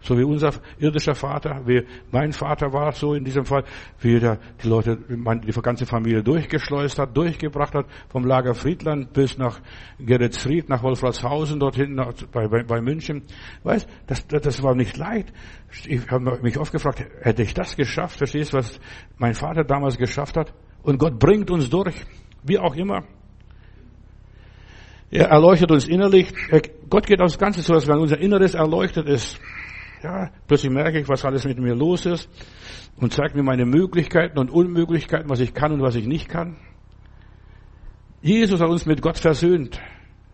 So 0.07 0.17
wie 0.17 0.23
unser 0.23 0.53
irdischer 0.79 1.17
Vater, 1.17 1.63
wie 1.67 1.85
mein 2.13 2.31
Vater 2.31 2.73
war, 2.73 2.93
so 2.93 3.15
in 3.15 3.25
diesem 3.25 3.45
Fall, 3.45 3.65
wie 3.99 4.19
er 4.19 4.39
die 4.63 4.69
Leute, 4.69 4.97
die 4.97 5.61
ganze 5.61 5.85
Familie 5.85 6.23
durchgeschleust 6.23 7.01
hat, 7.01 7.17
durchgebracht 7.17 7.75
hat, 7.75 7.87
vom 8.09 8.25
Lager 8.25 8.55
Friedland 8.55 9.13
bis 9.13 9.37
nach 9.37 9.59
Geretsried, 9.99 10.69
nach 10.69 10.85
Wolfratshausen, 10.85 11.59
dorthin 11.59 11.97
bei, 12.31 12.47
bei, 12.47 12.63
bei 12.63 12.81
München. 12.81 13.25
Weißt, 13.65 13.89
das, 14.07 14.25
das 14.29 14.63
war 14.63 14.77
nicht 14.77 14.97
leid. 14.97 15.33
Ich 15.87 16.09
habe 16.09 16.39
mich 16.41 16.57
oft 16.57 16.71
gefragt, 16.71 17.05
hätte 17.23 17.43
ich 17.43 17.53
das 17.53 17.75
geschafft? 17.75 18.19
Verstehst 18.19 18.53
du, 18.53 18.59
was 18.59 18.79
mein 19.19 19.35
Vater 19.35 19.65
damals 19.65 19.99
geschafft 19.99 20.37
hat? 20.37 20.55
Und 20.85 20.99
Gott 20.99 21.19
bringt 21.19 21.51
uns 21.51 21.69
durch, 21.69 21.97
wie 22.45 22.61
auch 22.61 22.77
immer. 22.77 23.03
Er 25.11 25.31
erleuchtet 25.31 25.73
uns 25.73 25.89
innerlich. 25.89 26.33
Gott 26.89 27.09
geht 27.09 27.21
aufs 27.21 27.39
Ganze 27.39 27.63
so, 27.63 27.75
dass 27.75 27.89
wenn 27.89 27.99
unser 27.99 28.19
Inneres 28.19 28.55
erleuchtet 28.55 29.09
ist, 29.09 29.41
ja, 30.03 30.31
plötzlich 30.47 30.73
merke 30.73 30.99
ich, 30.99 31.09
was 31.09 31.25
alles 31.25 31.45
mit 31.45 31.59
mir 31.59 31.75
los 31.75 32.07
ist 32.07 32.29
und 32.97 33.13
zeigt 33.13 33.35
mir 33.35 33.43
meine 33.43 33.67
Möglichkeiten 33.67 34.39
und 34.39 34.51
Unmöglichkeiten, 34.51 35.29
was 35.29 35.41
ich 35.41 35.55
kann 35.55 35.73
und 35.73 35.83
was 35.83 35.97
ich 35.97 36.07
nicht 36.07 36.29
kann. 36.29 36.57
Jesus 38.23 38.61
hat 38.61 38.69
uns 38.69 38.87
mit 38.87 39.03
Gott 39.03 39.19
versöhnt. 39.19 39.81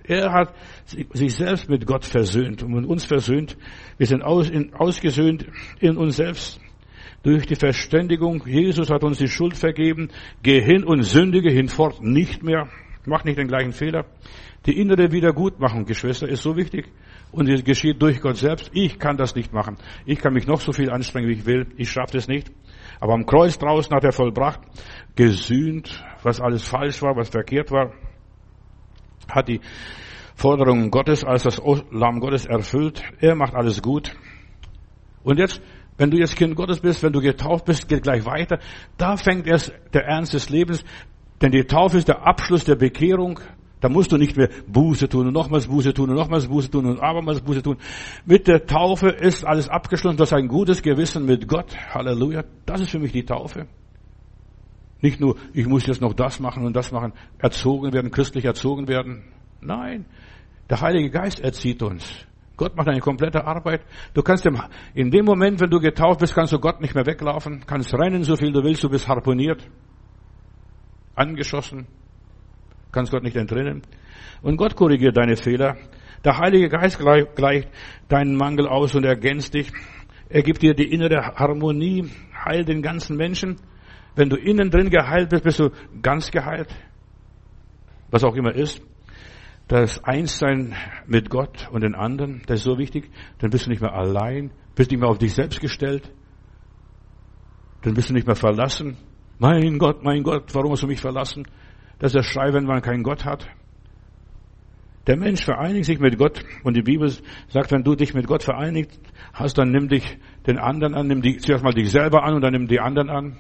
Er 0.04 0.32
hat 0.32 0.54
sich 0.86 1.34
selbst 1.34 1.68
mit 1.68 1.86
Gott 1.86 2.04
versöhnt 2.04 2.62
und 2.62 2.84
uns 2.84 3.04
versöhnt. 3.04 3.56
Wir 3.98 4.06
sind 4.06 4.22
aus, 4.22 4.50
in, 4.50 4.74
ausgesöhnt 4.74 5.46
in 5.78 5.96
uns 5.96 6.16
selbst 6.16 6.60
durch 7.22 7.46
die 7.46 7.54
Verständigung. 7.54 8.44
Jesus 8.46 8.90
hat 8.90 9.04
uns 9.04 9.18
die 9.18 9.28
Schuld 9.28 9.56
vergeben. 9.56 10.08
Geh 10.42 10.60
hin 10.60 10.84
und 10.84 11.02
sündige 11.02 11.50
hinfort 11.50 12.02
nicht 12.02 12.42
mehr. 12.42 12.68
Mach 13.06 13.24
nicht 13.24 13.38
den 13.38 13.48
gleichen 13.48 13.72
Fehler. 13.72 14.06
Die 14.66 14.78
innere 14.78 15.12
Wiedergutmachung, 15.12 15.84
Geschwister, 15.84 16.28
ist 16.28 16.42
so 16.42 16.56
wichtig. 16.56 16.88
Und 17.32 17.48
es 17.48 17.64
geschieht 17.64 18.00
durch 18.00 18.20
Gott 18.20 18.36
selbst. 18.36 18.70
Ich 18.74 18.98
kann 18.98 19.16
das 19.16 19.34
nicht 19.34 19.52
machen. 19.52 19.78
Ich 20.04 20.18
kann 20.18 20.34
mich 20.34 20.46
noch 20.46 20.60
so 20.60 20.72
viel 20.72 20.90
anstrengen, 20.90 21.28
wie 21.28 21.32
ich 21.32 21.46
will. 21.46 21.66
Ich 21.78 21.90
schaffe 21.90 22.12
das 22.12 22.28
nicht. 22.28 22.52
Aber 23.00 23.14
am 23.14 23.24
Kreuz 23.24 23.58
draußen 23.58 23.94
hat 23.94 24.04
er 24.04 24.12
vollbracht, 24.12 24.60
gesühnt, 25.16 26.04
was 26.22 26.40
alles 26.40 26.68
falsch 26.68 27.02
war, 27.02 27.16
was 27.16 27.30
verkehrt 27.30 27.70
war, 27.70 27.92
hat 29.28 29.48
die 29.48 29.60
Forderungen 30.34 30.90
Gottes 30.90 31.24
als 31.24 31.44
das 31.44 31.60
Lamm 31.90 32.20
Gottes 32.20 32.46
erfüllt. 32.46 33.02
Er 33.20 33.34
macht 33.34 33.54
alles 33.54 33.80
gut. 33.82 34.12
Und 35.22 35.38
jetzt, 35.38 35.62
wenn 35.96 36.10
du 36.10 36.18
jetzt 36.18 36.36
Kind 36.36 36.54
Gottes 36.54 36.80
bist, 36.80 37.02
wenn 37.02 37.12
du 37.12 37.20
getauft 37.20 37.64
bist, 37.64 37.88
geht 37.88 38.02
gleich 38.02 38.24
weiter. 38.26 38.58
Da 38.98 39.16
fängt 39.16 39.46
erst 39.46 39.72
der 39.94 40.04
Ernst 40.04 40.34
des 40.34 40.50
Lebens. 40.50 40.84
Denn 41.40 41.50
die 41.50 41.64
Taufe 41.64 41.98
ist 41.98 42.08
der 42.08 42.26
Abschluss 42.26 42.64
der 42.64 42.76
Bekehrung. 42.76 43.40
Da 43.82 43.88
musst 43.88 44.12
du 44.12 44.16
nicht 44.16 44.36
mehr 44.36 44.48
Buße 44.68 45.08
tun 45.08 45.26
und 45.26 45.32
nochmals 45.32 45.66
Buße 45.66 45.92
tun 45.92 46.08
und 46.08 46.14
nochmals 46.14 46.46
Buße 46.46 46.70
tun 46.70 46.86
und 46.86 47.00
abermals 47.00 47.40
Buße 47.40 47.64
tun. 47.64 47.76
Mit 48.24 48.46
der 48.46 48.64
Taufe 48.64 49.08
ist 49.08 49.44
alles 49.44 49.68
abgeschlossen. 49.68 50.16
Du 50.16 50.22
hast 50.22 50.32
ein 50.32 50.46
gutes 50.46 50.82
Gewissen 50.82 51.26
mit 51.26 51.48
Gott. 51.48 51.76
Halleluja. 51.92 52.44
Das 52.64 52.80
ist 52.80 52.90
für 52.90 53.00
mich 53.00 53.10
die 53.10 53.24
Taufe. 53.24 53.66
Nicht 55.00 55.20
nur, 55.20 55.36
ich 55.52 55.66
muss 55.66 55.84
jetzt 55.84 56.00
noch 56.00 56.14
das 56.14 56.38
machen 56.38 56.64
und 56.64 56.76
das 56.76 56.92
machen, 56.92 57.12
erzogen 57.38 57.92
werden, 57.92 58.12
christlich 58.12 58.44
erzogen 58.44 58.86
werden. 58.86 59.24
Nein. 59.60 60.06
Der 60.70 60.80
Heilige 60.80 61.10
Geist 61.10 61.40
erzieht 61.40 61.82
uns. 61.82 62.24
Gott 62.56 62.76
macht 62.76 62.86
eine 62.86 63.00
komplette 63.00 63.44
Arbeit. 63.44 63.80
Du 64.14 64.22
kannst 64.22 64.46
in 64.94 65.10
dem 65.10 65.24
Moment, 65.24 65.60
wenn 65.60 65.70
du 65.70 65.80
getauft 65.80 66.20
bist, 66.20 66.36
kannst 66.36 66.52
du 66.52 66.60
Gott 66.60 66.80
nicht 66.80 66.94
mehr 66.94 67.04
weglaufen, 67.04 67.64
kannst 67.66 67.92
rennen, 67.94 68.22
so 68.22 68.36
viel 68.36 68.52
du 68.52 68.62
willst, 68.62 68.84
du 68.84 68.88
bist 68.88 69.08
harponiert, 69.08 69.68
angeschossen, 71.16 71.88
kannst 72.92 73.10
Gott 73.10 73.22
nicht 73.22 73.36
entrinnen. 73.36 73.82
Und 74.42 74.56
Gott 74.56 74.76
korrigiert 74.76 75.16
deine 75.16 75.36
Fehler. 75.36 75.76
Der 76.24 76.38
Heilige 76.38 76.68
Geist 76.68 76.98
gleicht 76.98 77.68
deinen 78.08 78.36
Mangel 78.36 78.68
aus 78.68 78.94
und 78.94 79.04
ergänzt 79.04 79.54
dich. 79.54 79.72
Er 80.28 80.42
gibt 80.42 80.62
dir 80.62 80.74
die 80.74 80.92
innere 80.92 81.34
Harmonie, 81.34 82.08
heilt 82.44 82.68
den 82.68 82.82
ganzen 82.82 83.16
Menschen. 83.16 83.56
Wenn 84.14 84.28
du 84.28 84.36
innen 84.36 84.70
drin 84.70 84.90
geheilt 84.90 85.30
bist, 85.30 85.44
bist 85.44 85.60
du 85.60 85.70
ganz 86.00 86.30
geheilt. 86.30 86.68
Was 88.10 88.24
auch 88.24 88.34
immer 88.36 88.54
ist. 88.54 88.82
Das 89.68 90.04
Einssein 90.04 90.74
mit 91.06 91.30
Gott 91.30 91.68
und 91.72 91.82
den 91.82 91.94
anderen, 91.94 92.42
das 92.46 92.60
ist 92.60 92.64
so 92.64 92.78
wichtig. 92.78 93.10
Dann 93.38 93.50
bist 93.50 93.66
du 93.66 93.70
nicht 93.70 93.80
mehr 93.80 93.94
allein, 93.94 94.50
bist 94.74 94.90
nicht 94.90 95.00
mehr 95.00 95.08
auf 95.08 95.18
dich 95.18 95.32
selbst 95.32 95.60
gestellt. 95.60 96.10
Dann 97.82 97.94
bist 97.94 98.10
du 98.10 98.14
nicht 98.14 98.26
mehr 98.26 98.36
verlassen. 98.36 98.96
Mein 99.38 99.78
Gott, 99.78 100.04
mein 100.04 100.22
Gott, 100.22 100.54
warum 100.54 100.72
hast 100.72 100.82
du 100.82 100.86
mich 100.86 101.00
verlassen? 101.00 101.44
Das 102.02 102.08
ist 102.08 102.16
der 102.16 102.24
Schrei, 102.24 102.52
wenn 102.52 102.64
man 102.64 102.82
keinen 102.82 103.04
Gott 103.04 103.24
hat. 103.24 103.46
Der 105.06 105.16
Mensch 105.16 105.44
vereinigt 105.44 105.84
sich 105.84 106.00
mit 106.00 106.18
Gott 106.18 106.44
und 106.64 106.76
die 106.76 106.82
Bibel 106.82 107.08
sagt, 107.46 107.70
wenn 107.70 107.84
du 107.84 107.94
dich 107.94 108.12
mit 108.12 108.26
Gott 108.26 108.42
vereinigt 108.42 108.90
hast, 109.32 109.56
dann 109.56 109.70
nimm 109.70 109.88
dich 109.88 110.18
den 110.48 110.58
anderen 110.58 110.94
an, 110.94 111.06
nimm 111.06 111.22
dich, 111.22 111.38
zuerst 111.42 111.62
mal 111.62 111.72
dich 111.72 111.92
selber 111.92 112.24
an 112.24 112.34
und 112.34 112.40
dann 112.40 112.54
nimm 112.54 112.66
die 112.66 112.80
anderen 112.80 113.08
an. 113.08 113.36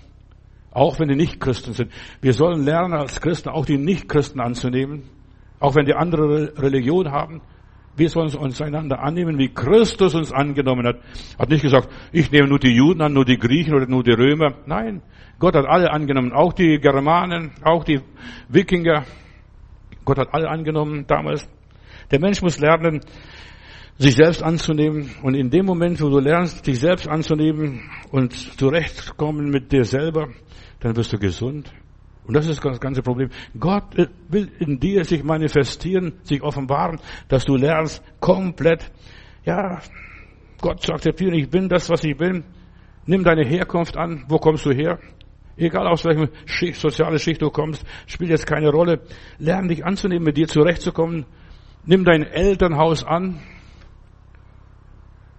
Auch 0.70 1.00
wenn 1.00 1.08
die 1.08 1.16
Nicht-Christen 1.16 1.72
sind. 1.72 1.90
Wir 2.20 2.34
sollen 2.34 2.64
lernen 2.64 2.94
als 2.94 3.20
Christen 3.20 3.48
auch 3.48 3.66
die 3.66 3.78
Nicht-Christen 3.78 4.38
anzunehmen. 4.38 5.10
Auch 5.58 5.74
wenn 5.74 5.84
die 5.84 5.94
andere 5.94 6.56
Religion 6.56 7.10
haben. 7.10 7.40
Wir 7.94 8.08
sollen 8.08 8.34
uns 8.34 8.62
einander 8.62 9.00
annehmen, 9.00 9.38
wie 9.38 9.52
Christus 9.52 10.14
uns 10.14 10.32
angenommen 10.32 10.86
hat. 10.86 10.96
Hat 11.38 11.50
nicht 11.50 11.62
gesagt, 11.62 11.88
ich 12.10 12.30
nehme 12.30 12.48
nur 12.48 12.58
die 12.58 12.74
Juden 12.74 13.02
an, 13.02 13.12
nur 13.12 13.24
die 13.24 13.38
Griechen 13.38 13.74
oder 13.74 13.86
nur 13.86 14.02
die 14.02 14.12
Römer. 14.12 14.54
Nein, 14.66 15.02
Gott 15.38 15.54
hat 15.54 15.66
alle 15.66 15.90
angenommen, 15.90 16.32
auch 16.32 16.52
die 16.52 16.78
Germanen, 16.78 17.52
auch 17.62 17.84
die 17.84 18.00
Wikinger. 18.48 19.04
Gott 20.04 20.18
hat 20.18 20.32
alle 20.32 20.48
angenommen 20.48 21.04
damals. 21.06 21.48
Der 22.10 22.20
Mensch 22.20 22.40
muss 22.42 22.58
lernen, 22.58 23.00
sich 23.98 24.14
selbst 24.14 24.42
anzunehmen. 24.42 25.10
Und 25.22 25.34
in 25.34 25.50
dem 25.50 25.66
Moment, 25.66 26.00
wo 26.00 26.08
du 26.08 26.18
lernst, 26.18 26.66
dich 26.66 26.80
selbst 26.80 27.08
anzunehmen 27.08 27.90
und 28.10 28.32
zurechtkommen 28.32 29.50
mit 29.50 29.70
dir 29.72 29.84
selber, 29.84 30.28
dann 30.80 30.96
wirst 30.96 31.12
du 31.12 31.18
gesund. 31.18 31.72
Und 32.24 32.34
das 32.34 32.46
ist 32.46 32.64
das 32.64 32.80
ganze 32.80 33.02
Problem. 33.02 33.30
Gott 33.58 33.96
will 34.28 34.50
in 34.60 34.78
dir 34.78 35.04
sich 35.04 35.24
manifestieren, 35.24 36.14
sich 36.22 36.42
offenbaren, 36.42 37.00
dass 37.28 37.44
du 37.44 37.56
lernst 37.56 38.02
komplett, 38.20 38.92
ja, 39.44 39.80
Gott 40.60 40.80
zu 40.80 40.92
akzeptieren, 40.92 41.34
ich 41.34 41.50
bin 41.50 41.68
das, 41.68 41.90
was 41.90 42.04
ich 42.04 42.16
bin. 42.16 42.44
Nimm 43.04 43.24
deine 43.24 43.44
Herkunft 43.44 43.96
an. 43.96 44.24
Wo 44.28 44.38
kommst 44.38 44.64
du 44.64 44.70
her? 44.70 45.00
Egal 45.56 45.88
aus 45.88 46.04
welchem 46.04 46.28
Schicht, 46.46 46.80
soziale 46.80 47.18
Schicht 47.18 47.42
du 47.42 47.50
kommst, 47.50 47.84
spielt 48.06 48.30
jetzt 48.30 48.46
keine 48.46 48.70
Rolle. 48.70 49.00
Lern 49.38 49.68
dich 49.68 49.84
anzunehmen, 49.84 50.24
mit 50.24 50.36
dir 50.36 50.46
zurechtzukommen. 50.46 51.26
Nimm 51.84 52.04
dein 52.04 52.22
Elternhaus 52.22 53.04
an. 53.04 53.40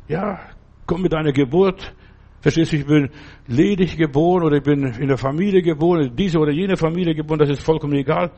Ja, 0.09 0.41
komm 0.86 1.01
mit 1.01 1.13
deiner 1.13 1.31
Geburt. 1.31 1.95
Verstehst 2.44 2.74
du, 2.74 2.76
ich 2.76 2.86
bin 2.86 3.10
ledig 3.48 3.96
geboren 3.96 4.44
oder 4.44 4.58
ich 4.58 4.64
bin 4.64 4.84
in 4.84 5.08
der 5.08 5.18
Familie 5.18 5.62
geboren, 5.62 6.14
diese 6.14 6.39
oder 6.39 6.52
jene 6.52 6.76
Familie 6.76 7.16
geboren, 7.16 7.39
das 7.39 7.50
ist 7.50 7.64
vollkommen 7.64 7.94
egal. 7.94 8.32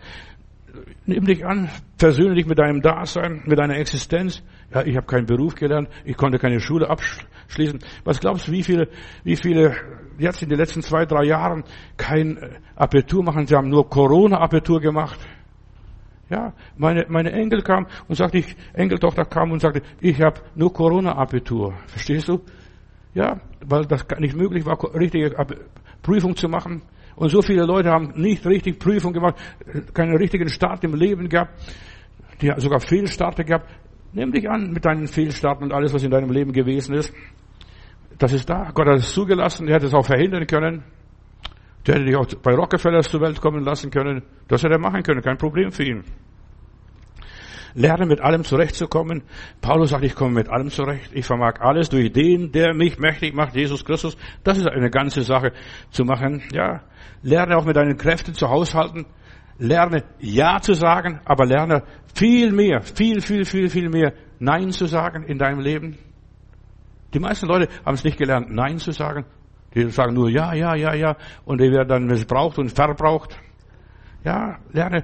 Nimm 1.07 1.25
dich 1.25 1.43
an, 1.43 1.69
versöhne 1.97 2.35
dich 2.35 2.45
mit 2.45 2.59
deinem 2.59 2.83
Dasein, 2.83 3.41
mit 3.47 3.57
deiner 3.57 3.77
Existenz. 3.77 4.43
Ja, 4.71 4.83
ich 4.83 4.95
habe 4.95 5.07
keinen 5.07 5.25
Beruf 5.25 5.55
gelernt, 5.55 5.89
ich 6.03 6.15
konnte 6.15 6.37
keine 6.37 6.59
Schule 6.59 6.87
abschließen. 6.87 7.79
Was 8.03 8.19
glaubst 8.19 8.47
du, 8.47 8.51
wie 8.51 8.61
viele, 8.61 8.89
wie 9.23 9.35
viele 9.35 9.75
jetzt 10.19 10.43
in 10.43 10.49
den 10.49 10.59
letzten 10.59 10.83
zwei, 10.83 11.07
drei 11.07 11.23
Jahren 11.23 11.63
kein 11.97 12.37
Abitur 12.75 13.23
machen? 13.23 13.47
Sie 13.47 13.55
haben 13.55 13.69
nur 13.69 13.89
Corona-Abitur 13.89 14.81
gemacht. 14.81 15.17
Ja, 16.29 16.53
meine, 16.77 17.07
meine 17.09 17.31
Enkel 17.31 17.63
kam 17.63 17.87
und 18.07 18.15
sagte, 18.15 18.37
ich, 18.37 18.55
Enkeltochter 18.73 19.25
kam 19.25 19.51
und 19.51 19.61
sagte, 19.61 19.81
ich 19.99 20.21
habe 20.21 20.41
nur 20.53 20.71
Corona-Abitur. 20.71 21.73
Verstehst 21.87 22.29
du? 22.29 22.41
Ja, 23.15 23.39
weil 23.65 23.85
das 23.85 24.05
nicht 24.19 24.35
möglich 24.35 24.65
war, 24.65 24.77
richtige 24.93 25.33
Prüfung 26.03 26.35
zu 26.35 26.49
machen. 26.49 26.83
Und 27.15 27.29
so 27.29 27.41
viele 27.41 27.65
Leute 27.65 27.89
haben 27.89 28.11
nicht 28.15 28.45
richtig 28.45 28.77
Prüfung 28.77 29.13
gemacht, 29.13 29.35
keinen 29.93 30.17
richtigen 30.17 30.49
Start 30.49 30.83
im 30.83 30.93
Leben 30.93 31.29
gehabt, 31.29 31.53
die 32.41 32.51
sogar 32.57 32.81
Fehlstarte 32.81 33.45
gehabt. 33.45 33.69
Nimm 34.11 34.33
dich 34.33 34.49
an 34.49 34.71
mit 34.71 34.83
deinen 34.83 35.07
Fehlstarten 35.07 35.63
und 35.63 35.73
alles, 35.73 35.93
was 35.93 36.03
in 36.03 36.11
deinem 36.11 36.29
Leben 36.29 36.51
gewesen 36.51 36.93
ist. 36.95 37.13
Das 38.17 38.33
ist 38.33 38.49
da. 38.49 38.71
Gott 38.73 38.87
hat 38.87 38.97
es 38.97 39.13
zugelassen. 39.13 39.67
Er 39.67 39.75
hätte 39.75 39.87
es 39.87 39.93
auch 39.93 40.05
verhindern 40.05 40.45
können. 40.45 40.83
Der 41.87 41.95
hätte 41.95 42.05
dich 42.05 42.15
auch 42.17 42.27
bei 42.43 42.53
Rockefellers 42.53 43.09
zur 43.09 43.21
Welt 43.21 43.39
kommen 43.39 43.63
lassen 43.63 43.91
können. 43.91 44.23
Das 44.49 44.61
hätte 44.61 44.73
er 44.73 44.79
machen 44.79 45.03
können. 45.03 45.21
Kein 45.21 45.37
Problem 45.37 45.71
für 45.71 45.83
ihn. 45.83 46.03
Lerne 47.75 48.05
mit 48.05 48.21
allem 48.21 48.45
zurechtzukommen. 48.45 49.23
Paulus 49.59 49.89
sagt, 49.89 50.05
ich 50.05 50.15
komme 50.15 50.33
mit 50.33 50.47
allem 50.47 50.69
zurecht. 50.69 51.11
Ich 51.13 51.25
vermag 51.25 51.59
alles 51.59 51.89
durch 51.89 52.11
den, 52.11 52.53
der 52.53 52.73
mich 52.73 52.97
mächtig 52.97 53.35
macht, 53.35 53.53
Jesus 53.53 53.83
Christus. 53.83 54.17
Das 54.45 54.57
ist 54.57 54.67
eine 54.67 54.89
ganze 54.89 55.23
Sache 55.23 55.51
zu 55.89 56.05
machen. 56.05 56.41
Ja. 56.53 56.83
Lerne 57.21 57.57
auch 57.57 57.65
mit 57.65 57.75
deinen 57.75 57.97
Kräften 57.97 58.33
zu 58.33 58.47
haushalten. 58.47 59.05
Lerne 59.57 60.03
Ja 60.19 60.61
zu 60.61 60.73
sagen, 60.73 61.19
aber 61.25 61.45
lerne 61.45 61.83
viel 62.13 62.53
mehr, 62.53 62.81
viel, 62.81 63.19
viel, 63.19 63.43
viel, 63.43 63.69
viel 63.69 63.89
mehr 63.89 64.13
Nein 64.39 64.71
zu 64.71 64.85
sagen 64.85 65.23
in 65.23 65.37
deinem 65.37 65.59
Leben. 65.59 65.97
Die 67.13 67.19
meisten 67.19 67.45
Leute 67.45 67.67
haben 67.85 67.95
es 67.95 68.05
nicht 68.05 68.17
gelernt, 68.17 68.49
Nein 68.51 68.77
zu 68.77 68.91
sagen. 68.91 69.25
Die 69.73 69.89
sagen 69.89 70.13
nur 70.13 70.29
Ja, 70.29 70.53
ja, 70.53 70.75
ja, 70.75 70.93
ja. 70.93 71.17
Und 71.43 71.59
die 71.59 71.69
werden 71.71 71.89
dann 71.89 72.05
missbraucht 72.05 72.57
und 72.57 72.71
verbraucht. 72.71 73.37
Ja, 74.23 74.59
lerne 74.71 75.03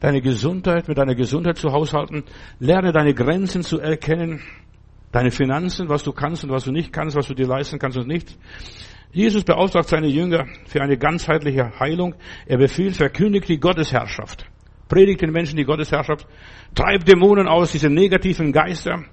deine 0.00 0.20
Gesundheit, 0.20 0.88
mit 0.88 0.98
deiner 0.98 1.14
Gesundheit 1.14 1.58
zu 1.58 1.72
haushalten. 1.72 2.24
Lerne 2.58 2.92
deine 2.92 3.14
Grenzen 3.14 3.62
zu 3.62 3.78
erkennen. 3.80 4.40
deine 5.12 5.30
Finanzen, 5.30 5.88
was 5.88 6.02
du 6.02 6.12
kannst 6.12 6.44
und 6.44 6.50
was 6.50 6.64
du 6.64 6.72
nicht 6.72 6.92
kannst, 6.92 7.16
was 7.16 7.26
du 7.26 7.34
dir 7.34 7.46
leisten 7.46 7.78
kannst 7.78 7.96
und 7.96 8.06
nicht. 8.06 8.36
Jesus 9.12 9.44
beauftragt 9.44 9.88
seine 9.88 10.08
Jünger 10.08 10.46
für 10.66 10.82
eine 10.82 10.98
ganzheitliche 10.98 11.78
Heilung. 11.80 12.14
Er 12.44 12.58
befiehlt, 12.58 12.96
verkündigt 12.96 13.48
die 13.48 13.58
Gottesherrschaft. 13.58 14.44
Predigt 14.88 15.22
den 15.22 15.32
Menschen 15.32 15.56
die 15.56 15.64
Gottesherrschaft. 15.64 16.26
Treibt 16.74 17.08
Dämonen 17.08 17.48
aus, 17.48 17.72
diese 17.72 17.88
negativen 17.88 18.52
Geister. 18.52 19.04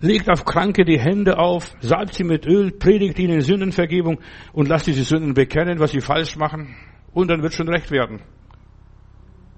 Legt 0.00 0.28
auf 0.28 0.44
Kranke 0.44 0.84
die 0.84 1.00
Hände 1.00 1.38
auf, 1.38 1.74
salbt 1.80 2.12
sie 2.12 2.24
mit 2.24 2.46
Öl, 2.46 2.72
predigt 2.72 3.18
ihnen 3.18 3.40
Sündenvergebung 3.40 4.18
und 4.52 4.68
lasst 4.68 4.86
diese 4.86 5.04
Sünden 5.04 5.32
bekennen, 5.32 5.78
was 5.78 5.92
sie 5.92 6.02
falsch 6.02 6.36
machen. 6.36 6.76
Und 7.14 7.30
dann 7.30 7.42
wird 7.42 7.54
schon 7.54 7.70
recht 7.70 7.90
werden. 7.90 8.20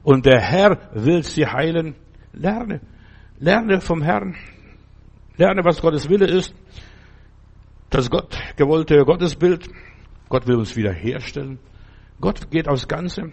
Und 0.07 0.25
der 0.25 0.41
Herr 0.41 0.79
will 0.95 1.25
sie 1.25 1.45
heilen. 1.45 1.97
Lerne. 2.33 2.81
Lerne 3.41 3.81
vom 3.81 4.03
Herrn. 4.03 4.37
Lerne, 5.37 5.65
was 5.65 5.81
Gottes 5.81 6.09
Wille 6.09 6.27
ist. 6.29 6.55
Das 7.91 8.09
Gott 8.09 8.39
gewollte 8.55 9.05
Gottesbild. 9.05 9.69
Gott 10.29 10.47
will 10.47 10.59
uns 10.59 10.77
wiederherstellen. 10.77 11.59
Gott 12.21 12.53
geht 12.53 12.69
aufs 12.69 12.87
Ganze. 12.87 13.33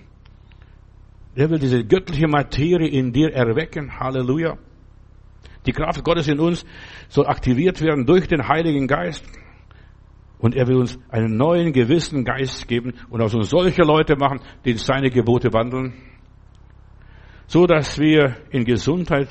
Er 1.36 1.52
will 1.52 1.60
diese 1.60 1.84
göttliche 1.86 2.28
Materie 2.28 2.88
in 2.88 3.14
dir 3.14 3.32
erwecken. 3.36 4.00
Halleluja. 4.00 4.58
Die 5.68 5.74
Kraft 5.74 6.04
Gottes 6.04 6.28
in 6.28 6.40
uns 6.40 6.66
soll 7.08 7.28
aktiviert 7.28 7.82
werden 7.82 8.08
durch 8.08 8.28
den 8.28 8.48
Heiligen 8.48 8.88
Geist. 8.88 9.24
Und 10.40 10.56
er 10.56 10.68
will 10.68 10.78
uns 10.78 10.98
einen 11.10 11.38
neuen, 11.38 11.72
gewissen 11.72 12.26
Geist 12.26 12.68
geben 12.68 12.94
und 13.12 13.22
aus 13.22 13.36
uns 13.36 13.52
solche 13.52 13.84
Leute 13.84 14.16
machen, 14.16 14.40
die 14.66 14.74
seine 14.74 15.12
Gebote 15.12 15.54
wandeln 15.54 15.94
so 17.54 17.68
dass 17.68 18.00
wir 18.00 18.36
in 18.50 18.66
Gesundheit 18.66 19.30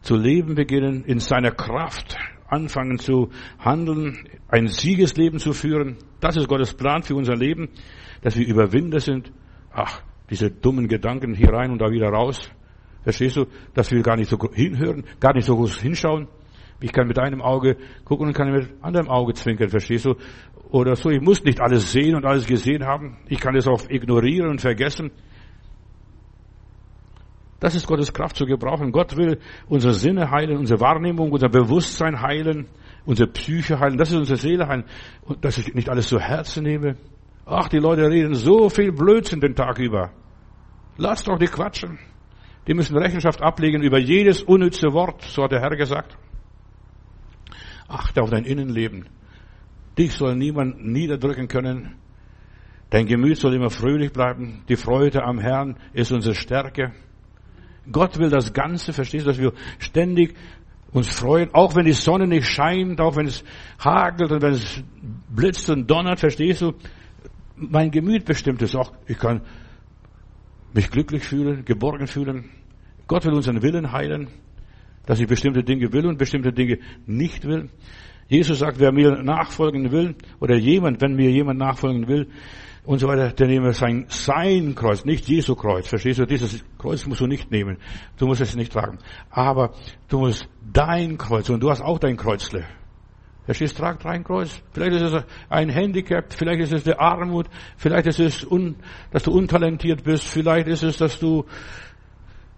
zu 0.00 0.16
leben 0.16 0.54
beginnen, 0.54 1.04
in 1.04 1.18
seiner 1.18 1.50
Kraft 1.50 2.16
anfangen 2.48 2.98
zu 2.98 3.28
handeln, 3.58 4.26
ein 4.48 4.68
Siegesleben 4.68 5.38
zu 5.38 5.52
führen. 5.52 5.98
Das 6.18 6.38
ist 6.38 6.48
Gottes 6.48 6.72
Plan 6.72 7.02
für 7.02 7.14
unser 7.14 7.36
Leben, 7.36 7.68
dass 8.22 8.38
wir 8.38 8.46
Überwinder 8.46 9.00
sind. 9.00 9.30
Ach, 9.70 10.00
diese 10.30 10.50
dummen 10.50 10.88
Gedanken 10.88 11.34
hier 11.34 11.52
rein 11.52 11.70
und 11.70 11.82
da 11.82 11.90
wieder 11.90 12.08
raus. 12.08 12.50
Verstehst 13.02 13.36
du, 13.36 13.44
dass 13.74 13.90
wir 13.90 14.00
gar 14.00 14.16
nicht 14.16 14.30
so 14.30 14.38
hinhören, 14.50 15.04
gar 15.20 15.34
nicht 15.34 15.44
so 15.44 15.54
groß 15.54 15.78
hinschauen. 15.78 16.26
Ich 16.80 16.94
kann 16.94 17.06
mit 17.06 17.18
einem 17.18 17.42
Auge 17.42 17.76
gucken 18.06 18.28
und 18.28 18.32
kann 18.32 18.50
mit 18.50 18.66
anderem 18.80 19.10
Auge 19.10 19.34
zwinkern, 19.34 19.68
verstehst 19.68 20.06
du? 20.06 20.14
Oder 20.70 20.96
so, 20.96 21.10
ich 21.10 21.20
muss 21.20 21.44
nicht 21.44 21.60
alles 21.60 21.92
sehen 21.92 22.14
und 22.14 22.24
alles 22.24 22.46
gesehen 22.46 22.86
haben. 22.86 23.18
Ich 23.28 23.40
kann 23.40 23.54
es 23.56 23.68
auch 23.68 23.90
ignorieren 23.90 24.48
und 24.48 24.62
vergessen. 24.62 25.10
Das 27.60 27.74
ist 27.74 27.86
Gottes 27.86 28.12
Kraft 28.12 28.36
zu 28.36 28.46
gebrauchen. 28.46 28.92
Gott 28.92 29.16
will 29.16 29.40
unsere 29.68 29.92
Sinne 29.92 30.30
heilen, 30.30 30.58
unsere 30.58 30.80
Wahrnehmung, 30.80 31.32
unser 31.32 31.48
Bewusstsein 31.48 32.22
heilen, 32.22 32.68
unsere 33.04 33.28
Psyche 33.30 33.80
heilen. 33.80 33.98
Das 33.98 34.10
ist 34.10 34.16
unsere 34.16 34.38
Seele 34.38 34.68
heilen. 34.68 34.84
Und 35.22 35.44
dass 35.44 35.58
ich 35.58 35.74
nicht 35.74 35.88
alles 35.88 36.08
zu 36.08 36.20
Herzen 36.20 36.62
nehme. 36.62 36.96
Ach, 37.44 37.68
die 37.68 37.78
Leute 37.78 38.08
reden 38.08 38.34
so 38.34 38.68
viel 38.68 38.92
Blödsinn 38.92 39.40
den 39.40 39.56
Tag 39.56 39.78
über. 39.78 40.10
Lass 40.98 41.24
doch 41.24 41.38
die 41.38 41.46
quatschen. 41.46 41.98
Die 42.66 42.74
müssen 42.74 42.96
Rechenschaft 42.96 43.42
ablegen 43.42 43.82
über 43.82 43.98
jedes 43.98 44.42
unnütze 44.42 44.92
Wort, 44.92 45.22
so 45.22 45.42
hat 45.42 45.52
der 45.52 45.60
Herr 45.60 45.74
gesagt. 45.74 46.16
Achte 47.88 48.22
auf 48.22 48.30
dein 48.30 48.44
Innenleben. 48.44 49.08
Dich 49.96 50.12
soll 50.12 50.36
niemand 50.36 50.84
niederdrücken 50.84 51.48
können. 51.48 51.96
Dein 52.90 53.06
Gemüt 53.06 53.38
soll 53.38 53.54
immer 53.54 53.70
fröhlich 53.70 54.12
bleiben. 54.12 54.62
Die 54.68 54.76
Freude 54.76 55.24
am 55.24 55.38
Herrn 55.38 55.76
ist 55.94 56.12
unsere 56.12 56.34
Stärke. 56.34 56.92
Gott 57.90 58.18
will 58.18 58.30
das 58.30 58.52
Ganze, 58.52 58.92
verstehst 58.92 59.26
du, 59.26 59.30
dass 59.30 59.38
wir 59.38 59.52
ständig 59.78 60.34
uns 60.92 61.08
freuen, 61.08 61.52
auch 61.54 61.74
wenn 61.76 61.84
die 61.84 61.92
Sonne 61.92 62.26
nicht 62.26 62.46
scheint, 62.46 63.00
auch 63.00 63.16
wenn 63.16 63.26
es 63.26 63.44
hagelt 63.78 64.32
und 64.32 64.42
wenn 64.42 64.54
es 64.54 64.82
blitzt 65.28 65.68
und 65.70 65.90
donnert, 65.90 66.20
verstehst 66.20 66.62
du? 66.62 66.72
Mein 67.56 67.90
Gemüt 67.90 68.24
bestimmt 68.24 68.62
es 68.62 68.74
auch. 68.74 68.92
Ich 69.06 69.18
kann 69.18 69.42
mich 70.72 70.90
glücklich 70.90 71.24
fühlen, 71.24 71.64
geborgen 71.64 72.06
fühlen. 72.06 72.50
Gott 73.06 73.24
will 73.24 73.34
unseren 73.34 73.62
Willen 73.62 73.92
heilen, 73.92 74.28
dass 75.06 75.20
ich 75.20 75.26
bestimmte 75.26 75.62
Dinge 75.62 75.92
will 75.92 76.06
und 76.06 76.18
bestimmte 76.18 76.52
Dinge 76.52 76.78
nicht 77.06 77.44
will. 77.44 77.68
Jesus 78.28 78.58
sagt, 78.58 78.78
wer 78.78 78.92
mir 78.92 79.22
nachfolgen 79.22 79.90
will, 79.90 80.14
oder 80.38 80.56
jemand, 80.56 81.00
wenn 81.00 81.16
mir 81.16 81.30
jemand 81.30 81.58
nachfolgen 81.58 82.06
will, 82.08 82.28
und 82.88 83.00
so 83.00 83.06
weiter, 83.06 83.32
der 83.32 83.48
nehme 83.48 83.74
sein, 83.74 84.06
sein 84.08 84.74
Kreuz, 84.74 85.04
nicht 85.04 85.28
Jesu 85.28 85.54
Kreuz. 85.54 85.86
Verstehst 85.86 86.20
du? 86.20 86.24
Dieses 86.24 86.64
Kreuz 86.78 87.04
musst 87.04 87.20
du 87.20 87.26
nicht 87.26 87.50
nehmen. 87.50 87.76
Du 88.16 88.26
musst 88.26 88.40
es 88.40 88.56
nicht 88.56 88.72
tragen. 88.72 88.96
Aber 89.28 89.74
du 90.08 90.20
musst 90.20 90.48
dein 90.72 91.18
Kreuz, 91.18 91.50
und 91.50 91.62
du 91.62 91.68
hast 91.68 91.82
auch 91.82 91.98
dein 91.98 92.16
Kreuzle. 92.16 92.64
Verstehst 93.44 93.76
du? 93.76 93.82
Trag 93.82 94.00
dein 94.00 94.24
Kreuz. 94.24 94.62
Vielleicht 94.72 95.02
ist 95.02 95.02
es 95.02 95.22
ein 95.50 95.68
Handicap, 95.68 96.32
vielleicht 96.32 96.62
ist 96.62 96.72
es 96.72 96.84
der 96.84 96.98
Armut, 96.98 97.50
vielleicht 97.76 98.06
ist 98.06 98.20
es, 98.20 98.42
un, 98.42 98.76
dass 99.10 99.24
du 99.24 99.32
untalentiert 99.32 100.02
bist, 100.02 100.24
vielleicht 100.24 100.66
ist 100.66 100.82
es, 100.82 100.96
dass 100.96 101.18
du 101.18 101.44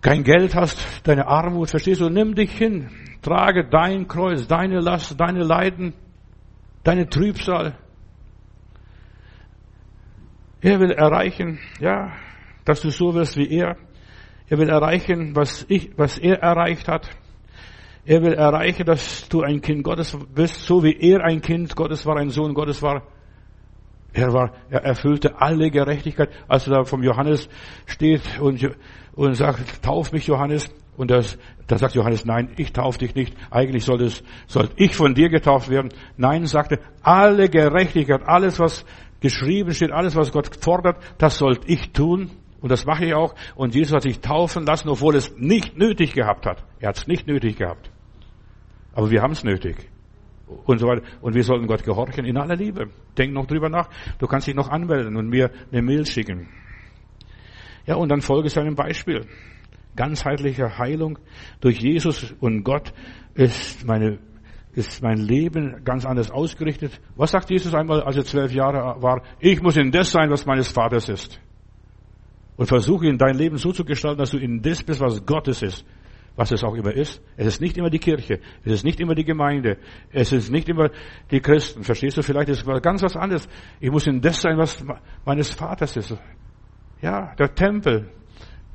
kein 0.01 0.23
Geld 0.23 0.55
hast, 0.55 0.79
deine 1.09 1.27
Armut. 1.27 1.71
Verstehst 1.71 2.03
du? 2.03 2.09
Nimm 2.09 2.37
dich 2.37 2.53
hin. 2.53 2.89
Trage 3.21 3.67
dein 3.69 4.07
Kreuz, 4.07 4.47
deine 4.47 4.79
Last, 4.79 5.19
deine 5.19 5.43
Leiden, 5.43 5.93
deine 6.85 7.09
Trübsal. 7.09 7.77
Er 10.63 10.79
will 10.79 10.91
erreichen, 10.91 11.59
ja, 11.81 12.13
dass 12.65 12.83
du 12.83 12.91
so 12.91 13.15
wirst 13.15 13.37
wie 13.37 13.51
er. 13.51 13.77
Er 14.49 14.59
will 14.59 14.69
erreichen, 14.69 15.35
was 15.35 15.65
ich, 15.69 15.91
was 15.97 16.19
er 16.19 16.41
erreicht 16.41 16.89
hat. 16.89 17.09
Er 18.05 18.23
will 18.23 18.35
erreichen, 18.35 18.85
dass 18.85 19.29
du 19.29 19.43
ein 19.43 19.61
Kind 19.61 19.85
Gottes 19.85 20.17
bist, 20.35 20.63
so 20.63 20.83
wie 20.83 20.97
er 20.99 21.25
ein 21.25 21.41
Kind 21.41 21.77
Gottes 21.77 22.05
war, 22.05 22.17
ein 22.17 22.31
Sohn 22.31 22.55
Gottes 22.55 22.83
war. 22.83 23.03
Er 24.13 24.33
war, 24.33 24.53
er 24.71 24.83
erfüllte 24.83 25.41
alle 25.41 25.71
Gerechtigkeit. 25.71 26.31
Als 26.49 26.67
er 26.67 26.75
da 26.75 26.85
vom 26.85 27.03
Johannes 27.03 27.49
steht 27.87 28.41
und, 28.41 28.69
und 29.15 29.35
sagt, 29.35 29.83
tauf 29.83 30.13
mich 30.13 30.27
Johannes. 30.27 30.69
Und 30.97 31.11
das, 31.11 31.39
da 31.69 31.79
sagt 31.79 31.95
Johannes, 31.95 32.25
nein, 32.25 32.51
ich 32.57 32.73
tauf 32.73 32.99
dich 32.99 33.15
nicht. 33.15 33.35
Eigentlich 33.51 33.85
soll 33.85 34.03
es, 34.03 34.23
soll 34.47 34.69
ich 34.77 34.95
von 34.95 35.15
dir 35.15 35.29
getauft 35.29 35.71
werden. 35.71 35.91
Nein, 36.17 36.47
sagte, 36.47 36.81
alle 37.03 37.49
Gerechtigkeit, 37.49 38.23
alles 38.27 38.59
was 38.59 38.85
geschrieben 39.21 39.73
steht, 39.75 39.93
alles 39.93 40.17
was 40.17 40.33
Gott 40.33 40.51
fordert, 40.63 40.97
das 41.19 41.39
sollte 41.39 41.67
ich 41.69 41.93
tun. 41.93 42.31
Und 42.61 42.71
das 42.71 42.85
mache 42.85 43.07
ich 43.07 43.15
auch. 43.15 43.35
Und 43.55 43.75
Jesus 43.75 43.95
hat 43.95 44.03
sich 44.03 44.21
taufen 44.21 44.67
lassen, 44.67 44.89
obwohl 44.89 45.17
es 45.17 45.35
nicht 45.37 45.79
nötig 45.79 46.13
gehabt 46.13 46.45
hat. 46.45 46.65
Er 46.79 46.91
hat 46.91 46.99
es 46.99 47.07
nicht 47.07 47.27
nötig 47.27 47.57
gehabt. 47.57 47.91
Aber 48.93 49.11
wir 49.11 49.23
haben 49.23 49.33
es 49.33 49.45
nötig. 49.45 49.89
Und 50.67 50.79
so 50.79 50.87
weiter. 50.87 51.03
Und 51.23 51.35
wir 51.35 51.45
sollten 51.45 51.67
Gott 51.67 51.85
gehorchen 51.85 52.25
in 52.25 52.37
aller 52.37 52.57
Liebe. 52.57 52.91
Denk 53.17 53.33
noch 53.33 53.47
drüber 53.47 53.71
nach. 53.71 53.89
Du 54.19 54.27
kannst 54.27 54.47
dich 54.47 54.55
noch 54.55 54.69
anmelden 54.69 55.17
und 55.17 55.29
mir 55.29 55.51
eine 55.73 55.81
Mail 55.81 56.05
schicken. 56.05 56.49
Ja, 57.87 57.95
und 57.95 58.11
dann 58.11 58.21
folge 58.21 58.51
seinem 58.51 58.75
Beispiel. 58.75 59.27
Ganzheitliche 59.97 60.79
Heilung 60.79 61.19
durch 61.61 61.79
Jesus 61.79 62.35
und 62.41 62.63
Gott 62.63 62.93
ist 63.35 63.87
meine 63.87 64.19
ist 64.73 65.03
mein 65.03 65.19
Leben 65.19 65.83
ganz 65.85 66.05
anders 66.05 66.31
ausgerichtet. 66.31 67.01
Was 67.17 67.33
sagt 67.33 67.51
Jesus 67.51 67.75
einmal, 67.75 68.03
als 68.03 68.17
er 68.17 68.25
zwölf 68.25 68.53
Jahre 68.53 69.03
war? 69.03 69.23
Ich 69.41 69.61
muss 69.61 69.77
in 69.77 69.91
das 69.91 70.11
sein, 70.11 70.31
was 70.31 70.47
meines 70.47 70.71
Vaters 70.71 71.09
ist. 71.09 71.41
Und 72.57 72.67
versuche 72.67 73.07
in 73.07 73.19
dein 73.19 73.37
Leben 73.37 73.57
so 73.57 73.73
zu 73.73 73.85
gestalten, 73.85 74.19
dass 74.19 74.31
du 74.31 74.39
in 74.39 74.63
das 74.63 74.83
bist, 74.83 75.01
was 75.01 75.25
Gottes 75.25 75.63
ist. 75.63 75.85
Was 76.37 76.53
es 76.53 76.63
auch 76.63 76.75
immer 76.75 76.93
ist. 76.93 77.21
Es 77.37 77.47
ist 77.47 77.61
nicht 77.61 77.77
immer 77.77 77.91
die 77.91 77.99
Kirche. 77.99 78.39
Es 78.65 78.73
ist 78.73 78.85
nicht 78.85 79.01
immer 79.01 79.15
die 79.15 79.25
Gemeinde. 79.25 79.79
Es 80.13 80.31
ist 80.31 80.51
nicht 80.51 80.69
immer 80.69 80.91
die 81.31 81.41
Christen. 81.41 81.83
Verstehst 81.83 82.17
du? 82.17 82.23
Vielleicht 82.23 82.49
ist 82.49 82.67
es 82.67 82.83
ganz 82.83 83.03
was 83.03 83.17
anderes. 83.17 83.49
Ich 83.81 83.91
muss 83.91 84.07
in 84.07 84.21
das 84.21 84.41
sein, 84.41 84.57
was 84.57 84.83
meines 85.25 85.51
Vaters 85.53 85.97
ist. 85.97 86.17
Ja, 87.03 87.35
der 87.35 87.55
Tempel. 87.55 88.11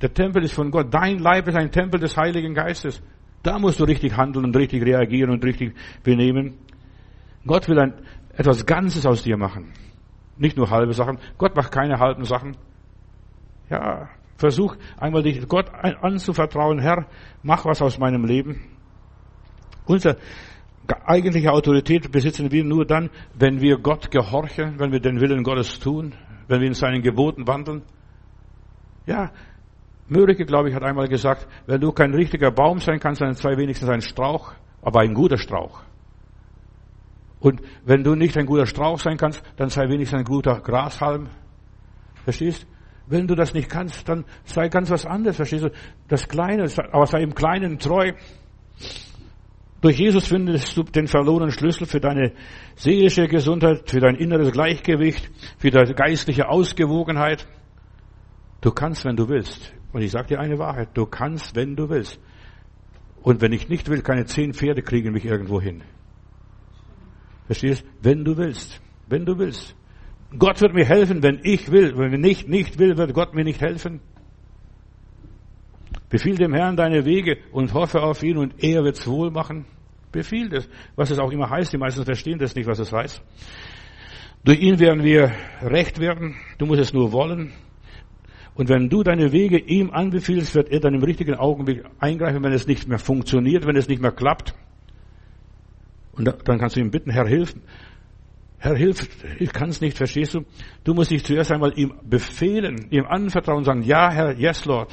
Der 0.02 0.14
Tempel 0.14 0.44
ist 0.44 0.54
von 0.54 0.70
Gott. 0.70 0.94
Dein 0.94 1.20
Leib 1.20 1.48
ist 1.48 1.56
ein 1.56 1.72
Tempel 1.72 2.00
des 2.00 2.18
Heiligen 2.18 2.54
Geistes. 2.54 3.02
Da 3.46 3.60
musst 3.60 3.80
du 3.80 3.84
richtig 3.84 4.18
handeln 4.18 4.44
und 4.44 4.58
richtig 4.58 4.84
reagieren 4.84 5.30
und 5.30 5.46
richtig 5.46 5.76
benehmen. 6.04 6.56
Gott 7.46 7.70
will 7.70 7.78
ein, 7.78 7.94
etwas 8.36 8.66
Ganzes 8.66 9.06
aus 9.06 9.22
dir 9.22 9.38
machen. 9.38 9.72
Nicht 10.36 10.58
nur 10.58 10.72
halbe 10.72 10.94
Sachen. 10.94 11.20
Gott 11.38 11.56
macht 11.56 11.72
keine 11.72 12.00
halben 12.00 12.26
Sachen. 12.26 12.58
Ja, 13.70 14.10
versuch 14.36 14.76
einmal 14.98 15.22
dich 15.22 15.48
Gott 15.48 15.70
anzuvertrauen. 15.72 16.80
Herr, 16.80 17.06
mach 17.44 17.66
was 17.66 17.84
aus 17.84 18.00
meinem 18.00 18.26
Leben. 18.26 18.62
Unsere 19.86 20.18
eigentliche 21.06 21.52
Autorität 21.52 22.12
besitzen 22.12 22.52
wir 22.52 22.64
nur 22.64 22.84
dann, 22.84 23.12
wenn 23.36 23.62
wir 23.62 23.78
Gott 23.78 24.10
gehorchen, 24.10 24.80
wenn 24.80 24.92
wir 24.92 25.00
den 25.00 25.22
Willen 25.22 25.44
Gottes 25.44 25.78
tun, 25.78 26.16
wenn 26.48 26.62
wir 26.62 26.68
in 26.68 26.74
seinen 26.74 27.04
Geboten 27.04 27.46
wandeln. 27.46 27.84
Ja, 29.06 29.32
Mörike, 30.08 30.46
glaube 30.46 30.70
ich, 30.70 30.76
hat 30.76 30.84
einmal 30.84 31.08
gesagt, 31.08 31.48
wenn 31.66 31.82
du 31.82 31.92
kein 31.92 32.14
richtiger 32.14 32.52
Baum 32.52 32.80
sein 32.80 33.00
kannst, 33.00 33.22
dann 33.22 33.34
sei 33.34 33.58
wenigstens 33.58 33.90
ein 33.90 34.02
Strauch, 34.02 34.54
aber 34.82 35.00
ein 35.00 35.14
guter 35.14 35.38
Strauch. 35.38 35.82
Und 37.40 37.62
wenn 37.86 38.04
du 38.04 38.16
nicht 38.16 38.38
ein 38.38 38.46
guter 38.46 38.66
Strauch 38.66 39.00
sein 39.00 39.18
kannst, 39.18 39.44
dann 39.58 39.70
sei 39.70 39.90
wenigstens 39.90 40.20
ein 40.20 40.26
guter 40.26 40.60
Grashalm. 40.62 41.30
Verstehst? 42.24 42.68
Wenn 43.08 43.28
du 43.28 43.36
das 43.36 43.54
nicht 43.54 43.70
kannst, 43.70 44.10
dann 44.10 44.26
sei 44.46 44.68
ganz 44.68 44.90
was 44.90 45.06
anderes, 45.06 45.36
verstehst 45.36 45.66
du? 45.66 45.72
Das 46.08 46.28
Kleine, 46.28 46.68
aber 46.92 47.06
sei 47.06 47.22
im 47.22 47.36
Kleinen 47.36 47.78
treu. 47.78 48.14
Durch 49.82 50.00
Jesus 50.00 50.26
findest 50.26 50.76
du 50.76 50.84
den 50.84 51.08
verlorenen 51.08 51.52
Schlüssel 51.52 51.86
für 51.86 52.00
deine 52.00 52.32
seelische 52.76 53.28
Gesundheit, 53.28 53.90
für 53.90 54.00
dein 54.00 54.16
inneres 54.16 54.52
Gleichgewicht, 54.52 55.30
für 55.60 55.70
deine 55.70 55.94
geistliche 55.94 56.50
Ausgewogenheit. 56.50 57.46
Du 58.62 58.72
kannst, 58.72 59.06
wenn 59.06 59.16
du 59.16 59.30
willst. 59.30 59.72
Und 59.96 60.02
ich 60.02 60.12
sage 60.12 60.28
dir 60.28 60.42
eine 60.42 60.60
Wahrheit. 60.60 60.90
Du 60.94 61.06
kannst, 61.06 61.56
wenn 61.56 61.78
du 61.78 61.88
willst. 61.88 62.20
Und 63.24 63.40
wenn 63.40 63.54
ich 63.54 63.70
nicht 63.70 63.88
will, 63.88 64.02
keine 64.02 64.26
zehn 64.26 64.54
Pferde 64.54 64.82
kriegen 64.82 65.14
mich 65.14 65.24
irgendwo 65.24 65.62
hin. 65.62 65.84
Verstehst? 67.46 67.86
Wenn 68.02 68.26
du 68.26 68.36
willst. 68.36 68.82
Wenn 69.08 69.26
du 69.26 69.38
willst. 69.38 69.74
Gott 70.38 70.60
wird 70.60 70.74
mir 70.74 70.84
helfen, 70.84 71.24
wenn 71.24 71.40
ich 71.44 71.72
will. 71.72 71.98
Wenn 71.98 72.26
ich 72.26 72.46
nicht 72.46 72.78
will, 72.78 72.98
wird 72.98 73.14
Gott 73.14 73.34
mir 73.34 73.46
nicht 73.46 73.62
helfen. 73.62 74.02
Befiehl 76.10 76.36
dem 76.36 76.54
Herrn 76.54 76.76
deine 76.76 77.06
Wege 77.06 77.38
und 77.54 77.74
hoffe 77.74 78.02
auf 78.02 78.22
ihn 78.22 78.36
und 78.36 78.62
er 78.62 78.84
wird's 78.84 79.08
wohl 79.08 79.32
machen. 79.32 79.66
Befiehl 80.12 80.50
das. 80.50 80.68
Was 80.98 81.10
es 81.10 81.20
auch 81.20 81.32
immer 81.32 81.50
heißt. 81.50 81.72
Die 81.72 81.78
meisten 81.78 82.04
verstehen 82.04 82.38
das 82.38 82.54
nicht, 82.54 82.68
was 82.68 82.80
es 82.80 82.92
heißt. 82.92 83.24
Durch 84.44 84.60
ihn 84.60 84.78
werden 84.78 85.06
wir 85.06 85.32
recht 85.62 86.02
werden. 86.02 86.36
Du 86.58 86.66
musst 86.66 86.82
es 86.82 86.94
nur 86.94 87.14
wollen. 87.14 87.54
Und 88.56 88.70
wenn 88.70 88.90
du 88.90 89.04
deine 89.04 89.34
Wege 89.34 89.58
ihm 89.60 89.92
anbefiehlst, 89.92 90.56
wird 90.56 90.70
er 90.70 90.80
dann 90.80 90.94
im 90.94 91.04
richtigen 91.04 91.36
Augenblick 91.36 91.84
eingreifen, 92.00 92.42
wenn 92.42 92.54
es 92.54 92.68
nicht 92.68 92.88
mehr 92.88 93.00
funktioniert, 93.00 93.68
wenn 93.68 93.76
es 93.76 93.90
nicht 93.90 94.02
mehr 94.02 94.14
klappt. 94.14 94.56
Und 96.14 96.26
dann 96.46 96.58
kannst 96.58 96.78
du 96.78 96.80
ihm 96.80 96.90
bitten, 96.90 97.12
Herr, 97.12 97.28
hilf. 97.28 97.54
Herr, 98.58 98.78
hilf, 98.78 99.08
ich 99.40 99.52
kann 99.52 99.70
es 99.70 99.82
nicht, 99.82 99.98
verstehst 99.98 100.34
du? 100.34 100.46
Du 100.86 100.94
musst 100.94 101.12
dich 101.12 101.26
zuerst 101.26 101.52
einmal 101.52 101.78
ihm 101.78 101.94
befehlen, 102.04 102.88
ihm 102.92 103.06
anvertrauen 103.06 103.60
und 103.60 103.66
sagen, 103.66 103.84
ja, 103.84 104.10
Herr, 104.10 104.38
yes, 104.38 104.64
Lord. 104.64 104.90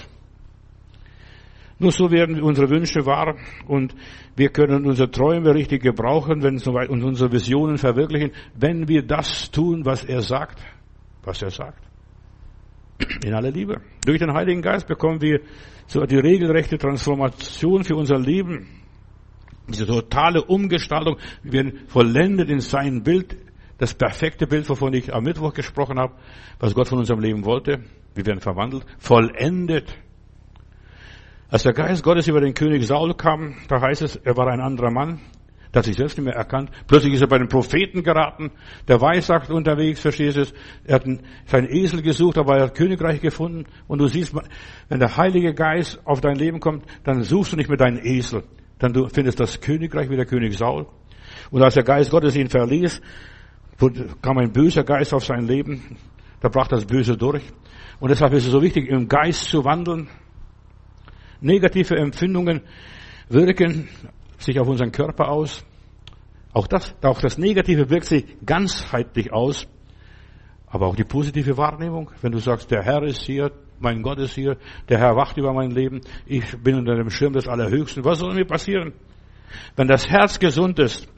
Nur 1.79 1.93
so 1.93 2.11
werden 2.11 2.43
unsere 2.43 2.69
Wünsche 2.69 3.07
wahr 3.07 3.37
und 3.67 3.95
wir 4.37 4.51
können 4.51 4.87
unsere 4.87 5.11
Träume 5.11 5.55
richtig 5.55 5.83
gebrauchen, 5.83 6.43
wenn 6.43 6.59
soweit 6.59 6.91
und 6.91 7.03
unsere 7.05 7.31
Visionen 7.31 7.79
verwirklichen, 7.79 8.33
wenn 8.55 8.89
wir 8.89 9.03
das 9.03 9.51
tun, 9.53 9.85
was 9.85 10.05
er 10.05 10.21
sagt, 10.21 10.61
was 11.23 11.41
er 11.43 11.51
sagt. 11.51 11.92
In 13.25 13.35
aller 13.35 13.51
Liebe. 13.51 13.81
Durch 14.05 14.19
den 14.19 14.33
Heiligen 14.33 14.63
Geist 14.63 14.87
bekommen 14.87 15.21
wir 15.21 15.41
so 15.87 16.05
die 16.05 16.19
regelrechte 16.19 16.79
Transformation 16.79 17.85
für 17.85 17.97
unser 17.97 18.19
Leben. 18.19 18.69
Diese 19.69 19.87
totale 19.87 20.43
Umgestaltung. 20.43 21.17
Wir 21.43 21.53
werden 21.53 21.81
vollendet 21.87 22.51
in 22.51 22.61
sein 22.61 23.03
Bild. 23.03 23.37
Das 23.79 23.95
perfekte 23.95 24.47
Bild, 24.47 24.69
wovon 24.69 24.93
ich 24.95 25.13
am 25.13 25.25
Mittwoch 25.25 25.55
gesprochen 25.55 25.99
habe, 25.99 26.15
was 26.59 26.75
Gott 26.75 26.89
von 26.89 26.99
unserem 26.99 27.21
Leben 27.21 27.45
wollte. 27.45 27.81
Wir 28.15 28.27
werden 28.27 28.41
verwandelt. 28.41 28.85
Vollendet. 28.99 29.93
Als 31.49 31.65
der 31.65 31.73
Geist 31.73 32.03
Gottes 32.03 32.29
über 32.29 32.41
den 32.41 32.55
König 32.55 32.87
Saul 32.87 33.15
kam, 33.15 33.57
da 33.69 33.81
heißt 33.81 34.03
es, 34.03 34.17
er 34.17 34.37
war 34.37 34.49
ein 34.49 34.61
anderer 34.61 34.91
Mann. 34.91 35.21
Der 35.73 35.79
hat 35.79 35.87
sich 35.87 35.97
selbst 35.97 36.19
nicht 36.19 36.27
mehr 36.27 36.35
erkannt. 36.35 36.71
Plötzlich 36.87 37.15
ist 37.15 37.23
er 37.23 37.29
bei 37.29 37.39
den 37.39 37.49
Propheten 37.49 38.03
geraten. 38.03 38.51
Der 38.89 39.01
Weissacht 39.01 39.51
unterwegs, 39.51 40.01
verstehst 40.01 40.37
du 40.37 40.43
es? 40.43 40.55
Er 40.85 40.97
hat 40.97 41.05
seinen 41.47 41.69
Esel 41.71 42.03
gesucht, 42.03 42.37
aber 42.37 42.57
er 42.57 42.65
hat 42.65 42.75
Königreich 42.75 43.21
gefunden. 43.21 43.65
Und 43.89 43.99
du 44.01 44.07
siehst, 44.07 44.35
wenn 44.89 45.01
der 45.01 45.17
Heilige 45.17 45.55
Geist 45.55 45.99
auf 46.05 46.21
dein 46.21 46.37
Leben 46.37 46.61
kommt, 46.61 46.85
dann 47.05 47.23
suchst 47.23 47.53
du 47.53 47.57
nicht 47.57 47.69
mehr 47.69 47.79
deinen 47.79 48.05
Esel. 48.05 48.45
Dann 48.79 48.93
du 48.93 49.09
findest 49.09 49.41
das 49.41 49.61
Königreich 49.61 50.11
wie 50.11 50.17
der 50.17 50.27
König 50.27 50.59
Saul. 50.59 50.87
Und 51.51 51.63
als 51.63 51.75
der 51.75 51.85
Geist 51.85 52.11
Gottes 52.11 52.37
ihn 52.37 52.49
verließ, 52.49 53.01
kam 54.21 54.39
ein 54.39 54.53
böser 54.53 54.85
Geist 54.85 55.15
auf 55.15 55.25
sein 55.25 55.47
Leben. 55.47 55.97
Da 56.41 56.49
brach 56.49 56.69
das 56.69 56.85
Böse 56.85 57.17
durch. 57.17 57.43
Und 57.99 58.11
deshalb 58.11 58.35
ist 58.35 58.45
es 58.45 58.53
so 58.53 58.61
wichtig, 58.61 58.89
im 58.89 59.09
Geist 59.09 59.45
zu 59.45 59.65
wandeln. 59.65 60.09
Negative 61.41 61.97
Empfindungen 61.97 62.61
wirken 63.29 63.89
sich 64.43 64.59
auf 64.59 64.69
unseren 64.69 64.93
Körper 64.93 65.29
aus. 65.29 65.65
Auch 66.53 66.67
das, 66.67 66.95
auch 67.03 67.21
das 67.21 67.39
Negative 67.39 67.89
wirkt 67.91 68.07
sich 68.07 68.25
ganzheitlich 68.45 69.33
aus. 69.33 69.67
Aber 70.67 70.87
auch 70.87 70.97
die 70.97 71.05
positive 71.05 71.57
Wahrnehmung, 71.57 72.11
wenn 72.21 72.33
du 72.33 72.39
sagst, 72.39 72.71
der 72.71 72.83
Herr 72.83 73.03
ist 73.03 73.23
hier, 73.23 73.53
mein 73.79 74.03
Gott 74.03 74.19
ist 74.19 74.35
hier, 74.35 74.57
der 74.89 74.99
Herr 74.99 75.17
wacht 75.17 75.37
über 75.37 75.53
mein 75.53 75.71
Leben, 75.71 76.01
ich 76.25 76.57
bin 76.63 76.77
unter 76.77 76.95
dem 76.95 77.11
Schirm 77.11 77.33
des 77.33 77.49
Allerhöchsten, 77.49 78.05
was 78.05 78.19
soll 78.19 78.35
mir 78.35 78.47
passieren? 78.47 78.93
Wenn 79.77 79.89
das 79.89 80.09
Herz 80.09 80.39
gesund 80.39 80.79
ist, 80.79 81.09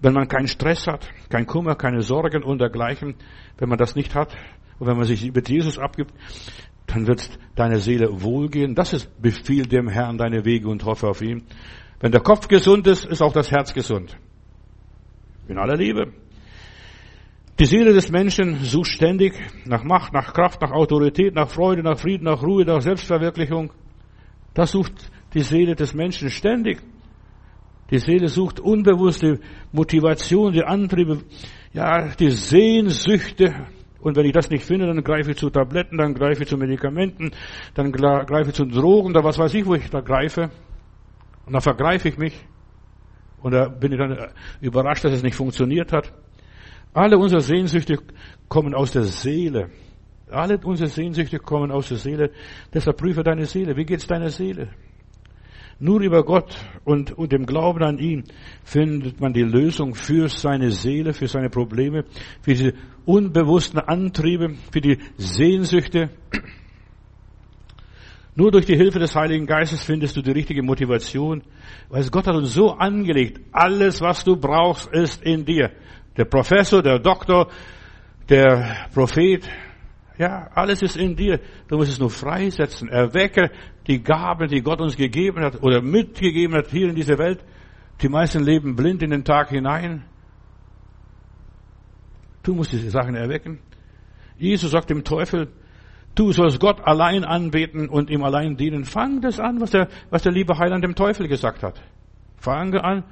wenn 0.00 0.12
man 0.12 0.28
keinen 0.28 0.48
Stress 0.48 0.86
hat, 0.86 1.08
kein 1.30 1.46
Kummer, 1.46 1.74
keine 1.74 2.02
Sorgen 2.02 2.42
und 2.42 2.60
dergleichen, 2.60 3.14
wenn 3.58 3.68
man 3.68 3.78
das 3.78 3.96
nicht 3.96 4.14
hat 4.14 4.36
und 4.78 4.86
wenn 4.86 4.96
man 4.96 5.06
sich 5.06 5.32
mit 5.32 5.48
Jesus 5.48 5.78
abgibt, 5.78 6.12
dann 6.86 7.06
wird 7.06 7.28
deine 7.56 7.78
Seele 7.78 8.22
wohlgehen. 8.22 8.74
Das 8.74 8.92
ist 8.92 9.10
Befiehl 9.20 9.66
dem 9.66 9.88
Herrn 9.88 10.18
deine 10.18 10.44
Wege 10.44 10.68
und 10.68 10.84
hoffe 10.84 11.08
auf 11.08 11.22
ihn. 11.22 11.44
Wenn 12.00 12.12
der 12.12 12.20
Kopf 12.20 12.48
gesund 12.48 12.86
ist, 12.86 13.04
ist 13.04 13.22
auch 13.22 13.32
das 13.32 13.50
Herz 13.50 13.72
gesund. 13.72 14.16
In 15.48 15.58
aller 15.58 15.76
Liebe. 15.76 16.12
Die 17.58 17.66
Seele 17.66 17.92
des 17.92 18.10
Menschen 18.10 18.64
sucht 18.64 18.88
ständig 18.88 19.34
nach 19.64 19.84
Macht, 19.84 20.12
nach 20.12 20.32
Kraft, 20.32 20.60
nach 20.60 20.72
Autorität, 20.72 21.34
nach 21.34 21.48
Freude, 21.48 21.82
nach 21.82 21.98
Frieden, 21.98 22.24
nach 22.24 22.42
Ruhe, 22.42 22.64
nach 22.64 22.80
Selbstverwirklichung. 22.80 23.72
Das 24.54 24.72
sucht 24.72 24.92
die 25.34 25.42
Seele 25.42 25.76
des 25.76 25.94
Menschen 25.94 26.30
ständig. 26.30 26.80
Die 27.90 27.98
Seele 27.98 28.28
sucht 28.28 28.58
unbewusste 28.58 29.38
Motivation, 29.70 30.52
die 30.52 30.64
Antriebe, 30.64 31.18
ja, 31.72 32.08
die 32.08 32.30
Sehnsüchte. 32.30 33.54
Und 34.00 34.16
wenn 34.16 34.26
ich 34.26 34.32
das 34.32 34.50
nicht 34.50 34.64
finde, 34.64 34.86
dann 34.86 35.04
greife 35.04 35.30
ich 35.30 35.36
zu 35.36 35.50
Tabletten, 35.50 35.98
dann 35.98 36.14
greife 36.14 36.42
ich 36.42 36.48
zu 36.48 36.56
Medikamenten, 36.56 37.30
dann 37.74 37.92
greife 37.92 38.50
ich 38.50 38.54
zu 38.54 38.64
Drogen, 38.64 39.12
da 39.12 39.22
was 39.22 39.38
weiß 39.38 39.54
ich, 39.54 39.64
wo 39.64 39.74
ich 39.74 39.88
da 39.90 40.00
greife. 40.00 40.50
Und 41.46 41.52
dann 41.52 41.62
vergreife 41.62 42.08
ich 42.08 42.18
mich. 42.18 42.34
Und 43.42 43.52
da 43.52 43.68
bin 43.68 43.92
ich 43.92 43.98
dann 43.98 44.16
überrascht, 44.60 45.04
dass 45.04 45.12
es 45.12 45.22
nicht 45.22 45.36
funktioniert 45.36 45.92
hat. 45.92 46.12
Alle 46.94 47.18
unsere 47.18 47.40
Sehnsüchte 47.40 47.98
kommen 48.48 48.74
aus 48.74 48.92
der 48.92 49.04
Seele. 49.04 49.70
Alle 50.30 50.58
unsere 50.64 50.88
Sehnsüchte 50.88 51.38
kommen 51.38 51.70
aus 51.70 51.88
der 51.88 51.98
Seele. 51.98 52.30
Deshalb 52.72 52.96
prüfe 52.96 53.22
deine 53.22 53.46
Seele. 53.46 53.76
Wie 53.76 53.84
geht's 53.84 54.06
deiner 54.06 54.30
Seele? 54.30 54.70
Nur 55.78 56.00
über 56.00 56.24
Gott 56.24 56.56
und, 56.84 57.12
und 57.12 57.32
dem 57.32 57.46
Glauben 57.46 57.82
an 57.82 57.98
ihn 57.98 58.24
findet 58.62 59.20
man 59.20 59.32
die 59.32 59.42
Lösung 59.42 59.94
für 59.94 60.28
seine 60.28 60.70
Seele, 60.70 61.12
für 61.12 61.26
seine 61.26 61.50
Probleme, 61.50 62.04
für 62.42 62.52
diese 62.52 62.72
unbewussten 63.04 63.80
Antriebe, 63.80 64.54
für 64.70 64.80
die 64.80 64.98
Sehnsüchte. 65.16 66.10
Nur 68.36 68.50
durch 68.50 68.66
die 68.66 68.76
Hilfe 68.76 68.98
des 68.98 69.14
Heiligen 69.14 69.46
Geistes 69.46 69.84
findest 69.84 70.16
du 70.16 70.22
die 70.22 70.32
richtige 70.32 70.62
Motivation, 70.62 71.42
weil 71.88 72.04
Gott 72.08 72.26
hat 72.26 72.34
uns 72.34 72.52
so 72.52 72.72
angelegt. 72.72 73.40
Alles, 73.52 74.00
was 74.00 74.24
du 74.24 74.36
brauchst, 74.36 74.92
ist 74.92 75.22
in 75.22 75.44
dir. 75.44 75.70
Der 76.16 76.24
Professor, 76.24 76.82
der 76.82 76.98
Doktor, 76.98 77.48
der 78.28 78.88
Prophet, 78.92 79.48
ja, 80.18 80.48
alles 80.54 80.82
ist 80.82 80.96
in 80.96 81.14
dir. 81.14 81.40
Du 81.68 81.76
musst 81.76 81.92
es 81.92 81.98
nur 81.98 82.10
freisetzen. 82.10 82.88
Erwecke 82.88 83.50
die 83.86 84.02
Gaben, 84.02 84.48
die 84.48 84.62
Gott 84.62 84.80
uns 84.80 84.96
gegeben 84.96 85.44
hat 85.44 85.62
oder 85.62 85.80
mitgegeben 85.80 86.56
hat 86.56 86.70
hier 86.70 86.88
in 86.88 86.94
dieser 86.94 87.18
Welt. 87.18 87.44
Die 88.00 88.08
meisten 88.08 88.42
leben 88.42 88.74
blind 88.74 89.02
in 89.02 89.10
den 89.10 89.24
Tag 89.24 89.50
hinein. 89.50 90.04
Du 92.42 92.54
musst 92.54 92.72
diese 92.72 92.90
Sachen 92.90 93.14
erwecken. 93.14 93.60
Jesus 94.38 94.72
sagt 94.72 94.90
dem 94.90 95.04
Teufel, 95.04 95.52
Du 96.14 96.30
sollst 96.30 96.60
Gott 96.60 96.80
allein 96.84 97.24
anbeten 97.24 97.88
und 97.88 98.08
ihm 98.08 98.22
allein 98.22 98.56
dienen. 98.56 98.84
Fang 98.84 99.20
das 99.20 99.40
an, 99.40 99.60
was 99.60 99.70
der, 99.70 99.88
was 100.10 100.22
der 100.22 100.32
liebe 100.32 100.56
Heiland 100.56 100.84
dem 100.84 100.94
Teufel 100.94 101.26
gesagt 101.26 101.62
hat. 101.62 101.80
Fange 102.36 102.84
an. 102.84 103.04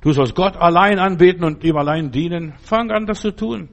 Du 0.00 0.12
sollst 0.12 0.34
Gott 0.34 0.56
allein 0.56 0.98
anbeten 0.98 1.44
und 1.44 1.64
ihm 1.64 1.76
allein 1.76 2.10
dienen. 2.10 2.54
Fang 2.58 2.90
an, 2.90 3.06
das 3.06 3.20
zu 3.20 3.32
tun. 3.32 3.68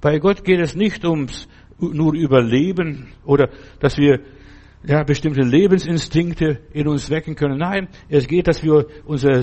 Bei 0.00 0.18
Gott 0.18 0.44
geht 0.44 0.60
es 0.60 0.74
nicht 0.74 1.04
ums 1.04 1.48
nur 1.78 2.14
Überleben 2.14 3.08
oder 3.24 3.50
dass 3.80 3.98
wir 3.98 4.20
ja, 4.86 5.02
bestimmte 5.02 5.42
Lebensinstinkte 5.42 6.60
in 6.72 6.88
uns 6.88 7.10
wecken 7.10 7.34
können. 7.34 7.58
Nein, 7.58 7.88
es 8.08 8.26
geht, 8.26 8.46
dass 8.46 8.62
wir 8.62 8.86
unser, 9.06 9.42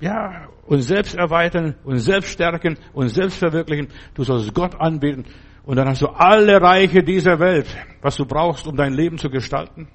ja, 0.00 0.48
uns 0.66 0.86
selbst 0.86 1.16
erweitern, 1.16 1.74
uns 1.84 2.04
selbst 2.04 2.30
stärken, 2.30 2.78
uns 2.92 3.14
selbst 3.14 3.38
verwirklichen. 3.38 3.88
Du 4.14 4.24
sollst 4.24 4.54
Gott 4.54 4.80
anbeten 4.80 5.26
und 5.70 5.76
dann 5.76 5.86
hast 5.86 6.02
du 6.02 6.08
alle 6.08 6.60
Reiche 6.60 7.04
dieser 7.04 7.38
Welt, 7.38 7.68
was 8.02 8.16
du 8.16 8.26
brauchst, 8.26 8.66
um 8.66 8.74
dein 8.74 8.92
Leben 8.92 9.18
zu 9.18 9.30
gestalten. 9.30 9.86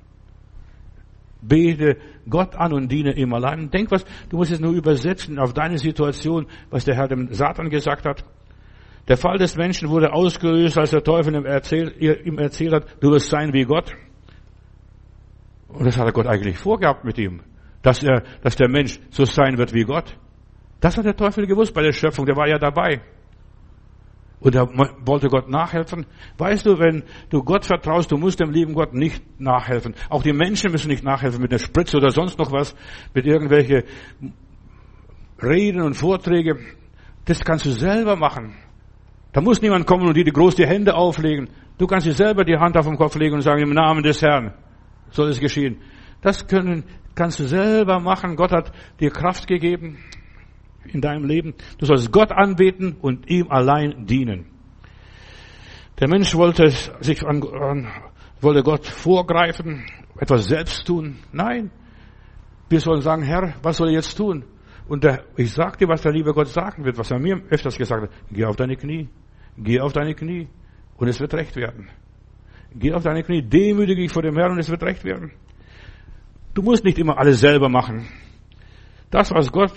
Bete 1.42 1.98
Gott 2.30 2.56
an 2.56 2.72
und 2.72 2.90
diene 2.90 3.14
ihm 3.14 3.34
allein. 3.34 3.70
Denk 3.72 3.92
was, 3.92 4.06
du 4.30 4.38
musst 4.38 4.54
es 4.54 4.62
nur 4.62 4.72
übersetzen 4.72 5.38
auf 5.38 5.54
deine 5.54 5.78
Situation, 5.78 6.48
was 6.70 6.86
der 6.86 6.96
Herr 6.96 7.10
dem 7.10 7.34
Satan 7.34 7.70
gesagt 7.70 8.06
hat. 8.06 8.24
Der 9.10 9.18
Fall 9.18 9.38
des 9.38 9.58
Menschen 9.58 9.90
wurde 9.90 10.14
ausgelöst, 10.14 10.78
als 10.78 10.92
der 10.92 11.04
Teufel 11.04 11.36
ihm 11.36 11.46
erzählt, 11.46 12.00
ihm 12.00 12.38
erzählt 12.38 12.72
hat, 12.72 12.86
du 13.02 13.12
wirst 13.12 13.30
sein 13.30 13.52
wie 13.52 13.66
Gott. 13.66 13.92
Und 15.68 15.86
das 15.86 15.98
hat 15.98 16.14
Gott 16.14 16.28
eigentlich 16.28 16.58
vorgehabt 16.58 17.04
mit 17.04 17.18
ihm, 17.18 17.42
dass 17.82 18.02
er, 18.02 18.24
dass 18.44 18.56
der 18.56 18.70
Mensch 18.70 18.98
so 19.10 19.26
sein 19.26 19.58
wird 19.58 19.74
wie 19.74 19.84
Gott. 19.84 20.16
Das 20.80 20.96
hat 20.96 21.04
der 21.04 21.18
Teufel 21.18 21.46
gewusst 21.48 21.74
bei 21.74 21.82
der 21.82 21.92
Schöpfung, 21.92 22.26
der 22.26 22.38
war 22.38 22.48
ja 22.48 22.60
dabei. 22.60 23.02
Und 24.46 24.54
er 24.54 24.68
wollte 25.08 25.28
Gott 25.28 25.50
nachhelfen. 25.50 26.06
Weißt 26.38 26.68
du, 26.68 26.78
wenn 26.78 27.02
du 27.32 27.42
Gott 27.42 27.66
vertraust, 27.66 28.12
du 28.12 28.18
musst 28.18 28.40
dem 28.40 28.52
lieben 28.52 28.76
Gott 28.76 28.94
nicht 28.94 29.24
nachhelfen. 29.42 29.96
Auch 30.08 30.22
die 30.22 30.34
Menschen 30.34 30.72
müssen 30.72 30.90
nicht 30.90 31.04
nachhelfen 31.04 31.42
mit 31.42 31.52
einer 31.52 31.58
Spritze 31.58 31.98
oder 31.98 32.12
sonst 32.12 32.38
noch 32.38 32.52
was, 32.52 32.76
mit 33.16 33.26
irgendwelche 33.26 33.86
Reden 35.42 35.82
und 35.82 35.96
Vorträge, 35.96 36.60
das 37.26 37.44
kannst 37.44 37.66
du 37.66 37.72
selber 37.72 38.16
machen. 38.16 38.54
Da 39.34 39.42
muss 39.42 39.64
niemand 39.64 39.88
kommen 39.88 40.08
und 40.08 40.16
dir 40.16 40.24
die 40.24 40.32
groß 40.32 40.54
die 40.54 40.68
Hände 40.68 40.94
auflegen. 40.94 41.50
Du 41.80 41.88
kannst 41.88 42.06
dir 42.06 42.14
selber 42.14 42.44
die 42.44 42.56
Hand 42.56 42.78
auf 42.78 42.86
den 42.86 42.98
Kopf 42.98 43.16
legen 43.16 43.34
und 43.34 43.42
sagen, 43.42 43.64
im 43.64 43.74
Namen 43.74 44.04
des 44.04 44.22
Herrn 44.22 44.54
soll 45.10 45.30
es 45.30 45.40
geschehen. 45.40 45.82
Das 46.22 46.46
können, 46.46 46.84
kannst 47.16 47.40
du 47.40 47.46
selber 47.46 48.00
machen. 48.00 48.36
Gott 48.36 48.52
hat 48.52 48.72
dir 49.00 49.10
Kraft 49.10 49.48
gegeben 49.48 49.98
in 50.94 51.02
deinem 51.02 51.26
Leben. 51.26 51.54
Du 51.78 51.86
sollst 51.86 52.12
Gott 52.12 52.32
anbeten 52.32 52.96
und 53.02 53.30
ihm 53.30 53.50
allein 53.50 54.06
dienen. 54.06 54.46
Der 56.00 56.10
Mensch 56.10 56.36
wollte 56.36 56.70
sich 56.70 57.26
an, 57.26 57.42
an, 57.44 57.88
wollte 58.42 58.64
Gott 58.64 58.86
vorgreifen, 58.86 59.86
etwas 60.20 60.48
selbst 60.48 60.86
tun. 60.86 61.18
Nein. 61.32 61.72
Wir 62.70 62.80
sollen 62.80 63.02
sagen, 63.02 63.24
Herr, 63.24 63.54
was 63.62 63.78
soll 63.78 63.90
ich 63.90 63.96
jetzt 63.96 64.16
tun? 64.16 64.44
Und 64.88 65.04
der, 65.04 65.24
ich 65.38 65.52
sag 65.52 65.78
dir, 65.78 65.88
was 65.88 66.02
der 66.02 66.12
liebe 66.12 66.34
Gott 66.34 66.48
sagen 66.48 66.84
wird, 66.84 66.98
was 66.98 67.12
er 67.12 67.20
mir 67.20 67.42
öfters 67.50 67.78
gesagt 67.78 68.04
hat. 68.04 68.10
Geh 68.32 68.46
auf 68.46 68.56
deine 68.56 68.76
Knie. 68.76 69.10
Geh 69.58 69.80
auf 69.80 69.94
deine 69.94 70.14
Knie. 70.14 70.48
Und 70.98 71.08
es 71.08 71.20
wird 71.20 71.34
recht 71.34 71.56
werden. 71.56 71.90
Geh 72.74 72.94
auf 72.94 73.04
deine 73.04 73.24
Knie. 73.24 73.42
Demütige 73.42 74.02
dich 74.02 74.12
vor 74.12 74.22
dem 74.22 74.36
Herrn 74.36 74.52
und 74.52 74.60
es 74.60 74.70
wird 74.70 74.84
recht 74.84 75.04
werden. 75.04 75.32
Du 76.54 76.62
musst 76.62 76.84
nicht 76.84 76.98
immer 77.00 77.18
alles 77.18 77.40
selber 77.40 77.70
machen. 77.70 78.08
Das, 79.10 79.32
was 79.32 79.52
Gott 79.52 79.74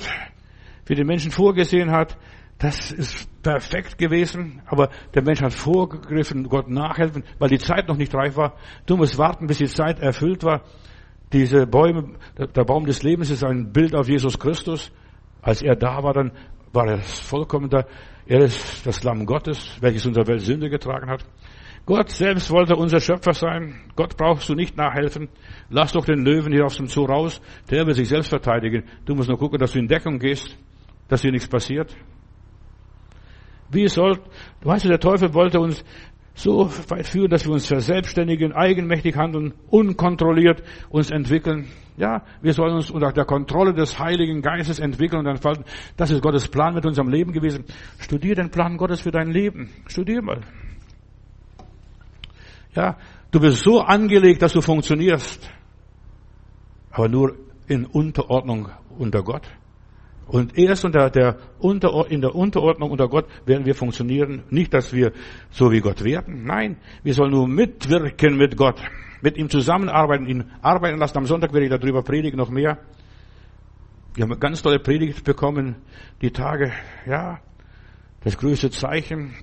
für 0.89 0.95
den 0.95 1.07
Menschen 1.07 1.31
vorgesehen 1.31 1.91
hat, 1.91 2.17
das 2.57 2.91
ist 2.91 3.29
perfekt 3.43 3.99
gewesen, 3.99 4.63
aber 4.65 4.89
der 5.13 5.23
Mensch 5.23 5.43
hat 5.43 5.53
vorgegriffen, 5.53 6.49
Gott 6.49 6.71
nachhelfen, 6.71 7.25
weil 7.39 7.51
die 7.51 7.59
Zeit 7.59 7.89
noch 7.89 7.99
nicht 7.99 8.15
reif 8.15 8.39
war. 8.39 8.55
Du 8.87 8.97
musst 8.97 9.19
warten, 9.19 9.47
bis 9.47 9.59
die 9.59 9.67
Zeit 9.67 10.01
erfüllt 10.01 10.45
war. 10.45 10.63
Diese 11.31 11.67
Bäume, 11.67 12.15
der 12.39 12.65
Baum 12.65 12.87
des 12.87 13.03
Lebens 13.03 13.29
ist 13.29 13.45
ein 13.45 13.71
Bild 13.71 13.95
auf 13.95 14.09
Jesus 14.09 14.39
Christus. 14.39 14.91
Als 15.43 15.61
er 15.61 15.77
da 15.77 16.03
war, 16.03 16.15
dann 16.15 16.33
war 16.73 16.87
er 16.87 17.03
vollkommen 17.03 17.69
da. 17.69 17.85
Er 18.27 18.45
ist 18.45 18.87
das 18.87 19.05
Lamm 19.05 19.27
Gottes, 19.27 19.77
welches 19.83 20.07
unserer 20.07 20.27
Welt 20.27 20.41
Sünde 20.41 20.71
getragen 20.71 21.11
hat. 21.11 21.23
Gott 21.85 22.09
selbst 22.09 22.51
wollte 22.51 22.77
unser 22.77 23.01
Schöpfer 23.01 23.35
sein. 23.35 23.75
Gott 23.95 24.17
brauchst 24.17 24.49
du 24.49 24.55
nicht 24.55 24.77
nachhelfen. 24.79 25.29
Lass 25.69 25.93
doch 25.93 26.07
den 26.07 26.25
Löwen 26.25 26.53
hier 26.53 26.65
aus 26.65 26.79
dem 26.79 26.87
Zoo 26.87 27.05
raus. 27.05 27.43
Der 27.71 27.87
wird 27.87 27.97
sich 27.97 28.09
selbst 28.09 28.31
verteidigen. 28.31 28.85
Du 29.05 29.15
musst 29.15 29.29
nur 29.29 29.39
gucken, 29.39 29.59
dass 29.59 29.73
du 29.73 29.79
in 29.79 29.89
Deckung 29.89 30.19
gehst, 30.19 30.57
dass 31.09 31.23
dir 31.23 31.33
nichts 31.33 31.49
passiert. 31.49 31.95
Wie 33.71 33.89
soll, 33.89 34.19
weißt 34.63 34.85
du, 34.85 34.89
der 34.89 35.01
Teufel 35.01 35.35
wollte 35.35 35.61
uns 35.61 35.85
so 36.35 36.71
weit 36.89 37.07
führen, 37.07 37.31
dass 37.31 37.45
wir 37.45 37.53
uns 37.53 37.67
verselbstständigen, 37.67 38.53
eigenmächtig 38.53 39.17
handeln, 39.17 39.55
unkontrolliert 39.69 40.63
uns 40.89 41.11
entwickeln. 41.11 41.67
Ja, 41.97 42.23
wir 42.41 42.53
sollen 42.53 42.75
uns 42.75 42.91
unter 42.91 43.13
der 43.13 43.25
Kontrolle 43.25 43.75
des 43.75 43.99
Heiligen 43.99 44.41
Geistes 44.41 44.79
entwickeln 44.79 45.21
und 45.21 45.27
entfalten. 45.27 45.65
Das 45.97 46.13
ist 46.13 46.23
Gottes 46.23 46.47
Plan 46.47 46.75
mit 46.75 46.87
unserem 46.87 47.09
Leben 47.09 47.33
gewesen. 47.33 47.65
Studier 47.99 48.37
den 48.37 48.51
Plan 48.51 48.77
Gottes 48.77 49.01
für 49.01 49.11
dein 49.11 49.31
Leben. 49.33 49.69
Studier 49.89 50.23
mal. 50.23 50.43
Ja, 52.75 52.97
du 53.33 53.41
bist 53.41 53.65
so 53.65 53.81
angelegt, 53.81 54.41
dass 54.41 54.53
du 54.53 54.61
funktionierst. 54.61 55.51
Aber 56.93 57.09
nur 57.09 57.35
in 57.67 57.85
Unterordnung 57.85 58.69
unter 58.97 59.25
Gott. 59.25 59.43
Und 60.29 60.59
erst 60.59 60.85
unter 60.85 61.09
der 61.09 61.39
Unter, 61.59 62.11
in 62.11 62.21
der 62.21 62.35
Unterordnung 62.35 62.91
unter 62.91 63.09
Gott 63.09 63.27
werden 63.47 63.65
wir 63.65 63.75
funktionieren. 63.75 64.43
Nicht, 64.51 64.75
dass 64.75 64.93
wir 64.93 65.13
so 65.51 65.73
wie 65.73 65.81
Gott 65.81 66.05
werden. 66.05 66.45
Nein, 66.45 66.77
wir 67.03 67.15
sollen 67.15 67.31
nur 67.31 67.49
mitwirken 67.49 68.37
mit 68.37 68.57
Gott. 68.57 68.81
Mit 69.23 69.39
ihm 69.39 69.49
zusammenarbeiten, 69.49 70.27
ihn 70.27 70.51
arbeiten 70.61 70.99
lassen. 70.99 71.17
Am 71.17 71.27
Sonntag 71.27 71.53
werde 71.55 71.67
ich 71.67 71.73
darüber 71.73 72.03
predigen, 72.03 72.37
noch 72.37 72.51
mehr. 72.51 72.79
Wir 74.15 74.25
haben 74.25 74.33
eine 74.33 74.39
ganz 74.39 74.63
tolle 74.63 74.79
Predigt 74.79 75.25
bekommen, 75.25 75.77
die 76.21 76.31
Tage, 76.31 76.73
ja, 77.07 77.41
das 78.23 78.37
größte 78.37 78.71
Zeichen. 78.71 79.35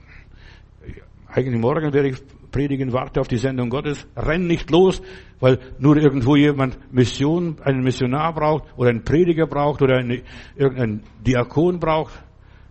Eigentlich 1.28 1.60
morgen 1.60 1.94
werde 1.94 2.10
ich 2.10 2.22
predigen, 2.56 2.94
warte 2.94 3.20
auf 3.20 3.28
die 3.28 3.38
Sendung 3.38 3.70
Gottes, 3.70 4.08
renn 4.16 4.48
nicht 4.48 4.72
los, 4.72 5.02
weil 5.42 5.60
nur 5.78 5.98
irgendwo 5.98 6.38
jemand 6.38 6.80
Mission, 6.94 7.58
einen 7.62 7.84
Missionar 7.84 8.34
braucht 8.34 8.64
oder 8.78 8.92
einen 8.92 9.04
Prediger 9.04 9.46
braucht 9.46 9.82
oder 9.82 9.98
eine, 9.98 10.22
irgendeinen 10.56 11.04
Diakon 11.28 11.82
braucht, 11.82 12.14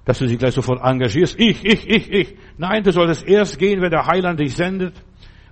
dass 0.07 0.21
du 0.21 0.27
dich 0.27 0.39
gleich 0.39 0.55
sofort 0.55 0.83
engagierst. 0.83 1.39
Ich, 1.39 1.63
ich, 1.63 1.87
ich, 1.87 2.11
ich. 2.11 2.37
Nein, 2.57 2.83
du 2.83 2.93
solltest 2.93 3.29
erst 3.29 3.59
gehen, 3.59 3.83
wenn 3.83 3.91
der 3.91 4.07
Heiland 4.07 4.41
dich 4.41 4.57
sendet. 4.57 4.95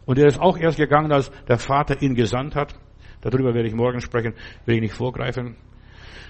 Und 0.07 0.19
er 0.19 0.27
ist 0.27 0.41
auch 0.41 0.57
erst 0.57 0.79
gegangen, 0.79 1.13
als 1.13 1.31
der 1.47 1.59
Vater 1.59 2.01
ihn 2.01 2.15
gesandt 2.15 2.57
hat. 2.57 2.75
Darüber 3.21 3.53
werde 3.55 3.69
ich 3.69 3.75
morgen 3.75 4.01
sprechen, 4.01 4.33
will 4.65 4.77
ich 4.77 4.81
nicht 4.81 4.95
vorgreifen. 4.95 5.57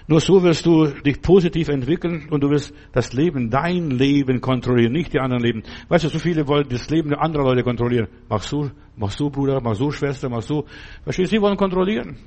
Nur 0.07 0.19
so 0.19 0.43
wirst 0.43 0.65
du 0.65 0.87
dich 0.87 1.21
positiv 1.21 1.69
entwickeln 1.69 2.27
und 2.29 2.43
du 2.43 2.49
wirst 2.49 2.73
das 2.91 3.13
Leben, 3.13 3.49
dein 3.49 3.89
Leben 3.89 4.41
kontrollieren, 4.41 4.91
nicht 4.91 5.13
die 5.13 5.19
anderen 5.19 5.43
Leben. 5.43 5.63
Weißt 5.87 6.03
du, 6.03 6.09
so 6.09 6.19
viele 6.19 6.47
wollen 6.47 6.67
das 6.69 6.89
Leben 6.89 7.13
anderer 7.13 7.43
Leute 7.43 7.63
kontrollieren. 7.63 8.07
Machst 8.29 8.51
du, 8.51 8.69
machst 8.97 9.19
du, 9.19 9.29
Bruder, 9.29 9.61
machst 9.61 9.81
du, 9.81 9.91
Schwester, 9.91 10.29
machst 10.29 10.49
du. 10.49 10.65
Verstehst 11.03 11.31
du, 11.31 11.37
sie 11.37 11.41
wollen 11.41 11.57
kontrollieren. 11.57 12.17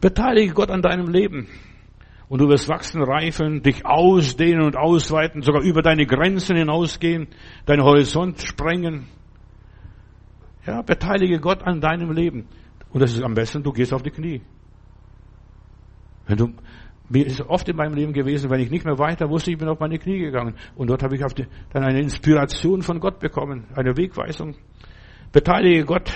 Beteilige 0.00 0.52
Gott 0.52 0.70
an 0.70 0.82
deinem 0.82 1.08
Leben. 1.08 1.48
Und 2.28 2.40
du 2.40 2.48
wirst 2.48 2.68
wachsen, 2.68 3.02
reifen, 3.02 3.62
dich 3.62 3.84
ausdehnen 3.84 4.62
und 4.62 4.76
ausweiten, 4.76 5.42
sogar 5.42 5.62
über 5.62 5.82
deine 5.82 6.06
Grenzen 6.06 6.56
hinausgehen, 6.56 7.26
deinen 7.66 7.82
Horizont 7.82 8.40
sprengen. 8.40 9.06
Ja, 10.64 10.82
beteilige 10.82 11.40
Gott 11.40 11.62
an 11.64 11.80
deinem 11.80 12.12
Leben. 12.12 12.46
Und 12.92 13.00
das 13.00 13.12
ist 13.12 13.22
am 13.22 13.34
besten, 13.34 13.62
du 13.62 13.72
gehst 13.72 13.92
auf 13.92 14.02
die 14.02 14.10
Knie. 14.10 14.42
Wenn 16.30 16.38
du, 16.38 16.52
mir 17.08 17.26
ist 17.26 17.40
oft 17.40 17.68
in 17.68 17.74
meinem 17.74 17.94
Leben 17.94 18.12
gewesen, 18.12 18.50
wenn 18.50 18.60
ich 18.60 18.70
nicht 18.70 18.84
mehr 18.84 18.98
weiter 18.98 19.28
wusste, 19.28 19.50
ich 19.50 19.58
bin 19.58 19.68
auf 19.68 19.80
meine 19.80 19.98
Knie 19.98 20.20
gegangen. 20.20 20.54
Und 20.76 20.88
dort 20.88 21.02
habe 21.02 21.16
ich 21.16 21.22
die, 21.34 21.46
dann 21.72 21.82
eine 21.82 22.00
Inspiration 22.00 22.82
von 22.82 23.00
Gott 23.00 23.18
bekommen, 23.18 23.64
eine 23.74 23.96
Wegweisung. 23.96 24.54
Beteilige 25.32 25.84
Gott 25.84 26.12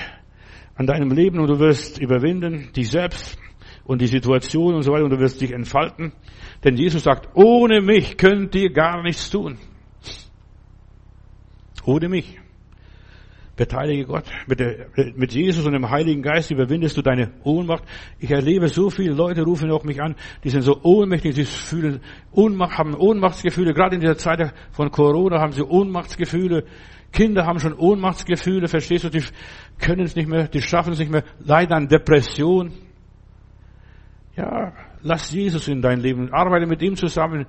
an 0.76 0.86
deinem 0.86 1.10
Leben 1.10 1.40
und 1.40 1.48
du 1.48 1.58
wirst 1.58 2.00
überwinden, 2.00 2.70
dich 2.76 2.90
selbst 2.90 3.36
und 3.84 4.00
die 4.00 4.06
Situation 4.06 4.74
und 4.74 4.82
so 4.82 4.92
weiter 4.92 5.04
und 5.04 5.10
du 5.10 5.18
wirst 5.18 5.40
dich 5.40 5.52
entfalten. 5.52 6.12
Denn 6.62 6.76
Jesus 6.76 7.02
sagt, 7.02 7.28
ohne 7.34 7.80
mich 7.80 8.16
könnt 8.16 8.54
ihr 8.54 8.72
gar 8.72 9.02
nichts 9.02 9.30
tun. 9.30 9.58
Ohne 11.84 12.08
mich. 12.08 12.38
Beteilige 13.56 14.06
Gott. 14.06 14.24
Mit, 14.48 14.58
der, 14.58 14.86
mit 15.14 15.32
Jesus 15.32 15.64
und 15.64 15.72
dem 15.72 15.88
Heiligen 15.88 16.22
Geist 16.22 16.50
überwindest 16.50 16.96
du 16.96 17.02
deine 17.02 17.30
Ohnmacht. 17.44 17.84
Ich 18.18 18.30
erlebe 18.30 18.68
so 18.68 18.90
viele 18.90 19.14
Leute 19.14 19.42
rufen 19.42 19.70
auch 19.70 19.84
mich 19.84 20.02
an, 20.02 20.16
die 20.42 20.50
sind 20.50 20.62
so 20.62 20.80
ohnmächtig, 20.82 21.36
die 21.36 21.44
fühlen 21.44 22.00
Ohnmacht, 22.32 22.78
haben 22.78 22.94
Ohnmachtsgefühle. 22.94 23.72
Gerade 23.72 23.94
in 23.94 24.00
dieser 24.00 24.16
Zeit 24.16 24.52
von 24.72 24.90
Corona 24.90 25.40
haben 25.40 25.52
sie 25.52 25.62
Ohnmachtsgefühle. 25.62 26.64
Kinder 27.12 27.46
haben 27.46 27.60
schon 27.60 27.74
Ohnmachtsgefühle, 27.74 28.66
verstehst 28.66 29.04
du? 29.04 29.10
Die 29.10 29.22
können 29.78 30.02
es 30.02 30.16
nicht 30.16 30.28
mehr, 30.28 30.48
die 30.48 30.60
schaffen 30.60 30.92
es 30.92 30.98
nicht 30.98 31.12
mehr, 31.12 31.22
leiden 31.38 31.72
an 31.72 31.88
Depression. 31.88 32.72
Ja, 34.36 34.72
lass 35.02 35.30
Jesus 35.30 35.68
in 35.68 35.80
dein 35.80 36.00
Leben, 36.00 36.32
arbeite 36.32 36.66
mit 36.66 36.82
ihm 36.82 36.96
zusammen. 36.96 37.46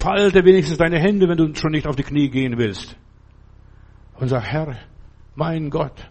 Falte 0.00 0.44
wenigstens 0.44 0.78
deine 0.78 0.98
Hände, 0.98 1.28
wenn 1.28 1.38
du 1.38 1.54
schon 1.54 1.70
nicht 1.70 1.86
auf 1.86 1.96
die 1.96 2.02
Knie 2.02 2.28
gehen 2.28 2.58
willst. 2.58 2.96
Und 4.16 4.28
sag, 4.28 4.42
Herr, 4.42 4.76
mein 5.34 5.70
Gott. 5.70 6.10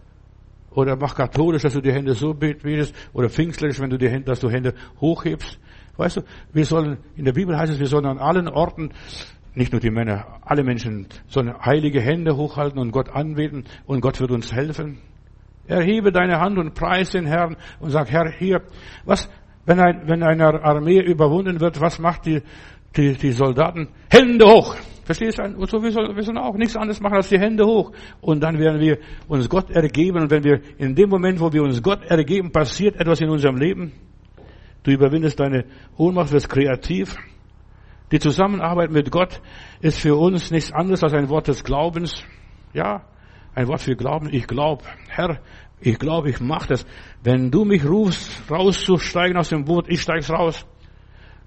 Oder 0.70 0.96
mach 0.96 1.14
katholisch, 1.14 1.62
dass 1.62 1.74
du 1.74 1.80
die 1.80 1.92
Hände 1.92 2.14
so 2.14 2.34
betest, 2.34 2.94
oder 3.12 3.28
pfingstlerisch, 3.28 3.80
wenn 3.80 3.90
du 3.90 3.98
die 3.98 4.08
Hände, 4.08 4.24
dass 4.24 4.40
du 4.40 4.50
Hände 4.50 4.74
hochhebst. 5.00 5.58
Weißt 5.96 6.16
du, 6.16 6.22
wir 6.52 6.64
sollen, 6.64 6.98
in 7.14 7.24
der 7.24 7.32
Bibel 7.32 7.56
heißt 7.56 7.72
es, 7.72 7.78
wir 7.78 7.86
sollen 7.86 8.06
an 8.06 8.18
allen 8.18 8.48
Orten, 8.48 8.90
nicht 9.54 9.70
nur 9.70 9.80
die 9.80 9.90
Männer, 9.90 10.40
alle 10.42 10.64
Menschen, 10.64 11.06
sollen 11.28 11.54
heilige 11.64 12.00
Hände 12.00 12.36
hochhalten 12.36 12.80
und 12.80 12.90
Gott 12.90 13.08
anbeten 13.08 13.64
und 13.86 14.00
Gott 14.00 14.20
wird 14.20 14.32
uns 14.32 14.52
helfen. 14.52 14.98
Erhebe 15.68 16.10
deine 16.10 16.40
Hand 16.40 16.58
und 16.58 16.74
preis 16.74 17.12
den 17.12 17.26
Herrn 17.26 17.56
und 17.78 17.90
sag, 17.90 18.10
Herr, 18.10 18.30
hier, 18.30 18.62
was, 19.04 19.30
wenn, 19.64 19.78
ein, 19.78 20.08
wenn 20.08 20.24
eine 20.24 20.62
Armee 20.62 21.00
überwunden 21.00 21.60
wird, 21.60 21.80
was 21.80 22.00
macht 22.00 22.26
die, 22.26 22.42
die, 22.96 23.14
die 23.14 23.32
Soldaten? 23.32 23.88
Hände 24.10 24.44
hoch! 24.44 24.76
Verstehst 25.04 25.38
du? 25.38 25.42
Und 25.42 25.70
so, 25.70 25.82
wir 25.82 25.92
sollen, 25.92 26.16
wir 26.16 26.22
sollen 26.22 26.38
auch 26.38 26.56
nichts 26.56 26.76
anderes 26.76 27.00
machen 27.00 27.16
als 27.16 27.28
die 27.28 27.38
Hände 27.38 27.66
hoch. 27.66 27.92
Und 28.20 28.42
dann 28.42 28.58
werden 28.58 28.80
wir 28.80 28.98
uns 29.28 29.48
Gott 29.48 29.70
ergeben. 29.70 30.22
Und 30.22 30.30
wenn 30.30 30.44
wir, 30.44 30.60
in 30.78 30.94
dem 30.94 31.10
Moment, 31.10 31.40
wo 31.40 31.52
wir 31.52 31.62
uns 31.62 31.82
Gott 31.82 32.04
ergeben, 32.04 32.50
passiert 32.52 32.96
etwas 32.96 33.20
in 33.20 33.28
unserem 33.28 33.56
Leben. 33.56 33.92
Du 34.82 34.90
überwindest 34.90 35.40
deine 35.40 35.64
Ohnmacht, 35.96 36.32
wirst 36.32 36.48
kreativ. 36.48 37.16
Die 38.12 38.18
Zusammenarbeit 38.18 38.90
mit 38.90 39.10
Gott 39.10 39.40
ist 39.80 39.98
für 39.98 40.16
uns 40.16 40.50
nichts 40.50 40.72
anderes 40.72 41.02
als 41.02 41.14
ein 41.14 41.28
Wort 41.28 41.48
des 41.48 41.64
Glaubens. 41.64 42.22
Ja, 42.72 43.04
ein 43.54 43.68
Wort 43.68 43.82
für 43.82 43.96
Glauben. 43.96 44.28
Ich 44.32 44.46
glaube, 44.46 44.84
Herr, 45.08 45.40
ich 45.80 45.98
glaube, 45.98 46.30
ich 46.30 46.40
mache 46.40 46.68
das. 46.68 46.86
Wenn 47.22 47.50
du 47.50 47.64
mich 47.64 47.84
rufst, 47.84 48.50
rauszusteigen 48.50 49.36
aus 49.36 49.50
dem 49.50 49.64
Boot, 49.64 49.86
ich 49.88 50.00
steig's 50.00 50.30
raus. 50.30 50.66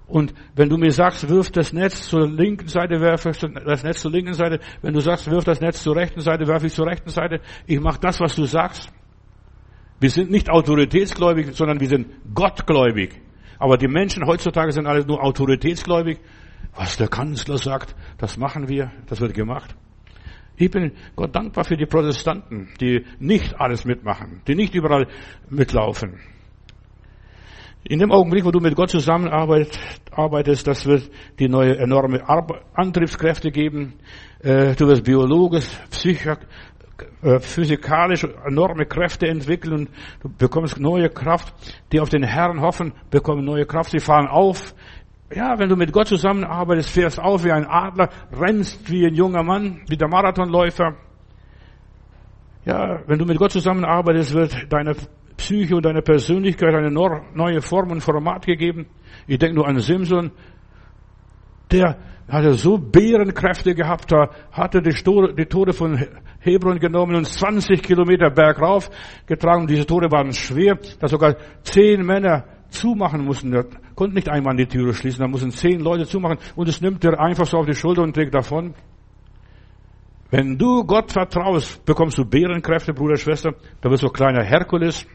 Und 0.08 0.32
wenn 0.56 0.70
du 0.70 0.78
mir 0.78 0.90
sagst, 0.90 1.28
wirf 1.28 1.50
das 1.50 1.74
Netz 1.74 2.08
zur 2.08 2.26
linken 2.26 2.66
Seite, 2.66 2.98
werfe 3.00 3.30
ich 3.30 3.38
das 3.38 3.84
Netz 3.84 4.00
zur 4.00 4.10
linken 4.10 4.32
Seite. 4.32 4.58
Wenn 4.80 4.94
du 4.94 5.00
sagst, 5.00 5.30
wirf 5.30 5.44
das 5.44 5.60
Netz 5.60 5.82
zur 5.82 5.94
rechten 5.94 6.20
Seite, 6.20 6.46
werfe 6.46 6.66
ich 6.66 6.72
zur 6.72 6.86
rechten 6.86 7.10
Seite. 7.10 7.40
Ich 7.66 7.78
mache 7.78 8.00
das, 8.00 8.18
was 8.18 8.34
du 8.34 8.44
sagst. 8.46 8.90
Wir 10.00 10.08
sind 10.08 10.30
nicht 10.30 10.48
autoritätsgläubig, 10.48 11.54
sondern 11.54 11.78
wir 11.80 11.88
sind 11.88 12.06
gottgläubig. 12.34 13.20
Aber 13.58 13.76
die 13.76 13.88
Menschen 13.88 14.26
heutzutage 14.26 14.72
sind 14.72 14.86
alle 14.86 15.04
nur 15.04 15.22
autoritätsgläubig. 15.22 16.18
Was 16.74 16.96
der 16.96 17.08
Kanzler 17.08 17.58
sagt, 17.58 17.94
das 18.16 18.38
machen 18.38 18.68
wir, 18.68 18.90
das 19.08 19.20
wird 19.20 19.34
gemacht. 19.34 19.74
Ich 20.56 20.70
bin 20.70 20.92
Gott 21.16 21.36
dankbar 21.36 21.64
für 21.64 21.76
die 21.76 21.86
Protestanten, 21.86 22.68
die 22.80 23.04
nicht 23.18 23.60
alles 23.60 23.84
mitmachen, 23.84 24.40
die 24.46 24.54
nicht 24.54 24.74
überall 24.74 25.06
mitlaufen. 25.50 26.18
In 27.88 28.00
dem 28.00 28.12
Augenblick, 28.12 28.44
wo 28.44 28.50
du 28.50 28.60
mit 28.60 28.76
Gott 28.76 28.90
zusammenarbeitest, 28.90 30.66
das 30.66 30.84
wird 30.84 31.10
die 31.38 31.48
neue 31.48 31.78
enorme 31.78 32.22
Antriebskräfte 32.74 33.50
geben. 33.50 33.94
Äh, 34.40 34.74
du 34.74 34.88
wirst 34.88 35.04
biologisch, 35.04 35.70
psychisch, 35.90 36.36
äh, 37.22 37.40
physikalisch 37.40 38.26
enorme 38.44 38.84
Kräfte 38.84 39.26
entwickeln 39.26 39.72
und 39.72 39.88
du 40.22 40.28
bekommst 40.28 40.78
neue 40.78 41.08
Kraft. 41.08 41.54
Die 41.90 41.98
auf 41.98 42.10
den 42.10 42.24
Herrn 42.24 42.60
hoffen, 42.60 42.92
bekommen 43.10 43.46
neue 43.46 43.64
Kraft. 43.64 43.90
Sie 43.92 44.00
fahren 44.00 44.28
auf. 44.28 44.74
Ja, 45.34 45.58
wenn 45.58 45.70
du 45.70 45.76
mit 45.76 45.90
Gott 45.90 46.08
zusammenarbeitest, 46.08 46.90
fährst 46.90 47.18
auf 47.18 47.42
wie 47.44 47.52
ein 47.52 47.64
Adler, 47.66 48.10
rennst 48.38 48.90
wie 48.90 49.06
ein 49.06 49.14
junger 49.14 49.42
Mann, 49.42 49.80
wie 49.88 49.96
der 49.96 50.08
Marathonläufer. 50.08 50.94
Ja, 52.66 53.00
wenn 53.06 53.18
du 53.18 53.24
mit 53.24 53.38
Gott 53.38 53.52
zusammenarbeitest, 53.52 54.34
wird 54.34 54.70
deine 54.70 54.94
Psyche 55.38 55.76
und 55.76 55.86
deiner 55.86 56.02
Persönlichkeit 56.02 56.74
eine 56.74 56.90
neue 56.90 57.62
Form 57.62 57.90
und 57.90 58.02
Format 58.02 58.44
gegeben. 58.44 58.86
Ich 59.26 59.38
denke 59.38 59.54
nur 59.54 59.66
an 59.66 59.78
Simpson. 59.78 60.32
Der 61.70 61.96
hatte 62.28 62.52
so 62.54 62.76
Bärenkräfte 62.76 63.74
gehabt, 63.74 64.12
da 64.12 64.30
hatte 64.52 64.82
die, 64.82 64.90
Tore, 64.90 65.34
die 65.34 65.46
Tore 65.46 65.72
von 65.72 65.98
Hebron 66.40 66.78
genommen 66.78 67.14
und 67.14 67.26
20 67.26 67.82
Kilometer 67.82 68.30
bergauf 68.30 68.90
getragen. 69.26 69.66
Diese 69.66 69.86
Tore 69.86 70.10
waren 70.10 70.32
schwer, 70.32 70.78
dass 71.00 71.10
sogar 71.10 71.36
zehn 71.62 72.04
Männer 72.04 72.44
zumachen 72.68 73.24
mussten. 73.24 73.52
Er 73.54 73.64
konnte 73.94 74.14
nicht 74.14 74.28
einmal 74.28 74.56
die 74.56 74.66
Türe 74.66 74.92
schließen, 74.92 75.20
da 75.20 75.28
mussten 75.28 75.50
zehn 75.50 75.80
Leute 75.80 76.04
zumachen 76.04 76.38
und 76.56 76.68
es 76.68 76.80
nimmt 76.80 77.04
er 77.04 77.18
einfach 77.18 77.46
so 77.46 77.58
auf 77.58 77.66
die 77.66 77.74
Schulter 77.74 78.02
und 78.02 78.12
trägt 78.12 78.34
davon. 78.34 78.74
Wenn 80.30 80.58
du 80.58 80.84
Gott 80.84 81.12
vertraust, 81.12 81.84
bekommst 81.86 82.18
du 82.18 82.24
Bärenkräfte, 82.24 82.92
Bruder, 82.92 83.16
Schwester. 83.16 83.54
Da 83.80 83.90
wirst 83.90 84.02
du 84.02 84.08
kleiner 84.08 84.44
Herkules 84.44 85.06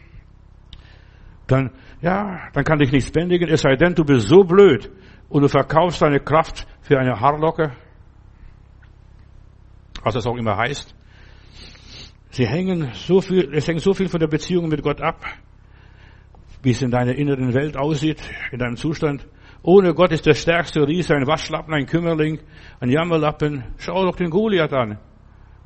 dann, 1.48 1.72
ja, 2.02 2.50
dann 2.54 2.64
kann 2.64 2.80
dich 2.80 2.92
nichts 2.92 3.12
bändigen, 3.12 3.50
es 3.50 3.62
sei 3.62 3.76
denn, 3.76 3.96
du 3.96 4.04
bist 4.04 4.28
so 4.28 4.44
blöd 4.44 4.90
und 5.30 5.42
du 5.42 5.48
verkaufst 5.48 6.02
deine 6.02 6.20
Kraft 6.20 6.68
für 6.82 7.00
eine 7.00 7.20
Haarlocke, 7.20 7.72
was 10.04 10.14
das 10.14 10.26
auch 10.26 10.38
immer 10.38 10.58
heißt. 10.58 10.96
Sie 12.30 12.48
hängen 12.48 12.90
so 12.94 13.22
viel, 13.22 13.54
es 13.54 13.68
hängt 13.68 13.82
so 13.82 13.94
viel 13.94 14.10
von 14.10 14.20
der 14.20 14.28
Beziehung 14.28 14.68
mit 14.68 14.82
Gott 14.82 15.02
ab, 15.02 15.24
wie 16.64 16.72
es 16.72 16.82
in 16.82 16.92
deiner 16.92 17.14
inneren 17.14 17.54
Welt 17.54 17.78
aussieht, 17.78 18.22
in 18.52 18.60
deinem 18.60 18.76
Zustand. 18.76 19.28
Ohne 19.62 19.94
Gott 19.94 20.12
ist 20.12 20.26
der 20.26 20.34
stärkste 20.34 20.86
Riese 20.88 21.16
ein 21.16 21.28
Waschlappen, 21.28 21.74
ein 21.74 21.86
Kümmerling, 21.86 22.40
ein 22.80 22.90
Jammerlappen. 22.90 23.64
Schau 23.78 24.04
doch 24.04 24.16
den 24.16 24.30
Goliath 24.30 24.74
an. 24.74 24.98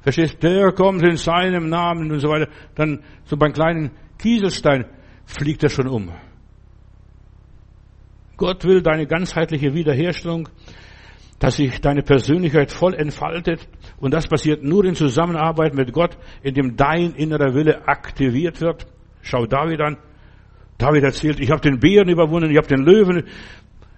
Verstehst? 0.01 0.43
Der 0.43 0.71
kommt 0.73 1.01
in 1.03 1.17
seinem 1.17 1.69
Namen 1.69 2.11
und 2.11 2.19
so 2.19 2.29
weiter. 2.29 2.49
Dann 2.75 3.01
so 3.25 3.37
beim 3.37 3.53
kleinen 3.53 3.91
Kieselstein 4.19 4.85
fliegt 5.27 5.63
er 5.63 5.69
schon 5.69 5.87
um. 5.87 6.11
Gott 8.37 8.63
will 8.65 8.81
deine 8.81 9.05
ganzheitliche 9.05 9.73
Wiederherstellung, 9.73 10.49
dass 11.39 11.57
sich 11.57 11.81
deine 11.81 12.01
Persönlichkeit 12.01 12.71
voll 12.71 12.93
entfaltet. 12.95 13.67
Und 13.99 14.13
das 14.13 14.27
passiert 14.27 14.63
nur 14.63 14.85
in 14.85 14.95
Zusammenarbeit 14.95 15.75
mit 15.75 15.91
Gott, 15.93 16.17
indem 16.41 16.75
dein 16.75 17.13
innerer 17.13 17.53
Wille 17.53 17.87
aktiviert 17.87 18.61
wird. 18.61 18.87
Schau 19.21 19.45
David 19.45 19.81
an. 19.81 19.97
David 20.77 21.03
erzählt, 21.03 21.39
ich 21.39 21.51
habe 21.51 21.61
den 21.61 21.79
Bären 21.79 22.09
überwunden, 22.09 22.49
ich 22.49 22.57
habe 22.57 22.67
den 22.67 22.83
Löwen 22.83 23.23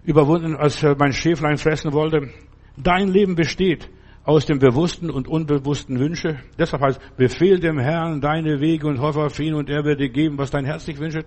überwunden, 0.03 0.55
als 0.55 0.81
mein 0.97 1.13
Schäflein 1.13 1.57
fressen 1.57 1.93
wollte. 1.93 2.29
Dein 2.77 3.09
Leben 3.09 3.35
besteht 3.35 3.89
aus 4.29 4.45
dem 4.45 4.59
bewussten 4.59 5.09
und 5.09 5.27
unbewussten 5.27 5.99
Wünsche. 5.99 6.37
Deshalb 6.59 6.83
heißt, 6.83 7.01
befehl 7.17 7.59
dem 7.59 7.79
Herrn 7.79 8.21
deine 8.21 8.61
Wege 8.61 8.85
und 8.85 9.01
hoffe 9.01 9.23
auf 9.23 9.39
ihn 9.39 9.55
und 9.55 9.71
er 9.71 9.83
wird 9.85 9.99
dir 9.99 10.09
geben, 10.09 10.37
was 10.37 10.51
dein 10.51 10.65
Herz 10.65 10.85
sich 10.85 10.99
wünscht. 10.99 11.25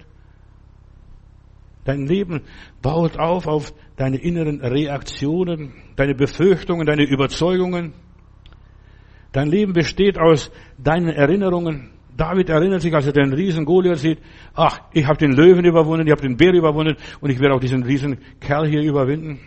Dein 1.84 2.06
Leben 2.06 2.42
baut 2.80 3.18
auf 3.18 3.48
auf 3.48 3.74
deine 3.96 4.18
inneren 4.18 4.60
Reaktionen, 4.60 5.72
deine 5.96 6.14
Befürchtungen, 6.14 6.86
deine 6.86 7.02
Überzeugungen. 7.02 7.92
Dein 9.32 9.48
Leben 9.48 9.72
besteht 9.72 10.16
aus 10.16 10.52
deinen 10.78 11.08
Erinnerungen. 11.08 11.90
David 12.16 12.50
erinnert 12.50 12.82
sich, 12.82 12.94
als 12.94 13.06
er 13.08 13.14
den 13.14 13.32
Riesen 13.32 13.64
Goliath 13.64 13.98
sieht, 13.98 14.18
ach, 14.54 14.78
ich 14.92 15.08
habe 15.08 15.18
den 15.18 15.32
Löwen 15.32 15.64
überwunden, 15.64 16.06
ich 16.06 16.12
habe 16.12 16.22
den 16.22 16.36
Bär 16.36 16.52
überwunden 16.52 16.96
und 17.20 17.30
ich 17.30 17.40
werde 17.40 17.56
auch 17.56 17.60
diesen 17.60 17.82
riesen 17.82 18.18
Kerl 18.38 18.68
hier 18.68 18.82
überwinden. 18.82 19.40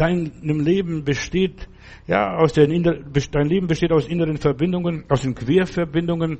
Dein 0.00 0.32
Leben 0.40 1.04
besteht, 1.04 1.68
ja, 2.06 2.38
aus 2.38 2.54
den, 2.54 2.82
dein 2.82 3.48
Leben 3.48 3.66
besteht 3.66 3.92
aus 3.92 4.08
inneren 4.08 4.38
Verbindungen, 4.38 5.04
aus 5.10 5.20
den 5.20 5.34
Querverbindungen 5.34 6.38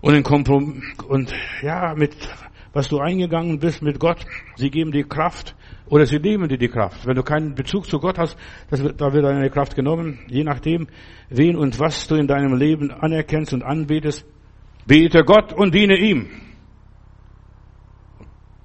und 0.00 0.14
in 0.14 0.24
Komprom 0.24 0.82
und 1.06 1.32
ja, 1.62 1.94
mit 1.94 2.16
was 2.72 2.88
du 2.88 2.98
eingegangen 2.98 3.60
bist 3.60 3.80
mit 3.80 4.00
Gott. 4.00 4.26
Sie 4.56 4.70
geben 4.70 4.90
dir 4.90 5.06
Kraft 5.06 5.54
oder 5.86 6.04
sie 6.04 6.18
nehmen 6.18 6.48
dir 6.48 6.58
die 6.58 6.66
Kraft. 6.66 7.06
Wenn 7.06 7.14
du 7.14 7.22
keinen 7.22 7.54
Bezug 7.54 7.86
zu 7.86 8.00
Gott 8.00 8.18
hast, 8.18 8.36
wird, 8.70 9.00
da 9.00 9.12
wird 9.12 9.24
deine 9.24 9.48
Kraft 9.48 9.76
genommen, 9.76 10.18
je 10.26 10.42
nachdem, 10.42 10.88
wen 11.30 11.54
und 11.54 11.78
was 11.78 12.08
du 12.08 12.16
in 12.16 12.26
deinem 12.26 12.56
Leben 12.56 12.90
anerkennst 12.90 13.52
und 13.52 13.62
anbetest. 13.62 14.26
Bete 14.84 15.22
Gott 15.22 15.52
und 15.52 15.72
diene 15.72 15.96
ihm. 15.96 16.28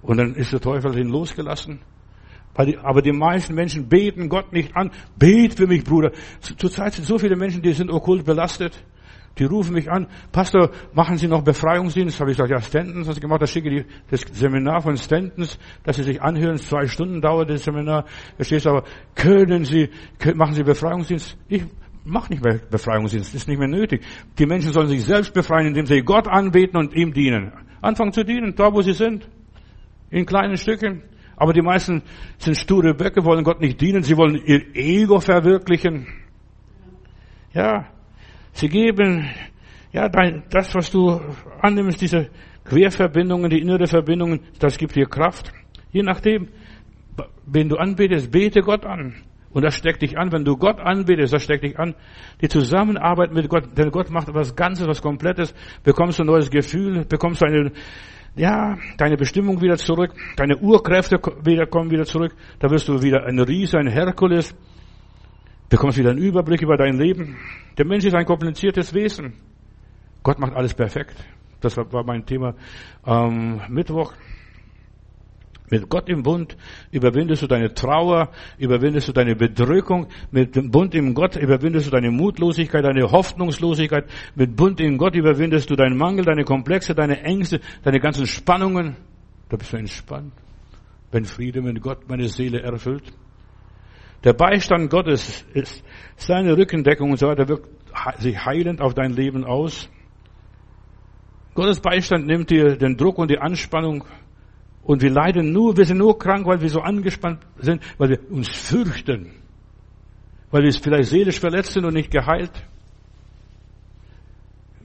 Und 0.01 0.17
dann 0.17 0.33
ist 0.33 0.51
der 0.51 0.61
Teufel 0.61 0.97
ihn 0.97 1.09
losgelassen. 1.09 1.79
Aber 2.83 3.01
die 3.01 3.11
meisten 3.11 3.53
Menschen 3.53 3.87
beten 3.87 4.29
Gott 4.29 4.51
nicht 4.51 4.75
an. 4.75 4.91
Bet 5.17 5.55
für 5.55 5.67
mich, 5.67 5.83
Bruder. 5.83 6.11
Zurzeit 6.39 6.93
sind 6.93 7.05
so 7.05 7.17
viele 7.17 7.35
Menschen, 7.35 7.61
die 7.61 7.73
sind 7.73 7.91
okkult 7.91 8.25
belastet. 8.25 8.83
Die 9.37 9.43
rufen 9.43 9.73
mich 9.75 9.91
an, 9.91 10.07
Pastor, 10.31 10.71
machen 10.93 11.17
Sie 11.17 11.27
noch 11.27 11.43
Befreiungsdienst? 11.43 12.19
Habe 12.19 12.31
ich 12.31 12.37
gesagt, 12.37 12.49
ja, 12.49 12.59
Stentons, 12.59 13.07
was 13.07 13.19
gemacht, 13.19 13.41
da 13.41 13.45
schicke 13.45 13.69
ich 13.69 13.85
das 14.09 14.21
Seminar 14.31 14.81
von 14.81 14.97
Stentons, 14.97 15.59
dass 15.83 15.97
Sie 15.97 16.03
sich 16.03 16.19
anhören, 16.19 16.57
zwei 16.57 16.87
Stunden 16.87 17.21
dauert 17.21 17.49
das 17.49 17.63
Seminar. 17.63 18.05
Da 18.37 18.43
steht 18.43 18.65
aber, 18.65 18.83
können 19.13 19.63
Sie, 19.63 19.89
machen 20.33 20.55
Sie 20.55 20.63
Befreiungsdienst? 20.63 21.37
Ich 21.49 21.65
mache 22.03 22.31
nicht 22.31 22.43
mehr 22.43 22.59
Befreiungsdienst, 22.69 23.35
ist 23.35 23.47
nicht 23.47 23.59
mehr 23.59 23.67
nötig. 23.67 24.03
Die 24.39 24.45
Menschen 24.45 24.71
sollen 24.71 24.87
sich 24.87 25.03
selbst 25.03 25.33
befreien, 25.33 25.67
indem 25.67 25.85
sie 25.85 26.01
Gott 26.01 26.27
anbeten 26.27 26.77
und 26.79 26.95
ihm 26.95 27.13
dienen. 27.13 27.51
Anfangen 27.81 28.13
zu 28.13 28.23
dienen, 28.23 28.55
da 28.55 28.73
wo 28.73 28.81
sie 28.81 28.93
sind. 28.93 29.27
In 30.09 30.25
kleinen 30.25 30.57
Stücken. 30.57 31.03
Aber 31.37 31.53
die 31.53 31.61
meisten 31.61 32.01
sind 32.39 32.57
sture 32.57 32.95
Böcke, 32.95 33.23
wollen 33.23 33.43
Gott 33.43 33.61
nicht 33.61 33.79
dienen, 33.79 34.01
sie 34.01 34.17
wollen 34.17 34.41
ihr 34.43 34.75
Ego 34.75 35.19
verwirklichen. 35.19 36.07
Ja, 37.53 37.85
sie 38.53 38.67
geben, 38.67 39.29
ja, 39.91 40.09
dein, 40.09 40.43
das, 40.49 40.73
was 40.73 40.91
du 40.91 41.21
annimmst, 41.61 42.01
diese 42.01 42.29
Querverbindungen, 42.65 43.49
die 43.49 43.61
innere 43.61 43.85
Verbindungen, 43.87 44.41
das 44.59 44.77
gibt 44.77 44.95
dir 44.95 45.05
Kraft. 45.05 45.53
Je 45.91 46.01
nachdem, 46.01 46.49
wen 47.45 47.69
du 47.69 47.77
anbetest, 47.77 48.31
bete 48.31 48.61
Gott 48.61 48.85
an. 48.85 49.15
Und 49.51 49.63
das 49.63 49.75
steckt 49.75 50.01
dich 50.01 50.17
an. 50.17 50.31
Wenn 50.31 50.43
du 50.43 50.57
Gott 50.57 50.79
anbetest, 50.79 51.33
das 51.33 51.43
steckt 51.43 51.63
dich 51.63 51.79
an. 51.79 51.95
Die 52.41 52.49
Zusammenarbeit 52.49 53.31
mit 53.31 53.47
Gott, 53.47 53.77
denn 53.77 53.91
Gott 53.91 54.09
macht 54.09 54.27
etwas 54.27 54.55
Ganzes, 54.55 54.87
was 54.87 55.01
Komplettes, 55.01 55.53
bekommst 55.83 56.19
du 56.19 56.23
ein 56.23 56.27
neues 56.27 56.49
Gefühl, 56.49 57.05
bekommst 57.05 57.41
du 57.41 57.45
eine 57.45 57.71
ja, 58.37 58.77
deine 58.97 59.17
Bestimmung 59.17 59.61
wieder 59.61 59.77
zurück, 59.77 60.13
deine 60.35 60.57
Urkräfte 60.57 61.19
wieder, 61.43 61.65
kommen 61.65 61.91
wieder 61.91 62.05
zurück, 62.05 62.33
da 62.59 62.69
wirst 62.69 62.87
du 62.87 63.01
wieder 63.01 63.25
ein 63.25 63.39
Riese, 63.39 63.77
ein 63.77 63.87
Herkules, 63.87 64.55
bekommst 65.69 65.97
wieder 65.97 66.11
einen 66.11 66.19
Überblick 66.19 66.61
über 66.61 66.77
dein 66.77 66.97
Leben. 66.97 67.35
Der 67.77 67.85
Mensch 67.85 68.05
ist 68.05 68.15
ein 68.15 68.25
kompliziertes 68.25 68.93
Wesen. 68.93 69.33
Gott 70.23 70.39
macht 70.39 70.53
alles 70.53 70.73
perfekt. 70.73 71.15
Das 71.61 71.75
war 71.75 72.03
mein 72.03 72.25
Thema 72.25 72.53
am 73.03 73.59
ähm, 73.59 73.61
Mittwoch. 73.69 74.13
Mit 75.69 75.89
Gott 75.89 76.07
im 76.07 76.23
Bund 76.23 76.55
überwindest 76.91 77.41
du 77.41 77.47
deine 77.47 77.73
Trauer, 77.73 78.31
überwindest 78.57 79.09
du 79.09 79.11
deine 79.11 79.35
Bedrückung. 79.35 80.07
Mit 80.31 80.55
dem 80.55 80.71
Bund 80.71 80.95
im 80.95 81.13
Gott 81.13 81.35
überwindest 81.35 81.87
du 81.87 81.91
deine 81.91 82.09
Mutlosigkeit, 82.09 82.85
deine 82.85 83.11
Hoffnungslosigkeit. 83.11 84.05
Mit 84.35 84.55
Bund 84.55 84.79
in 84.79 84.97
Gott 84.97 85.15
überwindest 85.15 85.69
du 85.69 85.75
deinen 85.75 85.97
Mangel, 85.97 86.23
deine 86.23 86.45
Komplexe, 86.45 86.95
deine 86.95 87.21
Ängste, 87.21 87.59
deine 87.83 87.99
ganzen 87.99 88.27
Spannungen. 88.27 88.95
Da 89.49 89.57
bist 89.57 89.73
du 89.73 89.77
entspannt, 89.77 90.33
wenn 91.11 91.25
Friede 91.25 91.61
mit 91.61 91.81
Gott 91.81 92.07
meine 92.07 92.29
Seele 92.29 92.61
erfüllt. 92.61 93.11
Der 94.23 94.33
Beistand 94.33 94.89
Gottes 94.89 95.45
ist 95.53 95.83
seine 96.15 96.57
Rückendeckung 96.57 97.11
und 97.11 97.17
so 97.17 97.27
weiter 97.27 97.47
wirkt 97.47 97.67
sich 98.19 98.45
heilend 98.45 98.81
auf 98.81 98.93
dein 98.93 99.11
Leben 99.11 99.43
aus. 99.43 99.89
Gottes 101.53 101.81
Beistand 101.81 102.25
nimmt 102.25 102.49
dir 102.49 102.77
den 102.77 102.97
Druck 102.97 103.17
und 103.17 103.31
die 103.31 103.39
Anspannung 103.39 104.05
und 104.87 105.01
wir 105.01 105.11
leiden 105.11 105.51
nur, 105.51 105.75
wir 105.75 105.83
sind 105.83 105.97
nur 105.97 106.17
krank, 106.17 106.47
weil 106.47 106.61
wir 106.61 106.69
so 106.69 106.79
angespannt 106.79 107.45
sind, 107.59 107.83
weil 107.97 108.09
wir 108.11 108.31
uns 108.31 108.47
fürchten. 108.47 109.33
Weil 110.49 110.63
wir 110.63 110.71
vielleicht 110.71 111.09
seelisch 111.09 111.41
verletzt 111.41 111.73
sind 111.73 111.83
und 111.83 111.93
nicht 111.93 112.09
geheilt. 112.09 112.65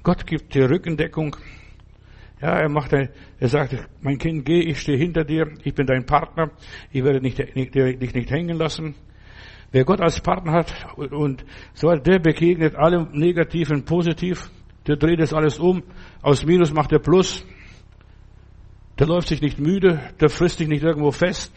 Gott 0.03 0.26
gibt 0.26 0.57
dir 0.57 0.68
Rückendeckung. 0.68 1.36
Ja, 2.40 2.59
er 2.59 2.68
macht, 2.68 2.92
ein, 2.92 3.11
er 3.38 3.48
sagt, 3.48 3.76
mein 4.00 4.18
Kind, 4.18 4.44
geh, 4.44 4.62
ich 4.62 4.80
stehe 4.80 4.98
hinter 4.98 5.22
dir, 5.22 5.46
ich 5.62 5.72
bin 5.72 5.86
dein 5.86 6.05
Partner, 6.05 6.50
ich 6.90 7.05
werde 7.05 7.20
dich 7.20 7.38
nicht, 7.55 7.72
dich 7.72 8.12
nicht 8.12 8.30
hängen 8.32 8.59
lassen. 8.59 8.96
Wer 9.70 9.84
Gott 9.84 10.00
als 10.00 10.20
Partner 10.20 10.53
hat 10.53 10.74
und 10.96 11.44
so 11.74 11.88
der 11.94 12.18
begegnet 12.18 12.74
allem 12.74 13.12
Negativen 13.12 13.84
positiv, 13.84 14.50
der 14.88 14.96
dreht 14.96 15.20
es 15.20 15.32
alles 15.32 15.61
um, 15.61 15.84
aus 16.22 16.44
Minus 16.44 16.72
macht 16.72 16.90
er 16.90 16.98
Plus, 16.98 17.46
der 18.99 19.07
läuft 19.07 19.28
sich 19.28 19.40
nicht 19.40 19.59
müde, 19.59 20.01
der 20.20 20.28
frisst 20.28 20.59
sich 20.59 20.68
nicht 20.68 20.82
irgendwo 20.82 21.11
fest, 21.11 21.53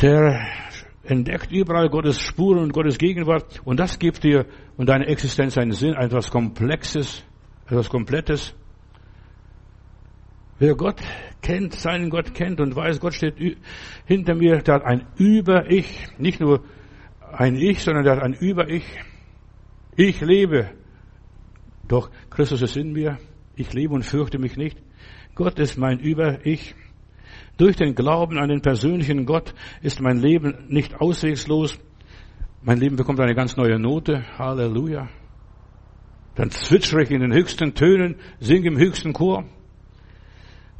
der 0.00 0.46
entdeckt 1.02 1.52
überall 1.52 1.88
Gottes 1.88 2.20
Spuren 2.20 2.58
und 2.58 2.72
Gottes 2.72 2.98
Gegenwart 2.98 3.60
und 3.64 3.78
das 3.78 3.98
gibt 3.98 4.24
dir 4.24 4.46
und 4.76 4.88
deine 4.88 5.06
Existenz 5.06 5.56
einen 5.58 5.72
Sinn, 5.72 5.94
etwas 5.94 6.30
Komplexes, 6.30 7.22
etwas 7.66 7.88
Komplettes. 7.88 8.54
Wer 10.58 10.74
Gott 10.76 11.00
kennt, 11.42 11.74
seinen 11.74 12.10
Gott 12.10 12.32
kennt 12.34 12.60
und 12.60 12.74
weiß, 12.74 13.00
Gott 13.00 13.14
steht 13.14 13.34
hinter 14.06 14.34
mir, 14.34 14.58
der 14.58 14.74
hat 14.74 14.84
ein 14.84 15.06
Über-Ich, 15.16 16.06
nicht 16.18 16.40
nur 16.40 16.64
ein 17.32 17.56
Ich, 17.56 17.82
sondern 17.82 18.04
der 18.04 18.16
hat 18.16 18.22
ein 18.22 18.34
Über-Ich. 18.34 18.84
Ich 19.96 20.20
lebe, 20.20 20.70
doch 21.86 22.10
Christus 22.30 22.62
ist 22.62 22.76
in 22.76 22.92
mir, 22.92 23.18
ich 23.56 23.72
lebe 23.72 23.94
und 23.94 24.04
fürchte 24.04 24.38
mich 24.38 24.56
nicht. 24.56 24.78
Gott 25.34 25.58
ist 25.58 25.76
mein 25.76 25.98
Über-Ich. 25.98 26.74
Durch 27.56 27.76
den 27.76 27.94
Glauben 27.94 28.38
an 28.38 28.48
den 28.48 28.62
persönlichen 28.62 29.26
Gott 29.26 29.54
ist 29.82 30.00
mein 30.00 30.18
Leben 30.18 30.66
nicht 30.68 31.00
auswegslos. 31.00 31.78
Mein 32.62 32.78
Leben 32.78 32.96
bekommt 32.96 33.20
eine 33.20 33.34
ganz 33.34 33.56
neue 33.56 33.78
Note. 33.78 34.24
Halleluja. 34.38 35.08
Dann 36.34 36.50
zwitschere 36.50 37.02
ich 37.02 37.10
in 37.10 37.20
den 37.20 37.32
höchsten 37.32 37.74
Tönen, 37.74 38.16
singe 38.40 38.68
im 38.68 38.78
höchsten 38.78 39.12
Chor. 39.12 39.44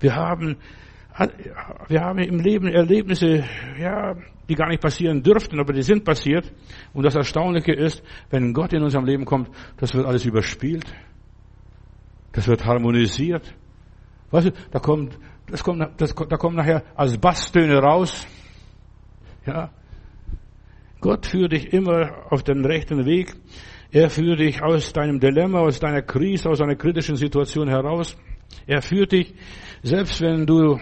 Wir 0.00 0.16
haben, 0.16 0.56
wir 1.88 2.00
haben 2.00 2.18
im 2.18 2.40
Leben 2.40 2.66
Erlebnisse, 2.68 3.44
ja, 3.78 4.16
die 4.48 4.54
gar 4.54 4.68
nicht 4.68 4.82
passieren 4.82 5.22
dürften, 5.22 5.60
aber 5.60 5.72
die 5.72 5.82
sind 5.82 6.04
passiert. 6.04 6.52
Und 6.92 7.04
das 7.04 7.14
Erstaunliche 7.14 7.72
ist, 7.72 8.02
wenn 8.30 8.52
Gott 8.52 8.72
in 8.72 8.82
unserem 8.82 9.04
Leben 9.04 9.24
kommt, 9.24 9.48
das 9.76 9.94
wird 9.94 10.06
alles 10.06 10.24
überspielt. 10.24 10.84
Das 12.32 12.48
wird 12.48 12.64
harmonisiert. 12.64 13.54
Weißt 14.34 14.48
du, 14.48 14.52
da 14.72 14.80
kommt, 14.80 15.16
das 15.46 15.62
kommt, 15.62 15.88
das, 15.96 16.12
da 16.12 16.36
kommt 16.36 16.56
nachher 16.56 16.82
als 16.96 17.16
Basstöne 17.16 17.78
raus. 17.78 18.26
Ja. 19.46 19.70
Gott 21.00 21.26
führt 21.26 21.52
dich 21.52 21.72
immer 21.72 22.32
auf 22.32 22.42
den 22.42 22.64
rechten 22.64 23.06
Weg. 23.06 23.32
Er 23.92 24.10
führt 24.10 24.40
dich 24.40 24.60
aus 24.60 24.92
deinem 24.92 25.20
Dilemma, 25.20 25.60
aus 25.60 25.78
deiner 25.78 26.02
Krise, 26.02 26.50
aus 26.50 26.60
einer 26.60 26.74
kritischen 26.74 27.14
Situation 27.14 27.68
heraus. 27.68 28.16
Er 28.66 28.82
führt 28.82 29.12
dich, 29.12 29.32
selbst 29.84 30.20
wenn 30.20 30.46
du 30.46 30.80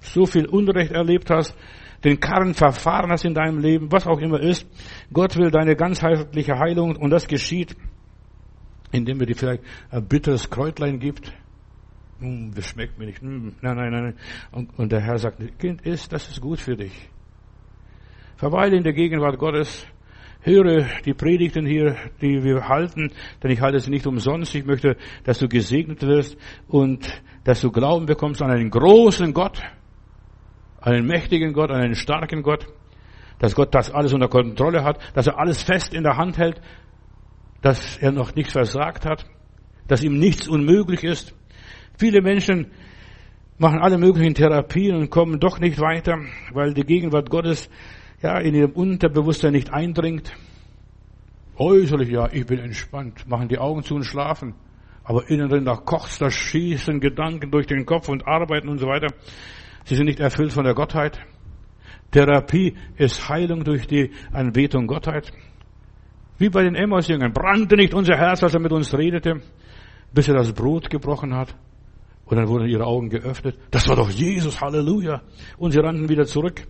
so 0.00 0.26
viel 0.26 0.46
Unrecht 0.46 0.90
erlebt 0.90 1.30
hast, 1.30 1.56
den 2.02 2.18
Karren 2.18 2.52
verfahren 2.52 3.12
hast 3.12 3.24
in 3.24 3.34
deinem 3.34 3.60
Leben, 3.60 3.92
was 3.92 4.08
auch 4.08 4.18
immer 4.18 4.40
ist. 4.40 4.66
Gott 5.12 5.36
will 5.36 5.52
deine 5.52 5.76
ganzheitliche 5.76 6.58
Heilung 6.58 6.96
und 6.96 7.10
das 7.10 7.28
geschieht, 7.28 7.76
indem 8.90 9.20
er 9.20 9.26
dir 9.26 9.36
vielleicht 9.36 9.62
ein 9.88 10.04
bitteres 10.04 10.50
Kräutlein 10.50 10.98
gibt. 10.98 11.32
Hm, 12.22 12.52
das 12.54 12.66
schmeckt 12.66 12.98
mir 12.98 13.06
nicht. 13.06 13.20
Hm, 13.20 13.56
nein, 13.60 13.76
nein, 13.76 13.90
nein. 13.90 14.14
Und, 14.52 14.78
und 14.78 14.92
der 14.92 15.00
Herr 15.00 15.18
sagt, 15.18 15.40
Kind, 15.58 15.82
isst, 15.82 16.12
das 16.12 16.28
ist 16.28 16.40
gut 16.40 16.60
für 16.60 16.76
dich. 16.76 17.10
Verweile 18.36 18.76
in 18.76 18.84
der 18.84 18.92
Gegenwart 18.92 19.38
Gottes. 19.38 19.86
Höre 20.40 20.86
die 21.04 21.14
Predigten 21.14 21.66
hier, 21.66 21.96
die 22.20 22.42
wir 22.42 22.68
halten, 22.68 23.12
denn 23.42 23.50
ich 23.52 23.60
halte 23.60 23.78
sie 23.78 23.90
nicht 23.90 24.06
umsonst. 24.06 24.54
Ich 24.54 24.64
möchte, 24.64 24.96
dass 25.22 25.38
du 25.38 25.48
gesegnet 25.48 26.02
wirst 26.02 26.36
und 26.66 27.06
dass 27.44 27.60
du 27.60 27.70
Glauben 27.70 28.06
bekommst 28.06 28.42
an 28.42 28.50
einen 28.50 28.70
großen 28.70 29.32
Gott, 29.34 29.62
einen 30.80 31.06
mächtigen 31.06 31.52
Gott, 31.52 31.70
einen 31.70 31.94
starken 31.94 32.42
Gott, 32.42 32.66
dass 33.38 33.54
Gott 33.54 33.72
das 33.72 33.92
alles 33.92 34.12
unter 34.12 34.28
Kontrolle 34.28 34.82
hat, 34.82 34.98
dass 35.14 35.28
er 35.28 35.38
alles 35.38 35.62
fest 35.62 35.94
in 35.94 36.02
der 36.02 36.16
Hand 36.16 36.38
hält, 36.38 36.60
dass 37.60 37.96
er 37.98 38.10
noch 38.10 38.34
nichts 38.34 38.52
versagt 38.52 39.06
hat, 39.06 39.24
dass 39.86 40.02
ihm 40.02 40.18
nichts 40.18 40.48
unmöglich 40.48 41.04
ist. 41.04 41.34
Viele 42.02 42.20
Menschen 42.20 42.66
machen 43.58 43.78
alle 43.78 43.96
möglichen 43.96 44.34
Therapien 44.34 44.96
und 44.96 45.08
kommen 45.08 45.38
doch 45.38 45.60
nicht 45.60 45.78
weiter, 45.78 46.18
weil 46.52 46.74
die 46.74 46.82
Gegenwart 46.82 47.30
Gottes 47.30 47.70
ja 48.20 48.38
in 48.38 48.56
ihrem 48.56 48.72
Unterbewusstsein 48.72 49.52
nicht 49.52 49.72
eindringt. 49.72 50.32
Äußerlich, 51.56 52.08
ja, 52.08 52.28
ich 52.32 52.44
bin 52.44 52.58
entspannt, 52.58 53.28
machen 53.28 53.46
die 53.46 53.58
Augen 53.58 53.84
zu 53.84 53.94
und 53.94 54.02
schlafen. 54.02 54.56
Aber 55.04 55.30
innen 55.30 55.48
drin, 55.48 55.64
da 55.64 55.76
kocht's, 55.76 56.18
da 56.18 56.28
schießen 56.28 56.98
Gedanken 56.98 57.52
durch 57.52 57.68
den 57.68 57.86
Kopf 57.86 58.08
und 58.08 58.26
arbeiten 58.26 58.68
und 58.68 58.78
so 58.78 58.88
weiter. 58.88 59.14
Sie 59.84 59.94
sind 59.94 60.06
nicht 60.06 60.18
erfüllt 60.18 60.52
von 60.52 60.64
der 60.64 60.74
Gottheit. 60.74 61.20
Therapie 62.10 62.74
ist 62.96 63.28
Heilung 63.28 63.62
durch 63.62 63.86
die 63.86 64.10
Anbetung 64.32 64.88
Gottheit. 64.88 65.30
Wie 66.36 66.48
bei 66.48 66.64
den 66.64 66.74
Emmaus-Jüngern. 66.74 67.32
Brannte 67.32 67.76
nicht 67.76 67.94
unser 67.94 68.16
Herz, 68.16 68.42
als 68.42 68.54
er 68.54 68.60
mit 68.60 68.72
uns 68.72 68.92
redete, 68.92 69.40
bis 70.12 70.26
er 70.26 70.34
das 70.34 70.52
Brot 70.52 70.90
gebrochen 70.90 71.36
hat. 71.36 71.54
Und 72.32 72.38
dann 72.38 72.48
wurden 72.48 72.66
ihre 72.66 72.86
Augen 72.86 73.10
geöffnet. 73.10 73.58
Das 73.70 73.86
war 73.90 73.96
doch 73.96 74.08
Jesus, 74.08 74.58
Halleluja. 74.58 75.20
Und 75.58 75.72
sie 75.72 75.80
rannten 75.80 76.08
wieder 76.08 76.24
zurück. 76.24 76.62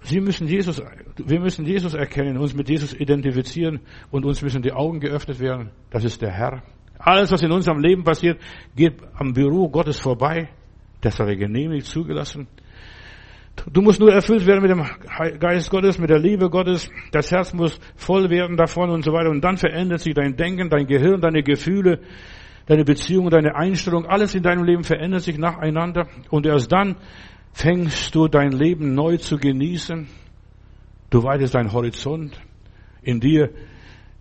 Sie 0.00 0.20
müssen 0.20 0.48
Jesus, 0.48 0.82
wir 1.18 1.40
müssen 1.40 1.66
Jesus 1.66 1.92
erkennen, 1.92 2.38
uns 2.38 2.54
mit 2.54 2.70
Jesus 2.70 2.94
identifizieren 2.94 3.80
und 4.10 4.24
uns 4.24 4.40
müssen 4.40 4.62
die 4.62 4.72
Augen 4.72 5.00
geöffnet 5.00 5.38
werden. 5.38 5.68
Das 5.90 6.02
ist 6.02 6.22
der 6.22 6.30
Herr. 6.30 6.62
Alles, 6.98 7.30
was 7.30 7.42
in 7.42 7.52
unserem 7.52 7.78
Leben 7.78 8.04
passiert, 8.04 8.40
geht 8.74 8.94
am 9.18 9.34
Büro 9.34 9.68
Gottes 9.68 10.00
vorbei. 10.00 10.48
Das 11.02 11.20
hat 11.20 11.28
er 11.28 11.36
genehmigt, 11.36 11.84
zugelassen. 11.84 12.48
Du 13.70 13.82
musst 13.82 14.00
nur 14.00 14.14
erfüllt 14.14 14.46
werden 14.46 14.62
mit 14.62 14.70
dem 14.70 15.38
Geist 15.38 15.70
Gottes, 15.70 15.98
mit 15.98 16.08
der 16.08 16.20
Liebe 16.20 16.48
Gottes. 16.48 16.90
Das 17.12 17.30
Herz 17.30 17.52
muss 17.52 17.78
voll 17.96 18.30
werden 18.30 18.56
davon 18.56 18.88
und 18.88 19.04
so 19.04 19.12
weiter. 19.12 19.28
Und 19.28 19.44
dann 19.44 19.58
verändert 19.58 20.00
sich 20.00 20.14
dein 20.14 20.36
Denken, 20.36 20.70
dein 20.70 20.86
Gehirn, 20.86 21.20
deine 21.20 21.42
Gefühle, 21.42 22.00
deine 22.66 22.84
Beziehung, 22.84 23.30
deine 23.30 23.54
Einstellung. 23.54 24.06
Alles 24.06 24.34
in 24.34 24.42
deinem 24.42 24.64
Leben 24.64 24.84
verändert 24.84 25.22
sich 25.22 25.38
nacheinander. 25.38 26.08
Und 26.30 26.46
erst 26.46 26.70
dann 26.70 26.96
fängst 27.52 28.14
du 28.14 28.28
dein 28.28 28.52
Leben 28.52 28.94
neu 28.94 29.16
zu 29.16 29.38
genießen. 29.38 30.06
Du 31.10 31.22
weitest 31.22 31.54
deinen 31.54 31.72
Horizont. 31.72 32.40
In 33.02 33.20
dir 33.20 33.50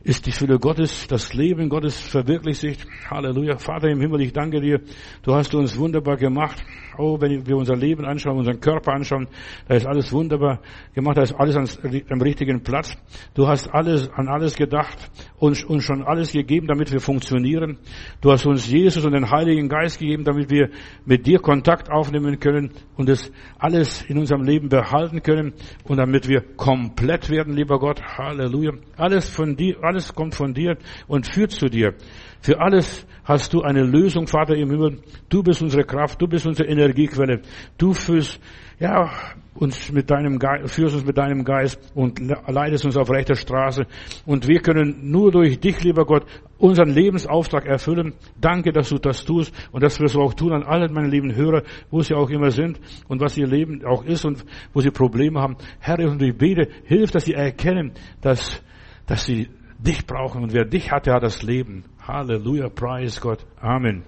ist 0.05 0.27
die 0.27 0.31
Fülle 0.31 0.59
Gottes, 0.59 1.07
das 1.07 1.33
Leben 1.33 1.67
Gottes 1.67 1.99
verwirklicht 1.99 2.61
sich. 2.61 2.77
Halleluja. 3.09 3.57
Vater 3.57 3.89
im 3.89 3.99
Himmel, 3.99 4.21
ich 4.21 4.33
danke 4.33 4.61
dir. 4.61 4.79
Du 5.23 5.33
hast 5.33 5.55
uns 5.55 5.77
wunderbar 5.79 6.15
gemacht. 6.15 6.63
Oh, 6.97 7.19
wenn 7.19 7.45
wir 7.45 7.57
unser 7.57 7.75
Leben 7.75 8.05
anschauen, 8.05 8.37
unseren 8.37 8.61
Körper 8.61 8.93
anschauen, 8.93 9.27
da 9.67 9.75
ist 9.75 9.85
alles 9.85 10.13
wunderbar 10.13 10.61
gemacht, 10.93 11.17
da 11.17 11.23
ist 11.23 11.33
alles 11.33 11.57
am 11.57 12.21
richtigen 12.21 12.63
Platz. 12.63 12.95
Du 13.33 13.47
hast 13.47 13.67
alles, 13.73 14.09
an 14.13 14.29
alles 14.29 14.55
gedacht 14.55 15.11
und 15.37 15.61
uns 15.65 15.83
schon 15.83 16.03
alles 16.03 16.31
gegeben, 16.31 16.67
damit 16.67 16.93
wir 16.93 17.01
funktionieren. 17.01 17.79
Du 18.21 18.31
hast 18.31 18.45
uns 18.45 18.71
Jesus 18.71 19.05
und 19.05 19.11
den 19.11 19.29
Heiligen 19.29 19.67
Geist 19.67 19.99
gegeben, 19.99 20.23
damit 20.23 20.49
wir 20.49 20.69
mit 21.03 21.25
dir 21.25 21.39
Kontakt 21.39 21.91
aufnehmen 21.91 22.39
können 22.39 22.71
und 22.95 23.09
es 23.09 23.29
alles 23.57 24.03
in 24.03 24.17
unserem 24.17 24.43
Leben 24.43 24.69
behalten 24.69 25.21
können 25.21 25.53
und 25.83 25.97
damit 25.97 26.29
wir 26.29 26.43
komplett 26.55 27.29
werden, 27.29 27.55
lieber 27.55 27.79
Gott. 27.79 28.01
Halleluja. 28.01 28.71
Alles 28.95 29.29
von 29.29 29.55
dir, 29.57 29.83
alles 29.83 29.94
kommt 30.13 30.35
von 30.35 30.53
dir 30.53 30.77
und 31.07 31.27
führt 31.27 31.51
zu 31.51 31.67
dir. 31.67 31.93
Für 32.41 32.59
alles 32.59 33.07
hast 33.23 33.53
du 33.53 33.61
eine 33.61 33.81
Lösung, 33.83 34.27
Vater 34.27 34.55
im 34.55 34.69
Himmel. 34.69 34.99
Du 35.29 35.41
bist 35.41 35.61
unsere 35.61 35.83
Kraft, 35.83 36.21
du 36.21 36.27
bist 36.27 36.45
unsere 36.45 36.69
Energiequelle. 36.69 37.41
Du 37.77 37.93
führst, 37.93 38.39
ja, 38.79 39.09
uns 39.55 39.91
mit 39.91 40.11
deinem 40.11 40.37
Geist, 40.37 40.73
führst 40.73 40.95
uns 40.95 41.05
mit 41.05 41.17
deinem 41.17 41.43
Geist 41.43 41.79
und 41.95 42.19
leitest 42.47 42.85
uns 42.85 42.97
auf 42.97 43.09
rechter 43.09 43.35
Straße. 43.35 43.87
Und 44.25 44.47
wir 44.47 44.59
können 44.59 45.09
nur 45.09 45.31
durch 45.31 45.59
dich, 45.59 45.81
lieber 45.83 46.05
Gott, 46.05 46.25
unseren 46.57 46.89
Lebensauftrag 46.89 47.65
erfüllen. 47.65 48.13
Danke, 48.39 48.71
dass 48.71 48.89
du 48.89 48.97
das 48.97 49.23
tust 49.25 49.53
und 49.71 49.81
das 49.81 49.99
wirst 49.99 50.15
du 50.15 50.21
auch 50.21 50.33
tun 50.33 50.51
an 50.51 50.63
allen 50.63 50.93
meinen 50.93 51.09
lieben 51.09 51.35
Hörer, 51.35 51.63
wo 51.89 52.01
sie 52.01 52.13
auch 52.13 52.29
immer 52.29 52.51
sind 52.51 52.79
und 53.07 53.21
was 53.21 53.37
ihr 53.37 53.47
Leben 53.47 53.83
auch 53.85 54.03
ist 54.03 54.25
und 54.25 54.45
wo 54.73 54.81
sie 54.81 54.91
Probleme 54.91 55.41
haben. 55.41 55.55
Herr, 55.79 55.99
ich 55.99 56.37
bete, 56.37 56.69
hilf, 56.83 57.11
dass 57.11 57.25
sie 57.25 57.33
erkennen, 57.33 57.93
dass, 58.21 58.61
dass 59.07 59.25
sie 59.25 59.47
dich 59.77 60.05
brauchen 60.05 60.43
und 60.43 60.53
wer 60.53 60.65
dich 60.65 60.91
hat, 60.91 61.05
der 61.05 61.15
hat 61.15 61.23
das 61.23 61.43
Leben. 61.43 61.85
Halleluja, 62.07 62.69
preis 62.69 63.21
Gott. 63.21 63.45
Amen. 63.59 64.03